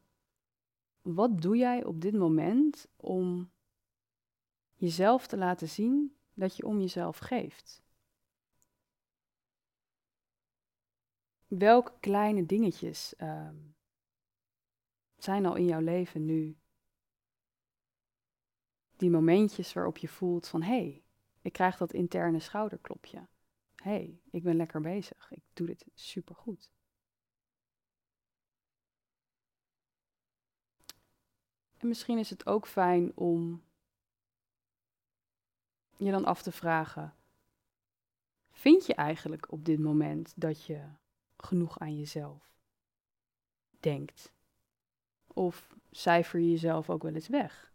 wat 1.01 1.41
doe 1.41 1.57
jij 1.57 1.83
op 1.83 2.01
dit 2.01 2.13
moment 2.13 2.87
om 2.95 3.51
jezelf 4.73 5.27
te 5.27 5.37
laten 5.37 5.69
zien 5.69 6.14
dat 6.35 6.55
je 6.55 6.65
om 6.65 6.79
jezelf 6.79 7.17
geeft? 7.17 7.83
Welke 11.47 11.93
kleine 11.99 12.45
dingetjes 12.45 13.15
ehm, 13.15 13.55
zijn 15.17 15.45
al 15.45 15.55
in 15.55 15.65
jouw 15.65 15.79
leven 15.79 16.25
nu? 16.25 16.57
Die 18.95 19.09
momentjes 19.09 19.73
waarop 19.73 19.97
je 19.97 20.07
voelt 20.07 20.47
van 20.47 20.61
hé, 20.61 20.67
hey, 20.67 21.03
ik 21.41 21.53
krijg 21.53 21.77
dat 21.77 21.93
interne 21.93 22.39
schouderklopje. 22.39 23.27
Hé, 23.75 23.91
hey, 23.91 24.21
ik 24.31 24.43
ben 24.43 24.55
lekker 24.55 24.81
bezig. 24.81 25.31
Ik 25.31 25.43
doe 25.53 25.67
dit 25.67 25.85
supergoed. 25.93 26.71
En 31.77 31.87
misschien 31.87 32.17
is 32.17 32.29
het 32.29 32.45
ook 32.45 32.67
fijn 32.67 33.17
om 33.17 33.63
je 35.97 36.11
dan 36.11 36.25
af 36.25 36.41
te 36.41 36.51
vragen: 36.51 37.13
vind 38.51 38.85
je 38.85 38.95
eigenlijk 38.95 39.51
op 39.51 39.65
dit 39.65 39.79
moment 39.79 40.33
dat 40.35 40.65
je 40.65 40.81
genoeg 41.37 41.79
aan 41.79 41.97
jezelf 41.97 42.53
denkt? 43.79 44.33
Of 45.27 45.75
cijfer 45.91 46.39
je 46.39 46.49
jezelf 46.49 46.89
ook 46.89 47.03
wel 47.03 47.13
eens 47.13 47.27
weg? 47.27 47.73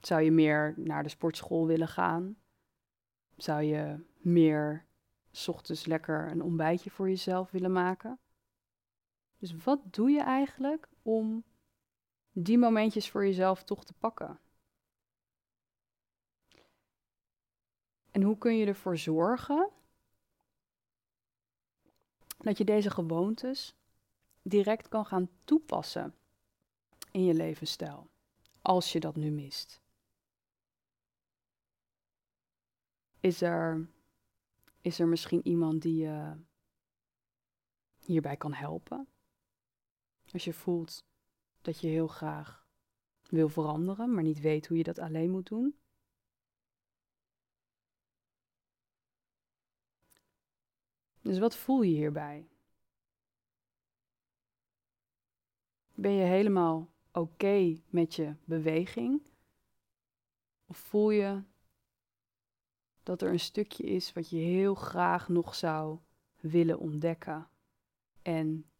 Zou 0.00 0.22
je 0.22 0.30
meer 0.30 0.74
naar 0.76 1.02
de 1.02 1.08
sportschool 1.08 1.66
willen 1.66 1.88
gaan? 1.88 2.36
Zou 3.36 3.62
je 3.62 4.04
meer 4.16 4.86
s 5.30 5.48
ochtends 5.48 5.86
lekker 5.86 6.30
een 6.30 6.42
ontbijtje 6.42 6.90
voor 6.90 7.08
jezelf 7.08 7.50
willen 7.50 7.72
maken? 7.72 8.18
Dus 9.38 9.64
wat 9.64 9.80
doe 9.94 10.10
je 10.10 10.22
eigenlijk 10.22 10.88
om 11.02 11.44
die 12.34 12.58
momentjes 12.58 13.10
voor 13.10 13.24
jezelf 13.24 13.64
toch 13.64 13.84
te 13.84 13.92
pakken? 13.92 14.40
En 18.10 18.22
hoe 18.22 18.38
kun 18.38 18.56
je 18.56 18.66
ervoor 18.66 18.98
zorgen 18.98 19.70
dat 22.38 22.58
je 22.58 22.64
deze 22.64 22.90
gewoontes 22.90 23.74
direct 24.42 24.88
kan 24.88 25.06
gaan 25.06 25.30
toepassen 25.44 26.14
in 27.10 27.24
je 27.24 27.34
levensstijl, 27.34 28.10
als 28.62 28.92
je 28.92 29.00
dat 29.00 29.16
nu 29.16 29.30
mist? 29.30 29.82
Is 33.20 33.42
er, 33.42 33.88
is 34.80 34.98
er 34.98 35.06
misschien 35.06 35.46
iemand 35.46 35.82
die 35.82 35.96
je 35.96 36.36
hierbij 37.96 38.36
kan 38.36 38.52
helpen? 38.52 39.08
Als 40.32 40.44
je 40.44 40.52
voelt 40.52 41.04
dat 41.64 41.80
je 41.80 41.88
heel 41.88 42.06
graag 42.06 42.66
wil 43.28 43.48
veranderen, 43.48 44.14
maar 44.14 44.22
niet 44.22 44.40
weet 44.40 44.66
hoe 44.66 44.76
je 44.76 44.82
dat 44.82 44.98
alleen 44.98 45.30
moet 45.30 45.48
doen. 45.48 45.78
Dus 51.20 51.38
wat 51.38 51.56
voel 51.56 51.82
je 51.82 51.94
hierbij? 51.94 52.48
Ben 55.94 56.12
je 56.12 56.24
helemaal 56.24 56.92
oké 57.12 57.80
met 57.90 58.14
je 58.14 58.34
beweging? 58.44 59.22
Of 60.66 60.76
voel 60.76 61.10
je 61.10 61.42
dat 63.02 63.22
er 63.22 63.30
een 63.30 63.40
stukje 63.40 63.84
is 63.84 64.12
wat 64.12 64.30
je 64.30 64.36
heel 64.36 64.74
graag 64.74 65.28
nog 65.28 65.54
zou 65.54 65.98
willen 66.40 66.78
ontdekken 66.78 67.48
en 68.22 68.70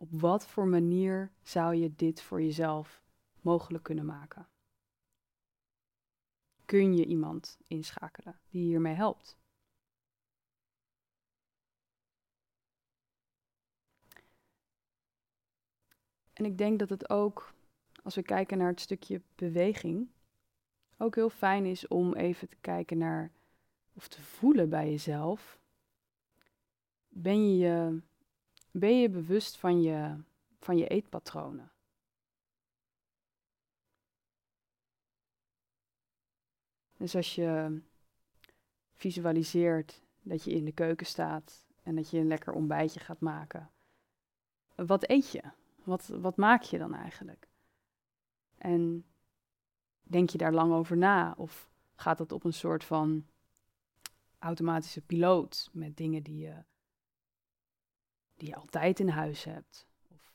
op 0.00 0.20
wat 0.20 0.46
voor 0.46 0.66
manier 0.66 1.30
zou 1.42 1.74
je 1.74 1.94
dit 1.94 2.22
voor 2.22 2.42
jezelf 2.42 3.02
mogelijk 3.40 3.84
kunnen 3.84 4.06
maken? 4.06 4.48
Kun 6.64 6.96
je 6.96 7.06
iemand 7.06 7.58
inschakelen 7.66 8.40
die 8.48 8.62
hiermee 8.62 8.94
helpt? 8.94 9.38
En 16.32 16.44
ik 16.44 16.58
denk 16.58 16.78
dat 16.78 16.88
het 16.88 17.10
ook, 17.10 17.54
als 18.02 18.14
we 18.14 18.22
kijken 18.22 18.58
naar 18.58 18.70
het 18.70 18.80
stukje 18.80 19.22
beweging, 19.34 20.08
ook 20.98 21.14
heel 21.14 21.30
fijn 21.30 21.66
is 21.66 21.88
om 21.88 22.14
even 22.14 22.48
te 22.48 22.56
kijken 22.60 22.98
naar 22.98 23.32
of 23.92 24.08
te 24.08 24.22
voelen 24.22 24.68
bij 24.68 24.90
jezelf. 24.90 25.60
Ben 27.08 27.50
je 27.50 27.56
je 27.56 28.02
ben 28.70 29.00
je 29.00 29.08
bewust 29.08 29.56
van 29.56 29.82
je, 29.82 30.16
van 30.58 30.76
je 30.76 30.86
eetpatronen? 30.86 31.72
Dus 36.96 37.14
als 37.14 37.34
je 37.34 37.80
visualiseert 38.94 40.02
dat 40.22 40.44
je 40.44 40.50
in 40.50 40.64
de 40.64 40.72
keuken 40.72 41.06
staat 41.06 41.66
en 41.82 41.94
dat 41.94 42.10
je 42.10 42.18
een 42.18 42.26
lekker 42.26 42.52
ontbijtje 42.52 43.00
gaat 43.00 43.20
maken, 43.20 43.70
wat 44.74 45.10
eet 45.10 45.30
je? 45.30 45.42
Wat, 45.84 46.06
wat 46.06 46.36
maak 46.36 46.62
je 46.62 46.78
dan 46.78 46.94
eigenlijk? 46.94 47.48
En 48.58 49.04
denk 50.02 50.30
je 50.30 50.38
daar 50.38 50.52
lang 50.52 50.72
over 50.72 50.96
na? 50.96 51.34
Of 51.36 51.70
gaat 51.94 52.18
dat 52.18 52.32
op 52.32 52.44
een 52.44 52.52
soort 52.52 52.84
van 52.84 53.26
automatische 54.38 55.00
piloot 55.00 55.68
met 55.72 55.96
dingen 55.96 56.22
die 56.22 56.38
je 56.38 56.64
die 58.40 58.48
je 58.48 58.56
altijd 58.56 59.00
in 59.00 59.08
huis 59.08 59.44
hebt? 59.44 59.88
Of 60.08 60.34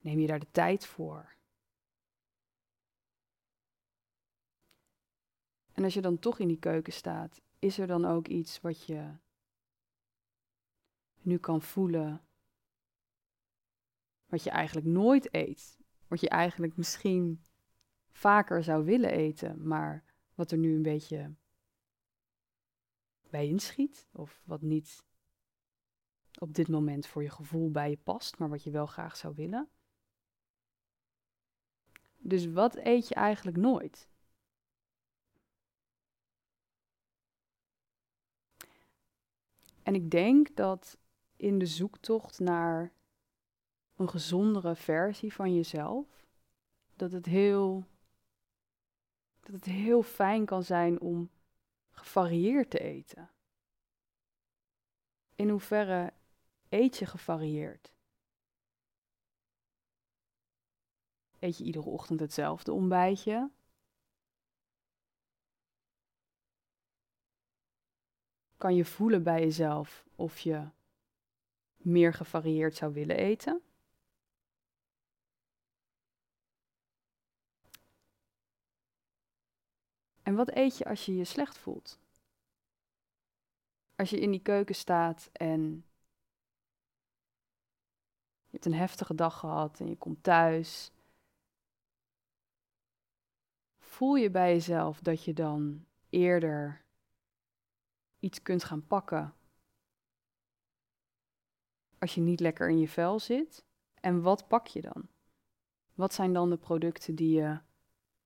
neem 0.00 0.18
je 0.18 0.26
daar 0.26 0.38
de 0.38 0.50
tijd 0.50 0.86
voor? 0.86 1.36
En 5.72 5.84
als 5.84 5.94
je 5.94 6.00
dan 6.00 6.18
toch 6.18 6.38
in 6.38 6.48
die 6.48 6.58
keuken 6.58 6.92
staat, 6.92 7.40
is 7.58 7.78
er 7.78 7.86
dan 7.86 8.04
ook 8.04 8.28
iets 8.28 8.60
wat 8.60 8.86
je 8.86 9.16
nu 11.20 11.38
kan 11.38 11.62
voelen, 11.62 12.26
wat 14.26 14.42
je 14.42 14.50
eigenlijk 14.50 14.86
nooit 14.86 15.34
eet, 15.34 15.78
wat 16.08 16.20
je 16.20 16.28
eigenlijk 16.28 16.76
misschien 16.76 17.44
vaker 18.10 18.64
zou 18.64 18.84
willen 18.84 19.10
eten, 19.10 19.66
maar 19.66 20.04
wat 20.34 20.50
er 20.50 20.58
nu 20.58 20.74
een 20.74 20.82
beetje 20.82 21.34
bij 23.30 23.46
inschiet, 23.46 24.08
of 24.12 24.42
wat 24.44 24.62
niet 24.62 25.04
op 26.38 26.54
dit 26.54 26.68
moment 26.68 27.06
voor 27.06 27.22
je 27.22 27.30
gevoel 27.30 27.70
bij 27.70 27.90
je 27.90 27.96
past, 27.96 28.38
maar 28.38 28.48
wat 28.48 28.62
je 28.62 28.70
wel 28.70 28.86
graag 28.86 29.16
zou 29.16 29.34
willen. 29.34 29.68
Dus 32.16 32.46
wat 32.46 32.76
eet 32.76 33.08
je 33.08 33.14
eigenlijk 33.14 33.56
nooit? 33.56 34.08
En 39.82 39.94
ik 39.94 40.10
denk 40.10 40.56
dat 40.56 40.98
in 41.36 41.58
de 41.58 41.66
zoektocht 41.66 42.38
naar 42.38 42.92
een 43.96 44.08
gezondere 44.08 44.74
versie 44.74 45.32
van 45.32 45.54
jezelf, 45.54 46.26
dat 46.96 47.12
het 47.12 47.26
heel, 47.26 47.84
dat 49.40 49.54
het 49.54 49.64
heel 49.64 50.02
fijn 50.02 50.44
kan 50.44 50.62
zijn 50.62 51.00
om 51.00 51.30
gevarieerd 51.90 52.70
te 52.70 52.78
eten. 52.78 53.30
In 55.34 55.48
hoeverre 55.48 56.12
eet 56.74 56.96
je 56.96 57.06
gevarieerd? 57.06 57.92
Eet 61.38 61.58
je 61.58 61.64
iedere 61.64 61.88
ochtend 61.88 62.20
hetzelfde 62.20 62.72
ontbijtje? 62.72 63.50
Kan 68.56 68.74
je 68.74 68.84
voelen 68.84 69.22
bij 69.22 69.40
jezelf 69.40 70.06
of 70.14 70.38
je 70.38 70.68
meer 71.76 72.14
gevarieerd 72.14 72.76
zou 72.76 72.92
willen 72.92 73.16
eten? 73.16 73.62
En 80.22 80.34
wat 80.34 80.54
eet 80.54 80.78
je 80.78 80.84
als 80.84 81.06
je 81.06 81.16
je 81.16 81.24
slecht 81.24 81.58
voelt? 81.58 81.98
Als 83.94 84.10
je 84.10 84.20
in 84.20 84.30
die 84.30 84.42
keuken 84.42 84.74
staat 84.74 85.28
en 85.32 85.84
je 88.54 88.60
hebt 88.60 88.72
een 88.72 88.80
heftige 88.80 89.14
dag 89.14 89.38
gehad 89.38 89.80
en 89.80 89.88
je 89.88 89.96
komt 89.96 90.22
thuis. 90.22 90.92
Voel 93.78 94.14
je 94.14 94.30
bij 94.30 94.52
jezelf 94.52 95.00
dat 95.00 95.24
je 95.24 95.32
dan 95.32 95.86
eerder 96.08 96.84
iets 98.18 98.42
kunt 98.42 98.64
gaan 98.64 98.86
pakken 98.86 99.34
als 101.98 102.14
je 102.14 102.20
niet 102.20 102.40
lekker 102.40 102.68
in 102.68 102.78
je 102.78 102.88
vel 102.88 103.18
zit? 103.18 103.64
En 104.00 104.22
wat 104.22 104.48
pak 104.48 104.66
je 104.66 104.80
dan? 104.80 105.08
Wat 105.94 106.14
zijn 106.14 106.32
dan 106.32 106.50
de 106.50 106.58
producten 106.58 107.14
die 107.14 107.40
je 107.40 107.60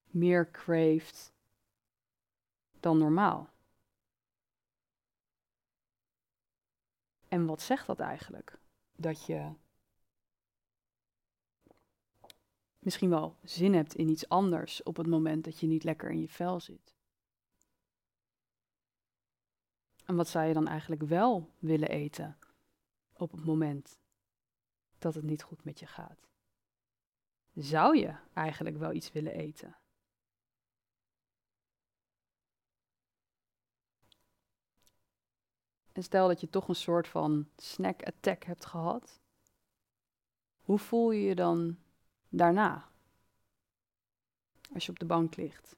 meer 0.04 0.50
craeft 0.50 1.32
dan 2.80 2.98
normaal? 2.98 3.50
En 7.28 7.46
wat 7.46 7.62
zegt 7.62 7.86
dat 7.86 8.00
eigenlijk? 8.00 8.58
Dat 8.96 9.26
je 9.26 9.52
misschien 12.88 13.10
wel 13.10 13.36
zin 13.42 13.74
hebt 13.74 13.94
in 13.94 14.08
iets 14.08 14.28
anders 14.28 14.82
op 14.82 14.96
het 14.96 15.06
moment 15.06 15.44
dat 15.44 15.58
je 15.58 15.66
niet 15.66 15.84
lekker 15.84 16.10
in 16.10 16.20
je 16.20 16.28
vel 16.28 16.60
zit. 16.60 16.94
En 20.04 20.16
wat 20.16 20.28
zou 20.28 20.46
je 20.46 20.54
dan 20.54 20.66
eigenlijk 20.66 21.02
wel 21.02 21.50
willen 21.58 21.88
eten 21.88 22.38
op 23.12 23.32
het 23.32 23.44
moment 23.44 23.98
dat 24.98 25.14
het 25.14 25.24
niet 25.24 25.42
goed 25.42 25.64
met 25.64 25.78
je 25.78 25.86
gaat? 25.86 26.28
Zou 27.54 27.98
je 27.98 28.16
eigenlijk 28.32 28.76
wel 28.76 28.92
iets 28.92 29.12
willen 29.12 29.32
eten? 29.32 29.76
En 35.92 36.02
stel 36.02 36.28
dat 36.28 36.40
je 36.40 36.50
toch 36.50 36.68
een 36.68 36.74
soort 36.74 37.08
van 37.08 37.48
snack 37.56 38.02
attack 38.02 38.44
hebt 38.44 38.66
gehad. 38.66 39.20
Hoe 40.60 40.78
voel 40.78 41.10
je 41.10 41.22
je 41.22 41.34
dan 41.34 41.78
daarna? 42.28 42.88
Als 44.74 44.86
je 44.86 44.90
op 44.90 44.98
de 44.98 45.06
bank 45.06 45.36
ligt. 45.36 45.76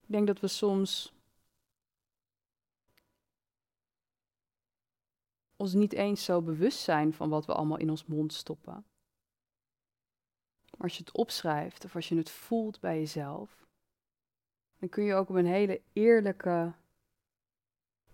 Ik 0.00 0.10
denk 0.10 0.26
dat 0.26 0.40
we 0.40 0.48
soms 0.48 1.14
ons 5.56 5.72
niet 5.72 5.92
eens 5.92 6.24
zo 6.24 6.42
bewust 6.42 6.78
zijn 6.78 7.12
van 7.12 7.28
wat 7.28 7.46
we 7.46 7.54
allemaal 7.54 7.78
in 7.78 7.90
ons 7.90 8.04
mond 8.04 8.32
stoppen. 8.32 8.72
Maar 10.70 10.82
als 10.82 10.96
je 10.96 11.04
het 11.04 11.16
opschrijft 11.16 11.84
of 11.84 11.94
als 11.94 12.08
je 12.08 12.16
het 12.16 12.30
voelt 12.30 12.80
bij 12.80 12.98
jezelf, 12.98 13.66
dan 14.78 14.88
kun 14.88 15.04
je 15.04 15.14
ook 15.14 15.28
op 15.28 15.34
een 15.34 15.46
hele 15.46 15.82
eerlijke, 15.92 16.74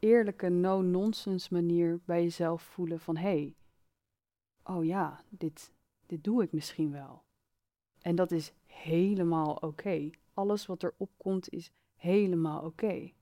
eerlijke, 0.01 0.49
no-nonsense 0.49 1.55
manier 1.55 2.01
bij 2.05 2.23
jezelf 2.23 2.63
voelen 2.63 3.01
van 3.01 3.17
hé, 3.17 3.23
hey, 3.23 3.57
oh 4.63 4.85
ja, 4.85 5.25
dit, 5.29 5.73
dit 6.07 6.25
doe 6.25 6.43
ik 6.43 6.53
misschien 6.53 6.93
wel. 6.93 7.25
En 8.01 8.15
dat 8.15 8.31
is 8.31 8.53
helemaal 8.67 9.55
oké. 9.55 10.11
Alles 10.35 10.67
wat 10.67 10.83
er 10.83 10.95
opkomt 10.97 11.49
is 11.49 11.73
helemaal 11.95 12.65
oké. 12.65 13.13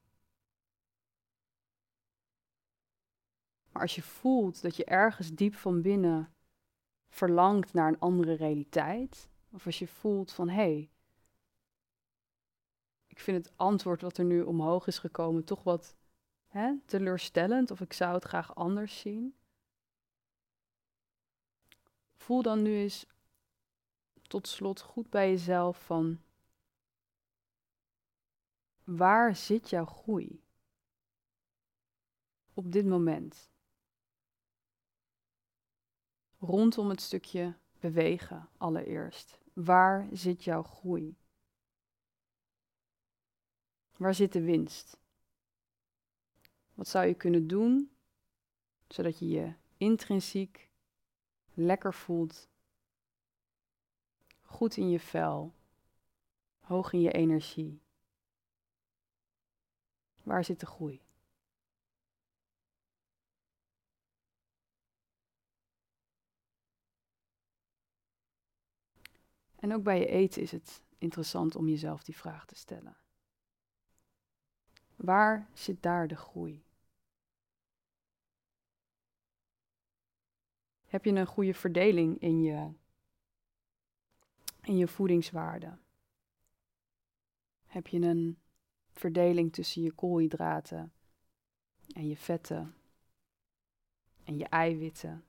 Maar 3.72 3.82
als 3.82 3.94
je 3.94 4.02
voelt 4.02 4.62
dat 4.62 4.76
je 4.76 4.84
ergens 4.84 5.34
diep 5.34 5.54
van 5.54 5.82
binnen 5.82 6.32
verlangt 7.08 7.72
naar 7.72 7.88
een 7.88 7.98
andere 7.98 8.34
realiteit, 8.34 9.28
of 9.50 9.66
als 9.66 9.78
je 9.78 9.88
voelt 9.88 10.32
van 10.32 10.48
hé, 10.48 10.54
hey, 10.54 10.90
ik 13.06 13.18
vind 13.18 13.44
het 13.44 13.56
antwoord 13.56 14.00
wat 14.00 14.18
er 14.18 14.24
nu 14.24 14.42
omhoog 14.42 14.86
is 14.86 14.98
gekomen 14.98 15.44
toch 15.44 15.62
wat 15.62 15.96
teleurstellend, 16.86 17.70
of 17.70 17.80
ik 17.80 17.92
zou 17.92 18.14
het 18.14 18.24
graag 18.24 18.54
anders 18.54 19.00
zien. 19.00 19.34
Voel 22.16 22.42
dan 22.42 22.62
nu 22.62 22.76
eens 22.76 23.06
tot 24.22 24.48
slot 24.48 24.80
goed 24.80 25.10
bij 25.10 25.30
jezelf 25.30 25.84
van 25.84 26.20
waar 28.84 29.36
zit 29.36 29.70
jouw 29.70 29.84
groei 29.84 30.42
op 32.54 32.72
dit 32.72 32.86
moment? 32.86 33.50
Rondom 36.38 36.88
het 36.88 37.00
stukje 37.00 37.54
bewegen 37.80 38.48
allereerst. 38.56 39.38
Waar 39.52 40.08
zit 40.12 40.44
jouw 40.44 40.62
groei? 40.62 41.16
Waar 43.96 44.14
zit 44.14 44.32
de 44.32 44.42
winst? 44.42 44.96
Wat 46.78 46.88
zou 46.88 47.06
je 47.06 47.14
kunnen 47.14 47.46
doen 47.46 47.90
zodat 48.88 49.18
je 49.18 49.28
je 49.28 49.54
intrinsiek 49.76 50.70
lekker 51.54 51.94
voelt, 51.94 52.48
goed 54.40 54.76
in 54.76 54.90
je 54.90 55.00
vel, 55.00 55.54
hoog 56.58 56.92
in 56.92 57.00
je 57.00 57.12
energie? 57.12 57.82
Waar 60.22 60.44
zit 60.44 60.60
de 60.60 60.66
groei? 60.66 61.02
En 69.56 69.74
ook 69.74 69.82
bij 69.82 69.98
je 69.98 70.06
eten 70.06 70.42
is 70.42 70.50
het 70.50 70.82
interessant 70.98 71.56
om 71.56 71.68
jezelf 71.68 72.02
die 72.02 72.16
vraag 72.16 72.46
te 72.46 72.54
stellen. 72.54 72.96
Waar 74.96 75.48
zit 75.52 75.82
daar 75.82 76.08
de 76.08 76.16
groei? 76.16 76.66
Heb 80.88 81.04
je 81.04 81.12
een 81.12 81.26
goede 81.26 81.54
verdeling 81.54 82.18
in 82.18 82.42
je, 82.42 82.72
in 84.62 84.76
je 84.76 84.88
voedingswaarden? 84.88 85.80
Heb 87.66 87.86
je 87.86 88.00
een 88.00 88.38
verdeling 88.90 89.52
tussen 89.52 89.82
je 89.82 89.92
koolhydraten 89.92 90.92
en 91.94 92.06
je 92.06 92.16
vetten 92.16 92.74
en 94.24 94.36
je 94.36 94.44
eiwitten 94.44 95.24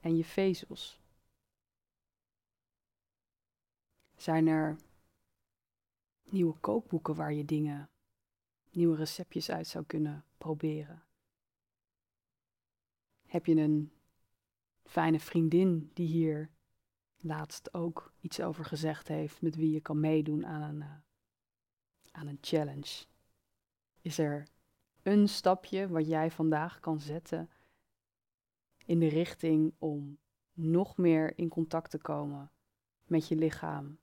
en 0.00 0.16
je 0.16 0.24
vezels? 0.24 1.00
Zijn 4.16 4.46
er 4.46 4.76
nieuwe 6.22 6.58
kookboeken 6.58 7.14
waar 7.14 7.32
je 7.32 7.44
dingen, 7.44 7.90
nieuwe 8.70 8.96
receptjes 8.96 9.50
uit 9.50 9.66
zou 9.66 9.84
kunnen 9.84 10.24
proberen? 10.38 11.02
Heb 13.26 13.46
je 13.46 13.54
een 13.54 13.92
fijne 14.88 15.20
vriendin 15.20 15.90
die 15.94 16.06
hier 16.06 16.50
laatst 17.16 17.74
ook 17.74 18.12
iets 18.20 18.40
over 18.40 18.64
gezegd 18.64 19.08
heeft, 19.08 19.42
met 19.42 19.56
wie 19.56 19.70
je 19.72 19.80
kan 19.80 20.00
meedoen 20.00 20.46
aan 20.46 20.62
een, 20.62 20.80
uh, 20.80 20.94
aan 22.10 22.26
een 22.26 22.38
challenge? 22.40 23.04
Is 24.00 24.18
er 24.18 24.48
een 25.02 25.28
stapje 25.28 25.88
wat 25.88 26.06
jij 26.06 26.30
vandaag 26.30 26.80
kan 26.80 27.00
zetten 27.00 27.50
in 28.84 28.98
de 28.98 29.08
richting 29.08 29.74
om 29.78 30.18
nog 30.52 30.96
meer 30.96 31.38
in 31.38 31.48
contact 31.48 31.90
te 31.90 31.98
komen 31.98 32.52
met 33.04 33.28
je 33.28 33.36
lichaam 33.36 33.98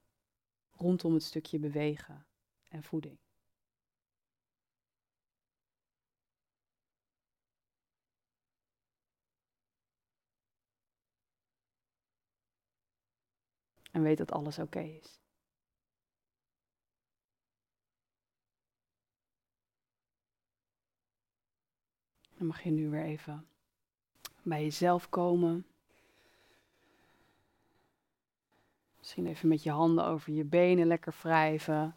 rondom 0.72 1.14
het 1.14 1.24
stukje 1.24 1.60
bewegen 1.60 2.26
en 2.68 2.84
voeding. 2.84 3.18
En 13.96 14.02
weet 14.02 14.18
dat 14.18 14.32
alles 14.32 14.60
oké 14.60 14.80
is. 14.80 15.20
Dan 22.38 22.48
mag 22.48 22.62
je 22.62 22.70
nu 22.70 22.90
weer 22.90 23.04
even 23.04 23.48
bij 24.44 24.64
jezelf 24.64 25.10
komen. 25.10 25.66
Misschien 28.98 29.28
even 29.28 29.48
met 29.48 29.64
je 29.64 29.72
handen 29.72 30.06
over 30.06 30.34
je 30.34 30.44
benen 30.44 30.88
lekker 30.88 31.16
wrijven. 31.22 31.96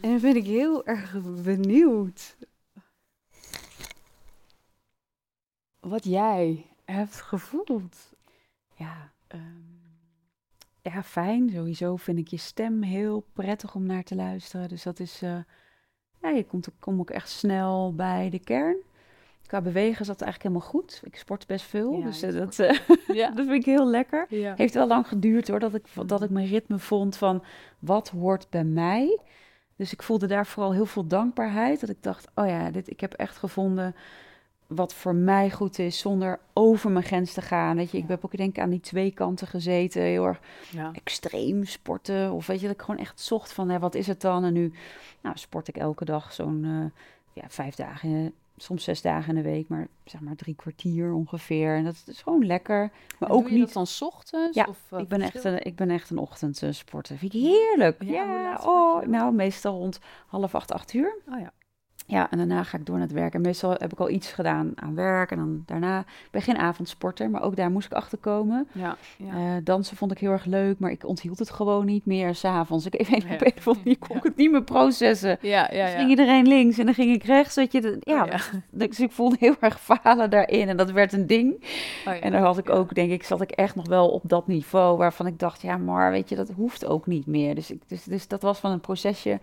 En 0.00 0.10
dan 0.10 0.20
ben 0.20 0.36
ik 0.36 0.46
heel 0.46 0.86
erg 0.86 1.12
benieuwd 1.42 2.36
wat 5.88 6.04
jij 6.04 6.66
hebt 6.84 7.20
gevoeld. 7.20 8.14
Ja, 8.74 9.12
um, 9.34 9.76
ja, 10.82 11.02
fijn. 11.02 11.50
Sowieso 11.50 11.96
vind 11.96 12.18
ik 12.18 12.28
je 12.28 12.36
stem 12.36 12.82
heel 12.82 13.26
prettig 13.32 13.74
om 13.74 13.86
naar 13.86 14.02
te 14.02 14.14
luisteren. 14.14 14.68
Dus 14.68 14.82
dat 14.82 15.00
is, 15.00 15.22
uh, 15.22 15.38
ja, 16.22 16.28
je 16.28 16.44
komt, 16.44 16.68
kom 16.78 17.00
ook 17.00 17.10
echt 17.10 17.28
snel 17.28 17.94
bij 17.94 18.30
de 18.30 18.38
kern. 18.38 18.76
Qua 19.46 19.60
bewegen 19.60 20.04
zat 20.04 20.18
het 20.18 20.24
eigenlijk 20.24 20.42
helemaal 20.42 20.80
goed. 20.80 21.00
Ik 21.04 21.16
sport 21.16 21.46
best 21.46 21.64
veel, 21.64 22.02
dus 22.02 22.22
uh, 22.22 22.32
dat, 22.32 22.58
uh, 22.58 22.78
ja. 23.20 23.30
dat 23.30 23.46
vind 23.46 23.50
ik 23.50 23.64
heel 23.64 23.86
lekker. 23.86 24.26
Ja. 24.28 24.54
Heeft 24.56 24.74
wel 24.74 24.86
lang 24.86 25.08
geduurd 25.08 25.48
hoor, 25.48 25.58
dat 25.58 25.74
ik, 25.74 25.86
dat 26.06 26.22
ik 26.22 26.30
mijn 26.30 26.46
ritme 26.46 26.78
vond 26.78 27.16
van 27.16 27.44
wat 27.78 28.08
hoort 28.08 28.50
bij 28.50 28.64
mij. 28.64 29.20
Dus 29.76 29.92
ik 29.92 30.02
voelde 30.02 30.26
daar 30.26 30.46
vooral 30.46 30.72
heel 30.72 30.86
veel 30.86 31.06
dankbaarheid. 31.06 31.80
Dat 31.80 31.88
ik 31.88 32.02
dacht, 32.02 32.28
oh 32.34 32.46
ja, 32.46 32.70
dit, 32.70 32.90
ik 32.90 33.00
heb 33.00 33.12
echt 33.12 33.36
gevonden 33.36 33.94
wat 34.66 34.94
voor 34.94 35.14
mij 35.14 35.50
goed 35.50 35.78
is, 35.78 35.98
zonder 35.98 36.40
over 36.52 36.90
mijn 36.90 37.04
grens 37.04 37.32
te 37.32 37.42
gaan. 37.42 37.76
Weet 37.76 37.90
je, 37.90 37.98
ik 37.98 38.08
heb 38.08 38.24
ook 38.24 38.36
denk 38.36 38.56
ik 38.56 38.62
aan 38.62 38.70
die 38.70 38.80
twee 38.80 39.10
kanten 39.10 39.46
gezeten, 39.46 40.02
heel 40.02 40.26
erg 40.26 40.40
ja. 40.70 40.90
extreem 40.92 41.64
sporten. 41.64 42.32
Of 42.32 42.46
weet 42.46 42.60
je, 42.60 42.66
dat 42.66 42.74
ik 42.74 42.82
gewoon 42.82 43.00
echt 43.00 43.20
zocht 43.20 43.52
van, 43.52 43.68
hè, 43.68 43.78
wat 43.78 43.94
is 43.94 44.06
het 44.06 44.20
dan? 44.20 44.44
En 44.44 44.52
nu 44.52 44.72
nou, 45.20 45.38
sport 45.38 45.68
ik 45.68 45.76
elke 45.76 46.04
dag 46.04 46.32
zo'n 46.32 46.64
uh, 46.64 46.84
ja, 47.32 47.44
vijf 47.48 47.74
dagen 47.74 48.32
soms 48.56 48.84
zes 48.84 49.02
dagen 49.02 49.36
in 49.36 49.42
de 49.42 49.48
week, 49.50 49.68
maar 49.68 49.88
zeg 50.04 50.20
maar 50.20 50.36
drie 50.36 50.54
kwartier 50.54 51.12
ongeveer. 51.12 51.76
En 51.76 51.84
dat 51.84 52.02
is 52.06 52.22
gewoon 52.22 52.46
lekker. 52.46 52.90
Maar 53.18 53.28
En 53.28 53.34
ook 53.34 53.50
niet. 53.50 53.72
dan 53.72 53.86
's 53.86 54.02
ochtends? 54.02 54.56
Ja, 54.56 54.66
of, 54.68 54.78
eh, 54.90 54.98
ik, 54.98 55.08
ben 55.08 55.20
echt 55.20 55.44
een, 55.44 55.64
ik 55.64 55.76
ben 55.76 55.90
echt 55.90 56.10
een 56.10 56.18
ochtendsporter. 56.18 57.16
Vind 57.16 57.34
ik 57.34 57.40
heerlijk. 57.40 58.02
Ja, 58.02 58.24
Ja, 58.24 58.60
oh, 58.64 59.06
nou 59.06 59.34
meestal 59.34 59.78
rond 59.78 59.98
half 60.26 60.54
acht, 60.54 60.72
acht 60.72 60.92
uur. 60.92 61.14
Oh 61.28 61.40
ja. 61.40 61.52
Ja, 62.08 62.30
en 62.30 62.38
daarna 62.38 62.62
ga 62.62 62.78
ik 62.78 62.86
door 62.86 62.96
naar 62.98 63.06
het 63.06 63.14
werk. 63.16 63.34
En 63.34 63.40
meestal 63.40 63.70
heb 63.70 63.92
ik 63.92 64.00
al 64.00 64.10
iets 64.10 64.32
gedaan 64.32 64.72
aan 64.74 64.94
werk. 64.94 65.30
En 65.30 65.36
dan 65.36 65.62
daarna, 65.66 65.98
ik 66.00 66.28
ben 66.30 66.42
geen 66.42 66.56
avondsporter, 66.56 67.30
maar 67.30 67.42
ook 67.42 67.56
daar 67.56 67.70
moest 67.70 67.86
ik 67.86 67.92
achter 67.92 68.18
komen. 68.18 68.68
Ja, 68.72 68.96
ja. 69.16 69.32
Eh, 69.34 69.64
dansen 69.64 69.96
vond 69.96 70.10
ik 70.12 70.18
heel 70.18 70.30
erg 70.30 70.44
leuk, 70.44 70.78
maar 70.78 70.90
ik 70.90 71.06
onthield 71.06 71.38
het 71.38 71.50
gewoon 71.50 71.84
niet 71.86 72.06
meer 72.06 72.34
s'avonds. 72.34 72.86
Ik 72.86 72.94
even 73.00 73.28
Ja. 73.28 73.34
op 73.34 73.40
een 73.40 73.52
of 73.56 73.68
andere 73.68 73.96
kon 73.96 74.16
ik 74.16 74.22
het 74.22 74.36
niet 74.36 74.50
meer 74.50 74.62
processen. 74.62 75.38
ja, 75.40 75.68
ja, 75.72 75.84
Dus 75.84 75.94
ging 75.94 76.10
iedereen 76.10 76.46
links 76.46 76.78
en 76.78 76.84
dan 76.84 76.94
ging 76.94 77.14
ik 77.14 77.22
rechts. 77.24 77.54
Weet 77.54 77.72
je, 77.72 77.80
dat- 77.80 77.96
ja, 78.00 78.24
Oh. 78.24 78.34
Dus 78.70 79.00
ik 79.00 79.12
voelde 79.12 79.36
heel 79.38 79.56
erg 79.60 79.80
falen 79.80 80.30
daarin 80.30 80.68
en 80.68 80.76
dat 80.76 80.90
werd 80.90 81.12
een 81.12 81.26
ding. 81.26 81.64
Oh. 82.06 82.14
En 82.20 82.32
daar 82.32 82.42
had 82.42 82.58
ik 82.58 82.70
ook, 82.70 82.94
denk 82.94 83.10
ik, 83.10 83.22
zat 83.24 83.40
ik 83.40 83.50
echt 83.50 83.74
nog 83.74 83.88
wel 83.88 84.08
op 84.08 84.22
dat 84.24 84.46
niveau 84.46 84.96
waarvan 84.96 85.26
ik 85.26 85.38
dacht, 85.38 85.62
ja, 85.62 85.76
maar 85.76 86.10
weet 86.10 86.28
je, 86.28 86.36
dat 86.36 86.50
hoeft 86.50 86.86
ook 86.86 87.06
niet 87.06 87.26
meer. 87.26 87.54
Dus, 87.54 87.70
ik, 87.70 87.80
dus, 87.86 88.04
dus 88.04 88.28
dat 88.28 88.42
was 88.42 88.58
van 88.58 88.70
een 88.70 88.80
procesje. 88.80 89.40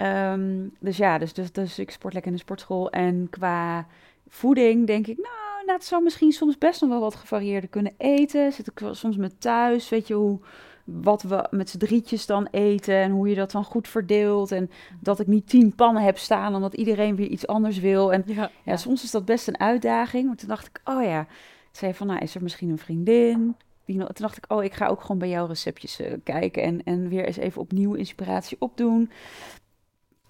Ehm, 0.00 0.68
dus 0.78 0.96
ja, 0.96 1.18
dus, 1.18 1.32
dus, 1.32 1.52
dus 1.52 1.78
ik 1.78 1.90
sport 1.90 2.12
lekker 2.12 2.30
in 2.30 2.36
de 2.36 2.42
sportschool. 2.42 2.90
En 2.90 3.26
qua 3.30 3.86
voeding 4.28 4.86
denk 4.86 5.06
ik, 5.06 5.16
nou, 5.16 5.64
nou, 5.66 5.78
het 5.78 5.84
zou 5.84 6.02
misschien 6.02 6.32
soms 6.32 6.58
best 6.58 6.80
nog 6.80 6.90
wel 6.90 7.00
wat 7.00 7.14
gevarieerder 7.14 7.70
kunnen 7.70 7.92
eten. 7.96 8.52
Zit 8.52 8.66
ik 8.66 8.78
wel 8.78 8.94
soms 8.94 9.16
met 9.16 9.40
thuis, 9.40 9.88
weet 9.88 10.06
je, 10.06 10.14
hoe, 10.14 10.38
wat 10.84 11.22
we 11.22 11.46
met 11.50 11.70
z'n 11.70 11.78
drietjes 11.78 12.26
dan 12.26 12.48
eten 12.50 12.94
en 12.94 13.10
hoe 13.10 13.28
je 13.28 13.34
dat 13.34 13.50
dan 13.50 13.64
goed 13.64 13.88
verdeelt. 13.88 14.52
En 14.52 14.70
dat 15.00 15.20
ik 15.20 15.26
niet 15.26 15.48
tien 15.48 15.74
pannen 15.74 16.02
heb 16.02 16.18
staan, 16.18 16.54
omdat 16.54 16.74
iedereen 16.74 17.16
weer 17.16 17.28
iets 17.28 17.46
anders 17.46 17.78
wil. 17.78 18.12
En 18.12 18.22
Ja, 18.26 18.50
ja, 18.64 18.76
soms 18.76 19.04
is 19.04 19.10
dat 19.10 19.24
best 19.24 19.48
een 19.48 19.60
uitdaging. 19.60 20.26
Maar 20.26 20.36
toen 20.36 20.48
dacht 20.48 20.66
ik, 20.66 20.80
oh 20.84 21.02
ja. 21.02 21.26
Zei 21.70 21.94
van, 21.94 22.06
nou, 22.06 22.20
is 22.20 22.34
er 22.34 22.42
misschien 22.42 22.70
een 22.70 22.78
vriendin? 22.78 23.56
Die, 23.84 23.96
toen 23.96 24.14
dacht 24.14 24.36
ik, 24.36 24.44
oh, 24.48 24.64
ik 24.64 24.74
ga 24.74 24.86
ook 24.86 25.00
gewoon 25.00 25.18
bij 25.18 25.28
jouw 25.28 25.46
receptjes 25.46 26.00
eh, 26.00 26.12
kijken. 26.24 26.62
En, 26.62 26.82
en 26.84 27.08
weer 27.08 27.24
eens 27.24 27.36
even 27.36 27.60
opnieuw 27.60 27.94
inspiratie 27.94 28.56
opdoen. 28.60 29.10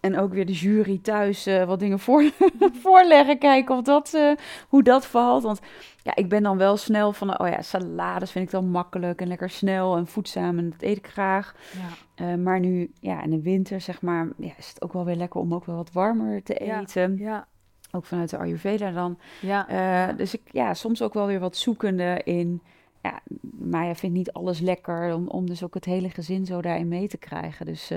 En 0.00 0.18
ook 0.18 0.32
weer 0.32 0.46
de 0.46 0.52
jury 0.52 0.98
thuis 1.02 1.46
eh, 1.46 1.64
wat 1.64 1.80
dingen 1.80 1.98
voor, 1.98 2.22
voorleggen. 2.82 3.38
Kijken 3.38 3.76
of 3.76 3.82
dat, 3.82 4.14
eh, 4.14 4.32
hoe 4.68 4.82
dat 4.82 5.06
valt. 5.06 5.42
Want 5.42 5.60
ja, 6.02 6.14
ik 6.16 6.28
ben 6.28 6.42
dan 6.42 6.56
wel 6.56 6.76
snel 6.76 7.12
van, 7.12 7.38
oh 7.40 7.48
ja, 7.48 7.62
salades 7.62 8.30
vind 8.30 8.44
ik 8.44 8.50
dan 8.50 8.68
makkelijk. 8.70 9.20
En 9.20 9.28
lekker 9.28 9.50
snel 9.50 9.96
en 9.96 10.06
voedzaam. 10.06 10.58
En 10.58 10.70
dat 10.70 10.82
eet 10.82 10.96
ik 10.96 11.06
graag. 11.06 11.54
ja. 11.72 12.24
Eh, 12.26 12.34
maar 12.34 12.60
nu, 12.60 12.90
ja, 13.00 13.22
in 13.22 13.30
de 13.30 13.42
winter 13.42 13.80
zeg 13.80 14.02
maar, 14.02 14.28
ja, 14.36 14.52
is 14.58 14.68
het 14.68 14.82
ook 14.82 14.92
wel 14.92 15.04
weer 15.04 15.16
lekker 15.16 15.40
om 15.40 15.54
ook 15.54 15.64
wel 15.64 15.76
wat 15.76 15.92
warmer 15.92 16.42
te 16.42 16.60
Ja. 16.64 16.80
eten. 16.80 17.16
ja, 17.18 17.46
Ook 17.92 18.04
vanuit 18.04 18.30
de 18.30 18.38
Ayurveda 18.38 18.90
dan. 18.90 19.18
ja. 19.40 20.12
Dus 20.12 20.34
ik, 20.34 20.40
ja, 20.52 20.74
soms 20.74 21.02
ook 21.02 21.14
wel 21.14 21.26
weer 21.26 21.40
wat 21.40 21.56
zoekende 21.56 22.20
in. 22.24 22.62
Ja, 23.02 23.20
Maya 23.58 23.94
vindt 23.94 24.16
niet 24.16 24.32
alles 24.32 24.60
lekker 24.60 25.14
om, 25.14 25.28
om 25.28 25.46
dus 25.46 25.64
ook 25.64 25.74
het 25.74 25.84
hele 25.84 26.10
gezin 26.10 26.46
zo 26.46 26.60
daarin 26.62 26.88
mee 26.88 27.08
te 27.08 27.18
krijgen. 27.18 27.66
Dus 27.66 27.90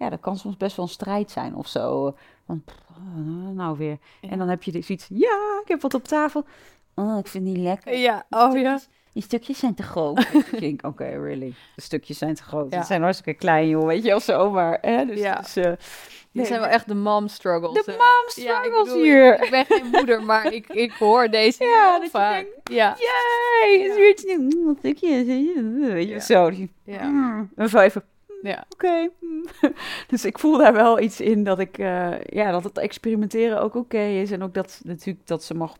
ja, 0.00 0.10
dat 0.10 0.20
kan 0.20 0.36
soms 0.38 0.56
best 0.56 0.76
wel 0.76 0.84
een 0.84 0.90
strijd 0.90 1.30
zijn 1.30 1.54
of 1.54 1.66
zo. 1.68 2.14
Pff, 2.64 2.76
eh, 2.88 3.50
nou 3.54 3.78
weer. 3.78 3.98
En 4.30 4.38
dan 4.38 4.48
heb 4.48 4.62
je 4.62 4.72
dus 4.72 4.88
iets, 4.88 5.06
ja, 5.08 5.60
ik 5.62 5.68
heb 5.68 5.80
wat 5.82 5.94
op 5.94 6.04
tafel. 6.04 6.44
Oh, 6.94 7.18
ik 7.18 7.26
vind 7.26 7.46
het 7.46 7.54
niet 7.56 7.62
lekker. 7.64 7.96
Ja, 7.96 8.24
oh 8.30 8.58
ja. 8.58 8.80
Die 9.12 9.22
stukjes 9.22 9.58
zijn 9.58 9.74
te 9.74 9.82
groot. 9.82 10.18
ik 10.52 10.60
denk, 10.60 10.86
oké, 10.86 11.04
really. 11.04 11.54
De 11.76 11.82
stukjes 11.82 12.18
zijn 12.18 12.34
te 12.34 12.42
groot. 12.42 12.72
Ja. 12.72 12.80
Ze 12.80 12.86
zijn 12.86 13.02
hartstikke 13.02 13.38
klein, 13.40 13.68
joh, 13.68 13.86
weet 13.86 14.04
je, 14.04 14.14
of 14.14 14.22
zo. 14.22 14.50
Maar, 14.50 14.78
hè, 14.80 15.04
dus, 15.04 15.18
Ja. 15.20 15.34
dus, 15.40 15.56
eh, 15.56 15.72
Dit 16.32 16.46
zijn 16.46 16.60
wel 16.60 16.68
echt 16.68 16.88
de 16.88 16.94
mom 16.94 17.28
struggles. 17.28 17.84
De 17.84 17.84
mom 17.86 18.44
Ja, 18.44 18.62
ik 18.62 18.64
struggles 18.72 18.92
hier. 18.92 19.34
Ik, 19.34 19.44
ik 19.44 19.50
ben 19.50 19.64
geen 19.66 19.86
moeder, 19.92 20.22
maar 20.22 20.52
ik, 20.52 20.66
ik 20.68 20.92
hoor 20.92 21.28
deze 21.28 21.64
Ja, 21.74 21.98
heel 22.00 22.08
vaak. 22.10 22.34
denkt, 22.42 22.70
ja. 22.72 22.96
Yay, 22.98 23.74
is 23.88 23.94
weer 23.94 24.10
iets 24.10 24.24
nieuws. 24.24 24.54
Mm, 24.54 24.64
Wat 24.66 24.76
stukje, 24.78 25.24
weet 25.24 26.08
je, 26.08 26.14
Ja. 26.14 26.20
zo. 26.20 26.50
Ja. 26.84 27.08
mm, 27.08 27.50
even, 27.56 28.02
Ja. 28.42 28.64
oké. 28.70 29.08
Dus 30.08 30.24
ik 30.24 30.38
voel 30.38 30.58
daar 30.58 30.72
wel 30.72 31.00
iets 31.00 31.20
in 31.20 31.44
dat 31.44 31.58
ik, 31.58 31.78
eh, 31.78 32.20
ja, 32.22 32.50
dat 32.50 32.64
het 32.64 32.78
experimenteren 32.78 33.62
ook 33.62 33.74
oké 33.74 33.98
is. 34.02 34.30
En 34.30 34.42
ook 34.42 34.54
dat 34.54 34.80
natuurlijk 34.84 35.26
dat 35.26 35.44
ze 35.44 35.54
mag 35.54 35.76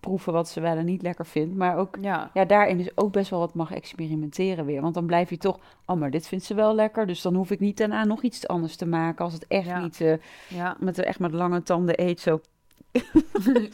proeven 0.00 0.32
wat 0.32 0.48
ze 0.48 0.60
wel 0.60 0.76
en 0.76 0.84
niet 0.84 1.02
lekker 1.02 1.26
vindt. 1.26 1.56
Maar 1.56 1.76
ook, 1.76 1.96
Ja. 2.00 2.30
ja, 2.34 2.44
daarin 2.44 2.76
dus 2.78 2.90
ook 2.96 3.12
best 3.12 3.30
wel 3.30 3.38
wat 3.38 3.54
mag 3.54 3.72
experimenteren 3.72 4.64
weer. 4.64 4.80
Want 4.80 4.94
dan 4.94 5.06
blijf 5.06 5.30
je 5.30 5.36
toch, 5.38 5.58
oh, 5.86 5.96
maar 5.96 6.10
dit 6.10 6.26
vindt 6.28 6.44
ze 6.44 6.54
wel 6.54 6.74
lekker. 6.74 7.06
Dus 7.06 7.22
dan 7.22 7.34
hoef 7.34 7.50
ik 7.50 7.60
niet 7.60 7.76
daarna 7.76 8.04
nog 8.04 8.22
iets 8.22 8.48
anders 8.48 8.76
te 8.76 8.86
maken. 8.86 9.24
Als 9.24 9.34
het 9.34 9.46
echt 9.48 9.66
Ja. 9.66 9.80
niet 9.80 10.00
eh, 10.00 10.14
Ja. 10.48 10.76
met, 10.80 10.98
echt 10.98 11.18
met 11.18 11.32
lange 11.32 11.62
tanden 11.62 12.02
eet, 12.02 12.20
zo. 12.20 12.40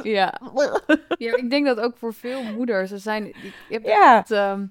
ja. 0.02 0.40
ja. 1.18 1.36
Ik 1.36 1.50
denk 1.50 1.66
dat 1.66 1.80
ook 1.80 1.96
voor 1.96 2.14
veel 2.14 2.42
moeders. 2.42 2.90
Er 2.90 2.98
zijn, 2.98 3.26
ik 3.26 3.52
heb 3.68 3.84
echt, 3.84 4.30
ehm, 4.30 4.66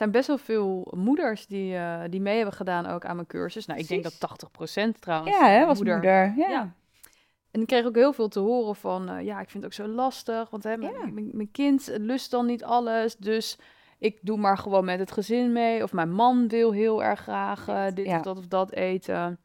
zijn 0.00 0.12
best 0.12 0.26
wel 0.26 0.38
veel 0.38 0.92
moeders 0.96 1.46
die, 1.46 1.76
eh, 1.76 2.00
die 2.10 2.20
mee 2.20 2.36
hebben 2.36 2.54
gedaan 2.54 2.86
ook 2.86 3.04
aan 3.04 3.14
mijn 3.14 3.26
cursus. 3.26 3.66
Nou, 3.66 3.78
ik 3.80 3.88
denk 3.88 4.02
dat 4.02 4.18
Precies. 4.18 4.76
80% 4.96 5.00
trouwens. 5.00 5.36
Ja, 5.38 5.48
hè, 5.48 5.66
was 5.66 5.76
moeder. 5.76 6.04
Ja. 6.04 6.34
Ja. 6.36 6.72
En 7.50 7.60
ik 7.60 7.66
kreeg 7.66 7.84
ook 7.84 7.94
heel 7.94 8.12
veel 8.12 8.28
te 8.28 8.40
horen 8.40 8.76
van, 8.76 9.08
eh, 9.08 9.24
ja, 9.24 9.40
ik 9.40 9.50
vind 9.50 9.64
het 9.64 9.72
ook 9.72 9.86
zo 9.86 9.92
lastig, 9.94 10.50
want 10.50 10.64
hè, 10.64 10.76
mijn, 10.76 10.92
Ja. 10.92 11.06
mijn, 11.06 11.28
mijn 11.32 11.50
kind 11.50 11.90
lust 11.96 12.30
dan 12.30 12.46
niet 12.46 12.64
alles, 12.64 13.16
dus 13.16 13.58
ik 13.98 14.18
doe 14.22 14.36
maar 14.38 14.58
gewoon 14.58 14.84
met 14.84 14.98
het 14.98 15.12
gezin 15.12 15.52
mee. 15.52 15.82
Of 15.82 15.92
mijn 15.92 16.12
man 16.12 16.48
wil 16.48 16.72
heel 16.72 17.02
erg 17.02 17.20
graag 17.20 17.68
eh, 17.68 17.84
dit 17.94 18.06
Ja. 18.06 18.16
of 18.16 18.22
dat 18.22 18.38
of 18.38 18.46
dat 18.46 18.72
eten. 18.72 19.38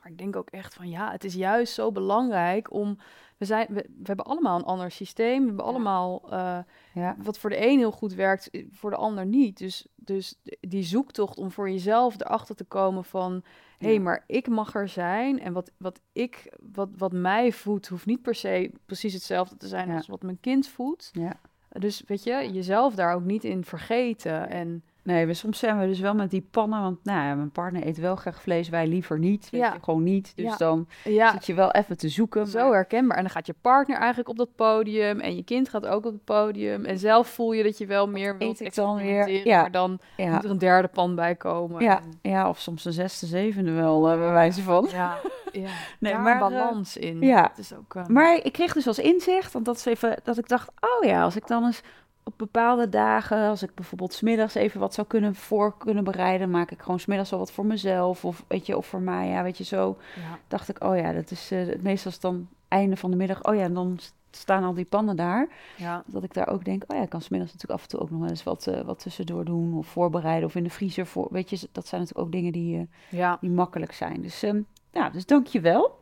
Maar 0.00 0.10
ik 0.10 0.18
denk 0.18 0.36
ook 0.36 0.50
echt 0.50 0.74
van, 0.74 0.88
ja, 0.88 1.10
het 1.12 1.24
is 1.24 1.34
juist 1.34 1.74
zo 1.74 1.92
belangrijk 1.92 2.72
om... 2.72 2.98
We, 3.38 3.44
zijn, 3.44 3.66
we, 3.70 3.74
we 3.74 4.02
hebben 4.02 4.24
allemaal 4.24 4.58
een 4.58 4.64
ander 4.64 4.90
systeem. 4.90 5.40
We 5.40 5.46
hebben 5.46 5.64
Ja. 5.64 5.70
allemaal 5.70 6.22
eh, 6.30 6.58
Ja. 6.94 7.16
wat 7.18 7.38
voor 7.38 7.50
de 7.50 7.66
een 7.66 7.78
heel 7.78 7.92
goed 7.92 8.14
werkt, 8.14 8.50
eh, 8.50 8.66
voor 8.70 8.90
de 8.90 8.96
ander 8.96 9.26
niet. 9.26 9.58
Dus, 9.58 9.86
dus 9.94 10.34
die 10.60 10.82
zoektocht 10.82 11.36
om 11.38 11.50
voor 11.50 11.70
jezelf 11.70 12.20
erachter 12.20 12.54
te 12.54 12.64
komen 12.64 13.04
van... 13.04 13.42
hé, 13.78 13.88
hey, 13.88 13.98
maar 13.98 14.24
ik 14.26 14.48
mag 14.48 14.74
er 14.74 14.88
zijn. 14.88 15.40
En 15.40 15.52
wat, 15.52 15.70
wat, 15.76 16.00
ik, 16.12 16.52
wat, 16.72 16.88
wat 16.96 17.12
mij 17.12 17.52
voedt, 17.52 17.88
hoeft 17.88 18.06
niet 18.06 18.22
per 18.22 18.34
se 18.34 18.72
precies 18.86 19.12
hetzelfde 19.12 19.56
te 19.56 19.66
zijn 19.68 19.90
als 19.90 20.06
wat 20.06 20.22
mijn 20.22 20.40
kind 20.40 20.68
voedt. 20.68 21.10
Ja. 21.12 21.40
Dus 21.68 22.02
weet 22.06 22.22
je, 22.24 22.50
jezelf 22.52 22.94
daar 22.94 23.14
ook 23.14 23.24
niet 23.24 23.44
in 23.44 23.64
vergeten. 23.64 24.48
En 24.50 24.84
Nee, 25.08 25.26
we, 25.26 25.34
soms 25.34 25.58
zijn 25.58 25.78
we 25.78 25.86
dus 25.86 26.00
wel 26.00 26.14
met 26.14 26.30
die 26.30 26.46
pannen, 26.50 26.80
want 26.82 27.04
nou 27.04 27.26
ja, 27.26 27.34
mijn 27.34 27.50
partner 27.50 27.86
eet 27.86 27.98
wel 27.98 28.16
graag 28.16 28.42
vlees, 28.42 28.68
wij 28.68 28.86
liever 28.86 29.18
niet. 29.18 29.50
Weet 29.50 29.60
Ja. 29.60 29.72
je, 29.72 29.78
gewoon 29.82 30.02
niet. 30.02 30.32
Dus 30.36 30.44
Ja. 30.44 30.56
dan 30.56 30.86
ja, 31.04 31.32
zit 31.32 31.46
je 31.46 31.54
wel 31.54 31.70
even 31.70 31.96
te 31.98 32.08
zoeken. 32.08 32.46
zo 32.46 32.64
maar- 32.64 32.72
herkenbaar. 32.72 33.16
En 33.16 33.22
dan 33.22 33.32
gaat 33.32 33.46
je 33.46 33.54
partner 33.60 33.96
eigenlijk 33.96 34.28
op 34.28 34.36
dat 34.36 34.54
podium 34.56 35.20
en 35.20 35.36
je 35.36 35.42
kind 35.44 35.68
gaat 35.68 35.86
ook 35.86 36.06
op 36.06 36.12
het 36.12 36.24
podium. 36.24 36.84
En 36.84 36.98
zelf 36.98 37.28
voel 37.28 37.52
je 37.52 37.62
dat 37.62 37.78
je 37.78 37.86
wel 37.86 38.08
meer 38.08 38.38
wilt 38.38 38.60
eet 38.60 38.66
ik 38.66 38.74
dan 38.74 38.96
weer? 38.96 39.46
Ja. 39.46 39.60
Maar 39.60 39.70
dan 39.70 39.98
ja, 40.16 40.30
moet 40.34 40.44
er 40.44 40.50
een 40.50 40.58
derde 40.58 40.88
pan 40.88 41.14
bij 41.14 41.34
komen. 41.34 41.82
ja, 41.82 41.98
En- 42.22 42.30
ja, 42.30 42.48
of 42.48 42.58
soms 42.58 42.84
een 42.84 42.92
zesde, 42.92 43.26
zevende 43.26 43.72
wel, 43.72 44.08
eh, 44.10 44.18
bij 44.18 44.30
wijze 44.32 44.62
van. 44.62 44.88
ja, 44.90 45.16
ja. 45.52 45.68
Nee, 46.00 46.12
daar 46.12 46.22
maar, 46.22 46.42
een 46.42 46.52
eh, 46.52 46.58
balans 46.58 46.96
in. 46.96 47.20
ja. 47.20 47.42
Dat 47.42 47.58
is 47.58 47.74
ook, 47.74 47.94
eh, 47.94 48.06
Maar 48.06 48.40
ik 48.42 48.52
kreeg 48.52 48.72
dus 48.72 48.86
als 48.86 48.98
inzicht, 48.98 49.52
want 49.52 49.64
dat 49.64 49.76
is 49.76 49.84
even 49.84 50.16
dat 50.22 50.38
ik 50.38 50.48
dacht, 50.48 50.68
oh 50.80 51.04
ja, 51.08 51.22
als 51.22 51.36
ik 51.36 51.46
dan 51.46 51.64
eens 51.64 51.80
op 52.28 52.38
bepaalde 52.38 52.88
dagen, 52.88 53.48
als 53.48 53.62
ik 53.62 53.74
bijvoorbeeld 53.74 54.12
smiddags 54.12 54.54
even 54.54 54.80
wat 54.80 54.94
zou 54.94 55.06
kunnen 55.06 55.34
voor 55.34 55.76
kunnen 55.78 56.04
bereiden, 56.04 56.50
maak 56.50 56.70
ik 56.70 56.82
gewoon 56.82 57.00
smiddags 57.00 57.32
al 57.32 57.38
wat 57.38 57.52
voor 57.52 57.66
mezelf 57.66 58.24
of 58.24 58.44
weet 58.48 58.66
je, 58.66 58.76
of 58.76 58.86
voor 58.86 59.00
mij, 59.00 59.28
ja, 59.28 59.42
weet 59.42 59.58
je 59.58 59.64
zo. 59.64 59.96
ja. 60.16 60.38
Dacht 60.48 60.68
ik, 60.68 60.84
oh 60.84 60.96
ja, 60.96 61.12
dat 61.12 61.30
is 61.30 61.50
eh, 61.50 61.80
meestal 61.80 62.10
is 62.10 62.20
dan 62.20 62.48
einde 62.68 62.96
van 62.96 63.10
de 63.10 63.16
middag, 63.16 63.44
oh 63.44 63.54
ja, 63.54 63.62
en 63.62 63.74
dan 63.74 63.98
staan 64.30 64.64
al 64.64 64.74
die 64.74 64.84
pannen 64.84 65.16
daar. 65.16 65.48
Ja. 65.76 66.02
Dat 66.06 66.22
ik 66.22 66.34
daar 66.34 66.48
ook 66.48 66.64
denk, 66.64 66.84
oh 66.86 66.96
ja, 66.96 67.02
ik 67.02 67.08
kan 67.08 67.22
smiddags 67.22 67.52
natuurlijk 67.52 67.80
af 67.80 67.86
en 67.86 67.90
toe 67.90 68.00
ook 68.00 68.10
nog 68.10 68.20
wel 68.20 68.28
eens 68.28 68.42
wat, 68.42 68.66
eh, 68.66 68.80
wat 68.80 68.98
tussendoor 68.98 69.44
doen 69.44 69.74
of 69.74 69.86
voorbereiden 69.86 70.48
of 70.48 70.54
in 70.54 70.64
de 70.64 70.70
vriezer 70.70 71.06
voor. 71.06 71.28
Weet 71.30 71.50
je, 71.50 71.68
dat 71.72 71.86
zijn 71.86 72.00
natuurlijk 72.00 72.26
ook 72.26 72.32
dingen 72.32 72.52
die, 72.52 72.76
eh, 72.76 73.18
ja. 73.18 73.38
die 73.40 73.50
makkelijk 73.50 73.92
zijn. 73.92 74.20
Dus, 74.22 74.42
ehm 74.42 74.60
ja, 74.92 75.10
dus 75.10 75.26
dank 75.26 75.46
je 75.46 75.60
wel. 75.60 75.97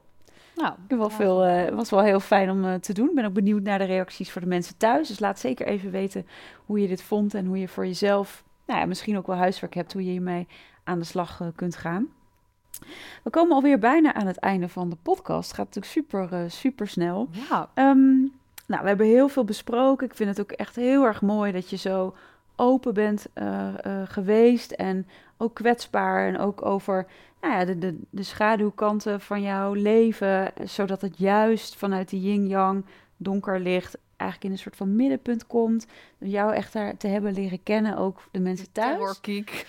Nou, 0.57 0.73
Ik 0.73 0.89
heb 0.89 0.99
wel 0.99 1.11
ja. 1.11 1.17
veel, 1.17 1.45
eh, 1.45 1.65
het 1.65 1.75
was 1.75 1.91
wel 1.91 2.03
heel 2.03 2.21
fijn 2.21 2.51
om 2.51 2.65
eh, 2.65 2.75
te 2.75 2.93
doen. 2.93 3.09
Ik 3.09 3.15
ben 3.15 3.25
ook 3.25 3.33
benieuwd 3.33 3.63
naar 3.63 3.79
de 3.79 3.85
reacties 3.85 4.31
voor 4.31 4.41
de 4.41 4.47
mensen 4.47 4.77
thuis. 4.77 5.09
Dus 5.09 5.19
laat 5.19 5.39
zeker 5.39 5.67
even 5.67 5.91
weten 5.91 6.27
hoe 6.67 6.81
je 6.81 6.89
dit 6.89 7.03
vond 7.03 7.35
en 7.35 7.47
hoe 7.47 7.59
je 7.59 7.69
voor 7.69 7.87
jezelf, 7.87 8.45
nou 8.67 8.81
ja, 8.81 8.87
misschien 8.87 9.17
ook 9.17 9.27
wel 9.27 9.37
huiswerk 9.37 9.75
hebt, 9.75 9.93
hoe 9.93 10.05
je 10.05 10.11
hiermee 10.11 10.47
aan 10.85 10.99
de 10.99 11.05
slag 11.05 11.41
eh, 11.41 11.47
kunt 11.55 11.77
gaan. 11.77 12.09
We 13.23 13.31
komen 13.31 13.57
alweer 13.57 13.79
bijna 13.79 14.15
aan 14.15 14.27
het 14.27 14.39
einde 14.39 14.69
van 14.69 14.91
de 14.91 14.97
podcast. 15.03 15.49
Het 15.49 15.57
gaat 15.57 15.75
natuurlijk 15.75 15.93
super, 15.93 16.51
super 16.51 16.89
snel. 16.89 17.29
Ja. 17.31 17.71
Ehm, 17.75 18.19
nou, 18.67 18.83
we 18.83 18.89
hebben 18.89 19.07
heel 19.07 19.29
veel 19.29 19.45
besproken. 19.45 20.07
Ik 20.07 20.15
vind 20.15 20.29
het 20.29 20.41
ook 20.41 20.53
echt 20.53 20.77
heel 20.77 21.05
erg 21.05 21.23
mooi 21.23 21.53
dat 21.53 21.71
je 21.71 21.77
zo 21.77 22.15
open 22.57 22.95
bent 22.95 23.27
eh, 23.33 23.69
eh, 23.85 24.09
geweest. 24.09 24.71
En 24.71 25.07
ook 25.37 25.55
kwetsbaar. 25.55 26.29
En 26.29 26.39
ook 26.39 26.65
over 26.65 27.07
nou 27.41 27.55
ja, 27.55 27.65
de, 27.65 27.79
de, 27.79 27.99
de 28.11 28.23
schaduwkanten 28.23 29.21
van 29.21 29.43
jouw 29.43 29.73
leven. 29.73 30.53
Zodat 30.65 31.01
het 31.01 31.19
juist 31.19 31.77
vanuit 31.77 32.09
die 32.09 32.21
yin-yang 32.21 32.85
donker 33.17 33.61
licht 33.61 33.99
eigenlijk 34.17 34.51
in 34.51 34.57
een 34.57 34.63
soort 34.63 34.77
van 34.77 34.97
middenpunt 34.97 35.47
komt. 35.47 35.87
Jou 36.19 36.55
echt 36.55 36.73
daar 36.73 36.97
te 36.97 37.07
hebben 37.09 37.33
leren 37.33 37.63
kennen, 37.63 37.97
ook 37.97 38.23
de 38.31 38.41
mensen 38.41 38.73
thuis. 38.73 38.99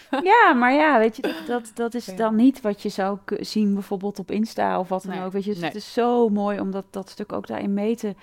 Ja, 0.23 0.53
maar 0.53 0.73
ja, 0.73 0.97
weet 0.99 1.15
je, 1.15 1.21
dat, 1.21 1.35
dat, 1.47 1.71
dat 1.73 1.93
is 1.93 2.05
Ja. 2.05 2.15
dan 2.15 2.35
niet 2.35 2.61
wat 2.61 2.81
je 2.81 2.89
zou 2.89 3.17
zien 3.39 3.73
bijvoorbeeld 3.73 4.19
op 4.19 4.31
Insta 4.31 4.79
of 4.79 4.89
wat 4.89 5.03
dan 5.03 5.15
Nee, 5.15 5.23
ook. 5.25 5.31
Weet 5.31 5.43
je, 5.43 5.49
dus 5.49 5.59
nee. 5.59 5.69
het 5.69 5.77
is 5.77 5.93
zo 5.93 6.29
mooi 6.29 6.59
om 6.59 6.71
dat, 6.71 6.85
dat 6.89 7.09
stuk 7.09 7.31
ook 7.31 7.47
daarin 7.47 7.73
mee 7.73 7.95
te 7.95 8.15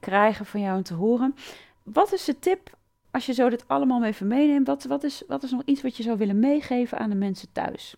krijgen 0.00 0.46
van 0.46 0.60
jou 0.60 0.76
en 0.76 0.82
te 0.82 0.94
horen. 0.94 1.34
Wat 1.82 2.12
is 2.12 2.24
de 2.24 2.38
tip 2.38 2.76
als 3.14 3.26
je 3.26 3.32
zo 3.32 3.48
dit 3.48 3.68
allemaal 3.68 4.04
even 4.04 4.26
meeneemt? 4.26 4.66
Wat, 4.66 4.84
wat, 4.84 5.04
is, 5.04 5.22
wat 5.26 5.42
is 5.42 5.50
nog 5.50 5.62
iets 5.64 5.82
wat 5.82 5.96
je 5.96 6.02
zou 6.02 6.18
willen 6.18 6.38
meegeven 6.38 6.98
aan 6.98 7.10
de 7.10 7.16
mensen 7.16 7.52
thuis 7.52 7.96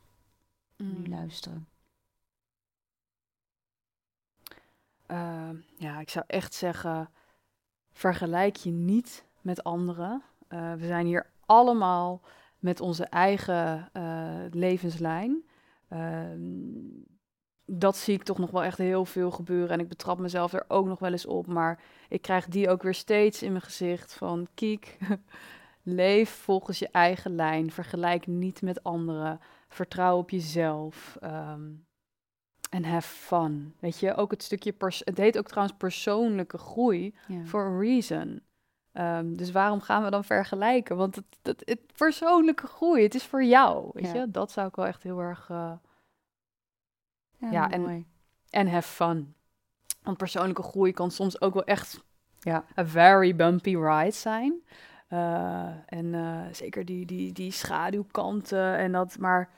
nu 0.77 0.87
Mm. 0.87 1.09
luisteren? 1.09 1.69
Eh, 5.07 5.51
ja, 5.77 6.01
ik 6.01 6.11
zou 6.11 6.25
echt 6.27 6.55
zeggen, 6.55 7.11
vergelijk 7.93 8.57
je 8.57 8.71
niet 8.71 9.25
met 9.41 9.65
anderen. 9.65 10.23
Eh, 10.49 10.73
we 10.73 10.87
zijn 10.87 11.07
hier 11.07 11.31
allemaal 11.47 12.21
met 12.59 12.81
onze 12.81 13.05
eigen 13.05 13.89
eh, 13.93 14.45
levenslijn. 14.51 15.45
Dat 17.69 17.97
zie 17.97 18.15
ik 18.15 18.23
toch 18.23 18.39
nog 18.39 18.51
wel 18.51 18.63
echt 18.65 18.79
heel 18.79 19.05
veel 19.05 19.31
gebeuren. 19.31 19.71
En 19.71 19.81
ik 19.81 19.89
betrap 19.89 20.19
mezelf 20.19 20.53
er 20.53 20.65
ook 20.69 20.87
nog 20.87 20.99
wel 20.99 21.13
eens 21.13 21.27
op. 21.27 21.47
Maar 21.47 21.83
ik 22.09 22.23
krijg 22.23 22.47
die 22.47 22.69
ook 22.71 22.83
weer 22.83 22.95
steeds 22.95 23.43
in 23.43 23.51
mijn 23.51 23.63
gezicht 23.65 24.15
van... 24.15 24.47
Kiek, 24.55 24.99
leef 25.83 26.31
volgens 26.31 26.79
je 26.79 26.89
eigen 26.93 27.35
lijn. 27.35 27.71
Vergelijk 27.71 28.27
niet 28.27 28.63
met 28.63 28.83
anderen. 28.83 29.41
Vertrouw 29.69 30.19
op 30.19 30.31
jezelf. 30.31 31.17
ehm, 31.21 31.63
en 32.71 32.85
have 32.85 33.09
fun. 33.09 33.75
Weet 33.81 33.99
je, 34.01 34.15
ook 34.15 34.31
het 34.31 34.43
stukje... 34.43 34.73
pers- 34.73 35.03
het 35.05 35.17
heet 35.19 35.39
ook 35.39 35.47
trouwens 35.49 35.77
persoonlijke 35.79 36.59
groei 36.59 37.15
for 37.45 37.65
a 37.67 37.79
reason. 37.79 38.41
Ehm, 38.93 39.35
dus 39.37 39.51
waarom 39.51 39.81
gaan 39.81 40.05
we 40.05 40.11
dan 40.11 40.25
vergelijken? 40.25 40.97
Want 40.97 41.15
het, 41.15 41.25
het, 41.43 41.63
het 41.65 41.81
persoonlijke 41.97 42.67
groei, 42.67 43.03
het 43.03 43.15
is 43.15 43.25
voor 43.25 43.45
jou. 43.45 43.91
Weet 43.93 44.07
Ja. 44.07 44.15
je, 44.15 44.31
dat 44.31 44.51
zou 44.51 44.69
ik 44.69 44.77
wel 44.77 44.87
echt 44.87 45.03
heel 45.03 45.19
erg. 45.21 45.47
eh, 45.51 45.73
Ja, 47.39 47.51
Ja, 47.51 47.71
en- 47.71 47.81
mooi. 47.81 48.07
en 48.51 48.69
have 48.69 48.89
fun. 48.89 49.35
Want 50.03 50.17
persoonlijke 50.17 50.63
groei 50.63 50.93
kan 50.93 51.11
soms 51.11 51.41
ook 51.41 51.55
wel 51.55 51.65
echt 51.65 52.05
Ja. 52.41 52.65
a 52.79 52.87
very 52.87 53.37
bumpy 53.37 53.77
ride 53.77 54.11
zijn. 54.11 54.63
Eh, 55.09 55.71
en 55.87 56.15
eh, 56.15 56.41
zeker 56.53 56.85
die, 56.85 57.07
die, 57.07 57.33
die 57.33 57.51
schaduwkanten 57.51 58.77
en 58.77 58.93
dat. 58.93 59.19
Maar 59.19 59.51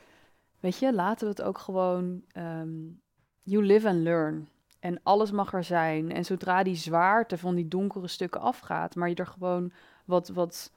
weet 0.61 0.79
je, 0.79 0.93
laten 0.95 1.25
we 1.25 1.31
het 1.31 1.43
ook 1.43 1.59
gewoon. 1.59 2.23
ehm, 2.33 2.69
you 3.43 3.65
live 3.65 3.89
and 3.89 3.99
learn. 3.99 4.49
En 4.81 5.01
alles 5.03 5.31
mag 5.31 5.53
er 5.53 5.65
zijn. 5.65 6.13
En 6.13 6.25
zodra 6.25 6.63
die 6.63 6.75
zwaarte 6.75 7.39
van 7.39 7.55
die 7.55 7.69
donkere 7.69 8.09
stukken 8.09 8.41
afgaat, 8.41 8.95
maar 8.95 9.09
je 9.09 9.15
er 9.15 9.27
gewoon 9.27 9.73
wat, 10.05 10.29
wat 10.29 10.73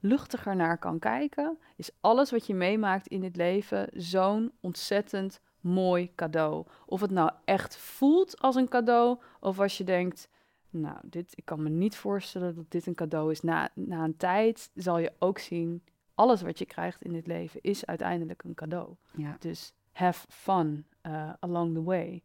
luchtiger 0.00 0.56
naar 0.56 0.78
kan 0.78 0.98
kijken, 0.98 1.58
is 1.76 1.90
alles 2.00 2.30
wat 2.30 2.46
je 2.46 2.54
meemaakt 2.54 3.06
in 3.06 3.20
dit 3.20 3.36
leven 3.36 3.88
zo'n 3.92 4.52
ontzettend 4.60 5.40
mooi 5.64 6.12
cadeau. 6.14 6.66
Of 6.86 7.00
het 7.00 7.10
nou 7.10 7.30
echt 7.44 7.76
voelt 7.76 8.40
als 8.40 8.54
een 8.54 8.68
cadeau, 8.68 9.18
of 9.40 9.60
als 9.60 9.78
je 9.78 9.84
denkt, 9.84 10.28
nou, 10.70 10.96
dit, 11.02 11.32
ik 11.34 11.44
kan 11.44 11.62
me 11.62 11.68
niet 11.68 11.96
voorstellen 11.96 12.54
dat 12.54 12.70
dit 12.70 12.86
een 12.86 12.94
cadeau 12.94 13.30
is. 13.30 13.40
Na, 13.40 13.68
na 13.74 14.04
een 14.04 14.16
tijd 14.16 14.70
zal 14.74 14.98
je 14.98 15.12
ook 15.18 15.38
zien, 15.38 15.82
alles 16.14 16.42
wat 16.42 16.58
je 16.58 16.66
krijgt 16.66 17.02
in 17.02 17.12
dit 17.12 17.26
leven 17.26 17.60
is 17.62 17.86
uiteindelijk 17.86 18.42
een 18.42 18.54
cadeau. 18.54 18.94
Ja. 19.16 19.36
Dus 19.38 19.72
have 19.92 20.26
fun 20.28 20.86
uh, 21.06 21.30
along 21.40 21.74
the 21.74 21.82
way. 21.82 22.22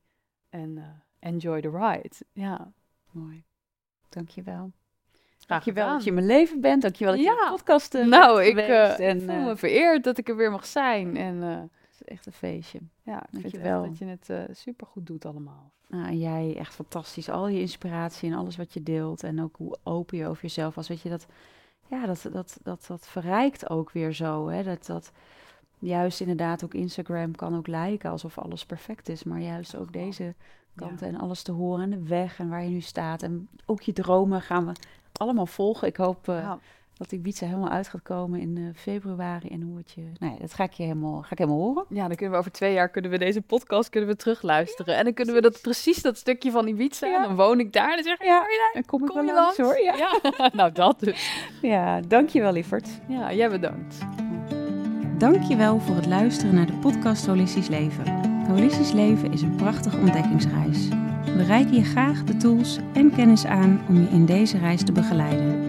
En 0.50 0.70
uh, 0.78 0.84
enjoy 1.20 1.62
the 1.62 1.70
ride. 1.70 2.16
Ja, 2.34 2.72
Mooi. 3.12 3.44
Dankjewel. 4.10 4.72
graag 5.40 5.48
Dankjewel 5.48 5.84
gedaan. 5.84 5.96
dat 5.96 6.04
je 6.04 6.10
in 6.10 6.16
mijn 6.16 6.40
leven 6.40 6.62
bent. 6.62 6.82
Dankjewel 6.82 7.14
dat 7.14 7.24
je 7.24 7.30
Ja. 7.30 7.38
in 7.38 7.44
de 7.44 7.50
podcast 7.50 7.96
eh, 7.96 8.06
Nou, 8.06 8.44
ik 8.44 8.58
eh, 8.58 9.00
en, 9.00 9.22
voel 9.22 9.30
eh, 9.30 9.46
me 9.46 9.56
vereerd 9.56 10.04
dat 10.04 10.18
ik 10.18 10.30
er 10.30 10.36
weer 10.36 10.52
mag 10.52 10.66
zijn. 10.66 11.18
En 11.18 11.72
is 12.02 12.08
echt 12.08 12.26
een 12.26 12.32
feestje. 12.32 12.80
ja, 13.04 13.24
ik 13.32 13.40
vind 13.40 13.54
echt 13.54 13.64
dat 13.84 13.98
je 13.98 14.06
het 14.06 14.30
eh 14.30 14.44
super 14.52 14.88
goed 14.88 15.08
doet 15.08 15.26
allemaal. 15.26 15.72
Nou, 15.88 16.08
en 16.08 16.20
jij 16.20 16.56
echt 16.58 16.74
fantastisch. 16.74 17.30
Al 17.30 17.48
je 17.48 17.60
inspiratie 17.60 18.32
en 18.32 18.38
alles 18.38 18.58
wat 18.58 18.74
je 18.74 18.84
deelt. 18.84 19.24
En 19.24 19.42
ook 19.42 19.56
hoe 19.56 19.78
open 19.84 20.18
je 20.18 20.28
over 20.28 20.42
jezelf 20.42 20.76
was. 20.76 20.88
Weet 20.88 21.02
je, 21.02 21.10
dat, 21.10 21.26
ja, 21.88 22.06
dat, 22.06 22.30
dat, 22.32 22.60
dat, 22.64 22.86
dat 22.88 23.08
verrijkt 23.08 23.70
ook 23.70 23.92
weer 23.92 24.14
zo. 24.14 24.48
Hè? 24.48 24.64
Dat, 24.64 24.86
dat 24.86 25.12
juist 25.80 26.20
inderdaad 26.20 26.64
ook 26.64 26.74
Instagram 26.74 27.36
kan 27.36 27.56
ook 27.58 27.68
lijken 27.68 28.10
alsof 28.10 28.38
alles 28.38 28.66
perfect 28.66 29.10
is. 29.10 29.24
Maar 29.24 29.40
juist 29.40 29.76
ook 29.76 29.94
deze 29.94 30.36
kanten 30.76 31.08
Ja. 31.08 31.14
en 31.14 31.20
alles 31.20 31.42
te 31.42 31.52
horen. 31.52 31.84
En 31.84 31.90
de 31.90 32.08
weg 32.08 32.40
en 32.40 32.50
waar 32.50 32.64
je 32.64 32.70
nu 32.70 32.82
staat. 32.82 33.24
En 33.24 33.50
ook 33.66 33.82
je 33.82 33.94
dromen 33.94 34.42
gaan 34.42 34.66
we 34.66 34.72
allemaal 35.12 35.46
volgen. 35.46 35.88
Ik 35.88 35.98
hoop 35.98 36.28
eh. 36.28 36.54
Dat 37.00 37.10
die 37.10 37.20
Ibiza 37.20 37.46
helemaal 37.46 37.70
uit 37.70 37.88
gaat 37.88 38.02
komen 38.02 38.40
in 38.40 38.58
eh, 38.58 38.64
februari. 38.76 39.48
En 39.48 39.62
hoe 39.62 39.78
het 39.78 39.92
je... 39.92 40.02
Nou 40.20 40.34
ja, 40.34 40.40
dat 40.40 40.54
ga 40.54 40.64
ik 40.64 40.72
je 40.72 40.84
helemaal, 40.84 41.22
ga 41.22 41.32
ik 41.32 41.38
helemaal 41.38 41.60
horen. 41.60 41.86
Ja, 41.90 42.08
dan 42.08 42.16
kunnen 42.16 42.32
we 42.34 42.40
over 42.40 42.52
twee 42.52 42.74
jaar 42.74 42.90
kunnen 42.90 43.12
we 43.12 43.18
deze 43.18 43.42
podcast 43.42 43.90
kunnen 43.90 44.10
we 44.10 44.16
terugluisteren. 44.16 44.98
en 44.98 45.04
dan 45.04 45.14
kunnen 45.14 45.34
we 45.36 45.42
dat 45.42 45.62
precies 45.62 46.02
dat 46.02 46.18
stukje 46.18 46.52
van 46.52 46.68
Ibiza. 46.68 47.08
Ja. 47.08 47.16
En 47.16 47.24
dan 47.24 47.36
woon 47.36 47.60
ik 47.60 47.74
daar. 47.74 47.90
En 47.90 47.96
dan 47.96 48.04
zeg 48.04 48.14
ik, 48.20 48.26
Ja, 48.26 48.38
"Hoi, 48.38 48.58
daar, 48.58 48.72
en 48.74 48.86
kom 48.86 49.02
ik 49.02 49.08
kom 49.08 49.16
wel 49.16 49.26
je 49.26 49.34
langs 49.34 49.58
hoor. 49.58 49.80
Ja, 49.80 49.96
Ja, 49.96 50.50
nou 50.54 50.72
dat 50.72 51.00
dus. 51.00 51.32
ja 51.62 52.02
dankjewel 52.02 52.52
lieverd. 52.52 52.88
Ja, 53.08 53.34
jij 53.34 53.50
bedankt. 53.50 53.98
Dankjewel 55.18 55.80
voor 55.80 55.96
het 55.96 56.06
luisteren 56.06 56.56
naar 56.56 56.66
de 56.66 56.74
podcast 56.82 57.26
Holistisch 57.26 57.68
Leven. 57.68 58.28
Holistisch 58.48 58.92
Leven 58.92 59.32
is 59.32 59.42
een 59.42 59.56
prachtige 59.56 59.98
ontdekkingsreis. 59.98 60.88
We 61.26 61.44
reiken 61.44 61.74
je 61.74 61.84
graag 61.84 62.24
de 62.24 62.38
tools 62.38 62.80
en 62.94 63.16
kennis 63.16 63.46
aan 63.46 63.82
om 63.88 63.96
je 64.02 64.08
in 64.10 64.26
deze 64.26 64.58
reis 64.58 64.84
te 64.84 64.92
begeleiden. 64.92 65.69